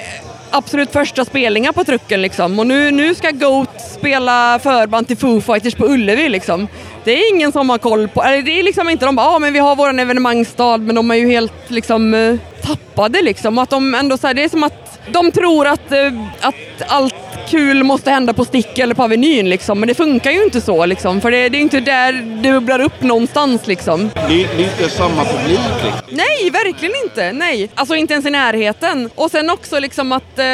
absolut 0.50 0.92
första 0.92 1.24
spelningar 1.24 1.72
på 1.72 1.84
trucken 1.84 2.22
liksom. 2.22 2.58
Och 2.58 2.66
nu, 2.66 2.90
nu 2.90 3.14
ska 3.14 3.30
Goat 3.30 3.80
spela 3.98 4.58
förband 4.62 5.06
till 5.06 5.16
Foo 5.16 5.40
Fighters 5.40 5.74
på 5.74 5.86
Ullevi 5.86 6.28
liksom. 6.28 6.68
Det 7.04 7.12
är 7.12 7.34
ingen 7.34 7.52
som 7.52 7.70
har 7.70 7.78
koll 7.78 8.08
på, 8.08 8.22
eller 8.22 8.42
det 8.42 8.60
är 8.60 8.62
liksom 8.62 8.88
inte 8.88 9.06
de 9.06 9.16
bara, 9.16 9.32
ja 9.32 9.38
men 9.38 9.52
vi 9.52 9.58
har 9.58 9.76
våran 9.76 9.98
evenemangsstad 9.98 10.76
men 10.78 10.94
de 10.94 11.10
är 11.10 11.14
ju 11.14 11.30
helt 11.30 11.70
liksom 11.70 12.14
eh, 12.14 12.36
tappade 12.62 13.22
liksom. 13.22 13.58
Att 13.58 13.70
de 13.70 13.94
ändå 13.94 14.16
så 14.16 14.26
här, 14.26 14.34
det 14.34 14.44
är 14.44 14.48
som 14.48 14.62
att 14.64 14.87
de 15.12 15.32
tror 15.32 15.66
att, 15.66 15.92
eh, 15.92 16.12
att 16.40 16.54
allt 16.86 17.14
kul 17.48 17.84
måste 17.84 18.10
hända 18.10 18.32
på 18.32 18.44
Stick 18.44 18.78
eller 18.78 18.94
på 18.94 19.02
Avenyn 19.02 19.50
liksom. 19.50 19.80
Men 19.80 19.88
det 19.88 19.94
funkar 19.94 20.30
ju 20.30 20.44
inte 20.44 20.60
så 20.60 20.86
liksom. 20.86 21.20
För 21.20 21.30
det, 21.30 21.48
det 21.48 21.58
är 21.58 21.60
inte 21.60 21.80
där 21.80 22.12
det 22.12 22.52
bubblar 22.52 22.80
upp 22.80 23.02
någonstans 23.02 23.66
liksom. 23.66 24.10
Det 24.14 24.20
är, 24.20 24.48
det 24.56 24.64
är 24.64 24.68
inte 24.72 24.90
samma 24.90 25.24
publik 25.24 25.60
liksom. 25.84 26.00
Nej, 26.10 26.50
verkligen 26.50 26.94
inte. 27.04 27.32
Nej, 27.32 27.70
alltså 27.74 27.94
inte 27.94 28.12
ens 28.12 28.26
i 28.26 28.30
närheten. 28.30 29.10
Och 29.14 29.30
sen 29.30 29.50
också 29.50 29.78
liksom 29.78 30.12
att 30.12 30.38
eh, 30.38 30.44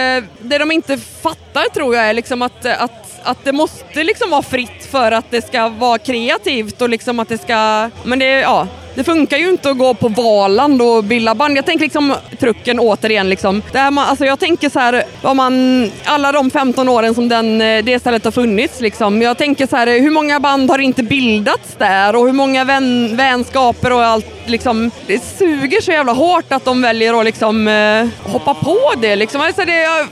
det 0.40 0.59
de 0.59 0.72
inte 0.72 0.98
fattar 0.98 1.74
tror 1.74 1.94
jag 1.94 2.05
är 2.05 2.12
liksom 2.12 2.42
att, 2.42 2.66
att, 2.66 3.13
att 3.24 3.44
det 3.44 3.52
måste 3.52 4.04
liksom 4.04 4.30
vara 4.30 4.42
fritt 4.42 4.86
för 4.90 5.12
att 5.12 5.30
det 5.30 5.46
ska 5.46 5.68
vara 5.68 5.98
kreativt 5.98 6.82
och 6.82 6.88
liksom 6.88 7.20
att 7.20 7.28
det 7.28 7.38
ska, 7.38 7.90
men 8.04 8.18
det, 8.18 8.40
ja. 8.40 8.66
Det 8.96 9.04
funkar 9.04 9.36
ju 9.36 9.48
inte 9.48 9.70
att 9.70 9.78
gå 9.78 9.94
på 9.94 10.08
Valand 10.08 10.82
och 10.82 11.04
bilda 11.04 11.34
band. 11.34 11.56
Jag 11.56 11.66
tänker 11.66 11.84
liksom 11.84 12.14
trucken 12.40 12.78
återigen 12.80 13.28
liksom. 13.28 13.62
Där 13.72 13.90
man, 13.90 14.08
alltså 14.08 14.24
jag 14.24 14.38
tänker 14.38 14.70
så 14.70 14.78
här, 14.78 15.04
vad 15.22 15.36
man, 15.36 15.90
alla 16.04 16.32
de 16.32 16.50
15 16.50 16.88
åren 16.88 17.14
som 17.14 17.28
den, 17.28 17.60
eh, 17.60 17.84
det 17.84 17.98
stället 17.98 18.24
har 18.24 18.30
funnits 18.32 18.80
liksom. 18.80 19.22
Jag 19.22 19.38
tänker 19.38 19.66
så 19.66 19.76
här, 19.76 19.86
hur 19.86 20.10
många 20.10 20.40
band 20.40 20.70
har 20.70 20.78
inte 20.78 21.02
bildats 21.02 21.74
där 21.78 22.16
och 22.16 22.26
hur 22.26 22.32
många 22.32 22.64
vän, 22.64 23.16
vänskaper 23.16 23.92
och 23.92 24.04
allt 24.04 24.26
liksom. 24.46 24.90
Det 25.06 25.18
suger 25.38 25.80
så 25.80 25.90
jävla 25.92 26.12
hårt 26.12 26.52
att 26.52 26.64
de 26.64 26.82
väljer 26.82 27.20
att 27.20 27.24
liksom 27.24 27.68
eh, 27.68 28.30
hoppa 28.32 28.54
på 28.54 28.78
det 29.00 29.16
liksom. 29.16 29.40
Alltså 29.40 29.64
det, 29.64 30.06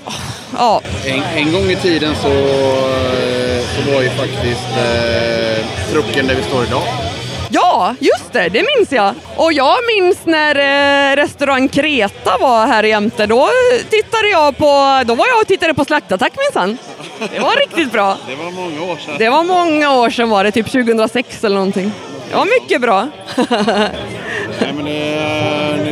ja. 0.59 0.81
En, 1.07 1.23
en 1.37 1.53
gång 1.53 1.71
i 1.71 1.77
tiden 1.77 2.15
så, 2.15 2.29
så 3.75 3.93
var 3.93 4.03
ju 4.03 4.11
faktiskt 4.11 4.69
eh, 4.77 5.67
trucken 5.93 6.27
där 6.27 6.35
vi 6.35 6.43
står 6.43 6.65
idag. 6.65 6.83
Ja, 7.55 7.95
just 8.01 8.33
det, 8.33 8.49
det 8.49 8.65
minns 8.77 8.93
jag. 8.93 9.15
Och 9.37 9.53
jag 9.53 9.77
minns 9.97 10.19
när 10.25 10.57
eh, 11.13 11.17
restaurang 11.17 11.69
Kreta 11.69 12.39
var 12.41 12.67
här 12.67 12.83
jämte. 12.85 13.27
Då 13.27 13.49
tittade 13.91 14.29
jag 14.29 14.57
på, 14.57 15.03
då 15.07 15.15
var 15.15 15.27
jag 15.27 15.41
och 15.41 15.47
tittade 15.47 15.75
på 15.75 15.85
Slaktattack 15.85 16.33
minsann. 16.37 16.79
Det 17.33 17.41
var 17.41 17.57
riktigt 17.57 17.93
bra. 17.93 18.17
Det 18.29 18.35
var 18.35 18.51
många 18.51 18.93
år 18.93 18.97
sedan. 18.97 19.15
Det 19.19 19.29
var 19.29 19.45
många 19.45 19.95
år 19.95 20.11
sedan 20.11 20.31
var 20.31 20.45
det, 20.45 20.51
typ 20.51 20.67
2006 20.71 21.45
eller 21.45 21.57
någonting. 21.57 21.93
Det 22.31 22.37
var 22.37 22.61
mycket 22.61 22.81
bra. 22.81 23.09
Nej, 24.61 24.73
men 24.73 24.85
det, 24.85 25.42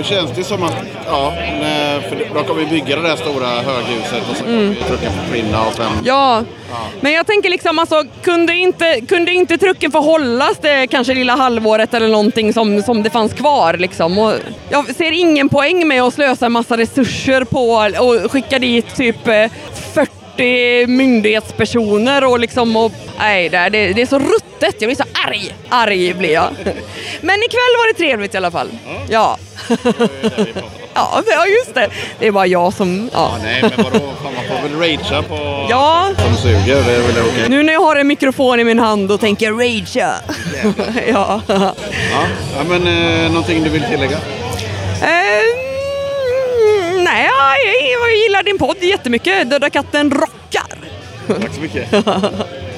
nu 0.01 0.05
känns 0.07 0.31
det 0.37 0.45
som 0.45 0.63
att, 0.63 0.75
ja, 1.07 1.33
för 2.09 2.35
de 2.35 2.45
kommer 2.45 2.61
ju 2.63 2.67
bygga 2.69 2.97
det 2.97 3.03
där 3.03 3.17
stora 3.17 3.47
höghuset 3.47 4.31
och 4.31 4.37
så 4.37 4.45
kommer 4.45 4.59
Mm. 4.61 4.75
trucken 4.89 5.13
försvinna 5.13 5.67
och 5.67 5.75
sen... 5.75 5.87
Ja, 6.05 6.45
men 7.01 7.13
jag 7.13 7.27
tänker 7.27 7.51
liksom 7.51 7.79
alltså, 7.79 8.05
kunde 8.23 8.55
inte, 8.55 9.01
kunde 9.09 9.33
inte 9.33 9.59
trucken 9.59 9.93
få 9.93 10.01
hållas 10.01 10.59
det 10.63 10.87
kanske 10.87 11.15
lilla 11.15 11.37
halvåret 11.37 11.95
eller 11.95 12.09
någonting 12.09 12.53
som, 12.53 12.83
som 12.83 13.03
det 13.03 13.11
fanns 13.11 13.33
kvar 13.33 13.75
liksom? 13.75 14.19
Och 14.19 14.33
jag 14.71 14.95
ser 14.95 15.13
ingen 15.13 15.49
poäng 15.49 15.89
med 15.89 16.03
att 16.03 16.15
slösa 16.15 16.47
en 16.47 16.53
massa 16.53 16.77
resurser 16.77 17.45
på 17.45 17.71
och 18.05 18.33
skicka 18.33 18.59
dit 18.59 18.97
typ 18.97 19.29
eh, 19.29 19.51
40 20.37 20.87
myndighetspersoner 20.87 22.25
och 22.25 22.41
liksom 22.41 22.77
och, 22.77 22.93
nej, 23.19 23.49
det, 23.49 23.57
är- 23.57 23.71
det, 23.71 24.03
är 24.03 24.07
så 24.07 24.19
ruttet. 24.19 24.75
Jag 24.79 24.89
blir 24.89 24.95
så 24.97 25.05
arg. 25.29 25.55
Arg 25.69 26.15
blir 26.15 26.33
jag. 26.33 26.49
Men 27.21 27.35
ikväll 27.43 27.75
var 27.79 27.89
det 27.93 27.99
trevligt 27.99 28.35
i 28.35 28.37
alla 28.37 28.51
fall. 28.51 28.69
Ja. 29.09 29.39
Ja, 30.95 31.23
ja 31.27 31.47
just 31.47 31.75
det. 31.75 31.89
Det 32.19 32.27
är 32.27 32.31
bara 32.33 32.47
jag 32.47 32.73
som... 32.73 33.11
Ja. 33.13 33.37
Nej, 33.43 33.59
men 33.63 33.71
vadå? 33.85 33.99
Fan, 34.23 34.33
man 34.35 34.45
får 34.63 34.69
väl 34.69 34.79
ragea 34.81 35.23
på 35.23 35.67
Ja. 35.71 36.09
som 36.19 36.37
suger. 36.37 36.75
Det 36.87 36.93
är 36.95 37.01
väl 37.03 37.25
okej. 37.29 37.45
Nu 37.49 37.63
när 37.63 37.73
jag 37.73 37.81
har 37.81 37.97
en 37.97 38.07
mikrofon 38.07 38.61
i 38.61 38.65
min 38.65 38.79
hand 38.79 39.13
och 39.13 39.21
tänker 39.21 39.47
jag 39.47 39.61
ragea. 39.61 40.15
ja. 41.09 41.41
Ja, 41.47 41.75
ja, 42.57 42.65
men 42.69 42.87
eh, 42.87 43.31
någonting 43.31 43.63
du 43.65 43.71
vill 43.71 43.83
tillägga? 43.91 44.17
Ehm, 45.03 45.60
nej, 47.11 47.25
jag, 47.25 48.11
jag 48.11 48.17
gillar 48.17 48.43
din 48.43 48.59
podd 48.59 48.77
jättemycket. 48.81 49.51
Döda 49.51 49.71
katten 49.71 50.11
rockar. 50.11 50.79
Tack 51.27 51.55
så 51.55 51.61
mycket. 51.61 51.91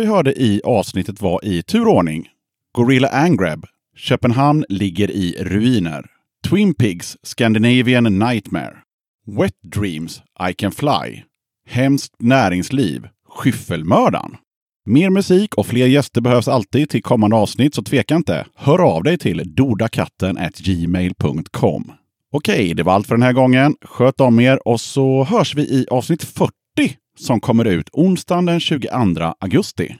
vi 0.00 0.06
hörde 0.06 0.42
i 0.42 0.60
avsnittet 0.64 1.22
var 1.22 1.44
i 1.44 1.62
turordning. 1.62 2.28
Gorilla 2.72 3.08
Angrab, 3.08 3.66
Köpenhamn 3.96 4.64
ligger 4.68 5.10
i 5.10 5.36
ruiner. 5.40 6.06
Twin 6.48 6.74
Pigs, 6.74 7.16
Scandinavian 7.22 8.18
Nightmare. 8.18 8.76
Wet 9.26 9.54
Dreams, 9.62 10.22
I 10.50 10.54
Can 10.54 10.72
Fly. 10.72 11.22
Hemskt 11.68 12.14
näringsliv, 12.18 13.08
Skyffelmördaren. 13.28 14.36
Mer 14.86 15.10
musik 15.10 15.54
och 15.54 15.66
fler 15.66 15.86
gäster 15.86 16.20
behövs 16.20 16.48
alltid 16.48 16.90
till 16.90 17.02
kommande 17.02 17.36
avsnitt, 17.36 17.74
så 17.74 17.82
tveka 17.82 18.16
inte. 18.16 18.46
Hör 18.54 18.78
av 18.78 19.02
dig 19.02 19.18
till 19.18 19.54
dodakatten 19.54 20.38
gmail.com. 20.58 21.92
Okej, 22.32 22.74
det 22.74 22.82
var 22.82 22.92
allt 22.92 23.06
för 23.06 23.14
den 23.14 23.22
här 23.22 23.32
gången. 23.32 23.74
Sköt 23.82 24.20
om 24.20 24.40
er 24.40 24.68
och 24.68 24.80
så 24.80 25.24
hörs 25.24 25.54
vi 25.54 25.62
i 25.62 25.86
avsnitt 25.90 26.24
40 26.24 26.52
som 27.20 27.40
kommer 27.40 27.64
ut 27.64 27.88
onsdagen 27.92 28.46
den 28.46 28.60
22 28.60 29.34
augusti. 29.40 29.96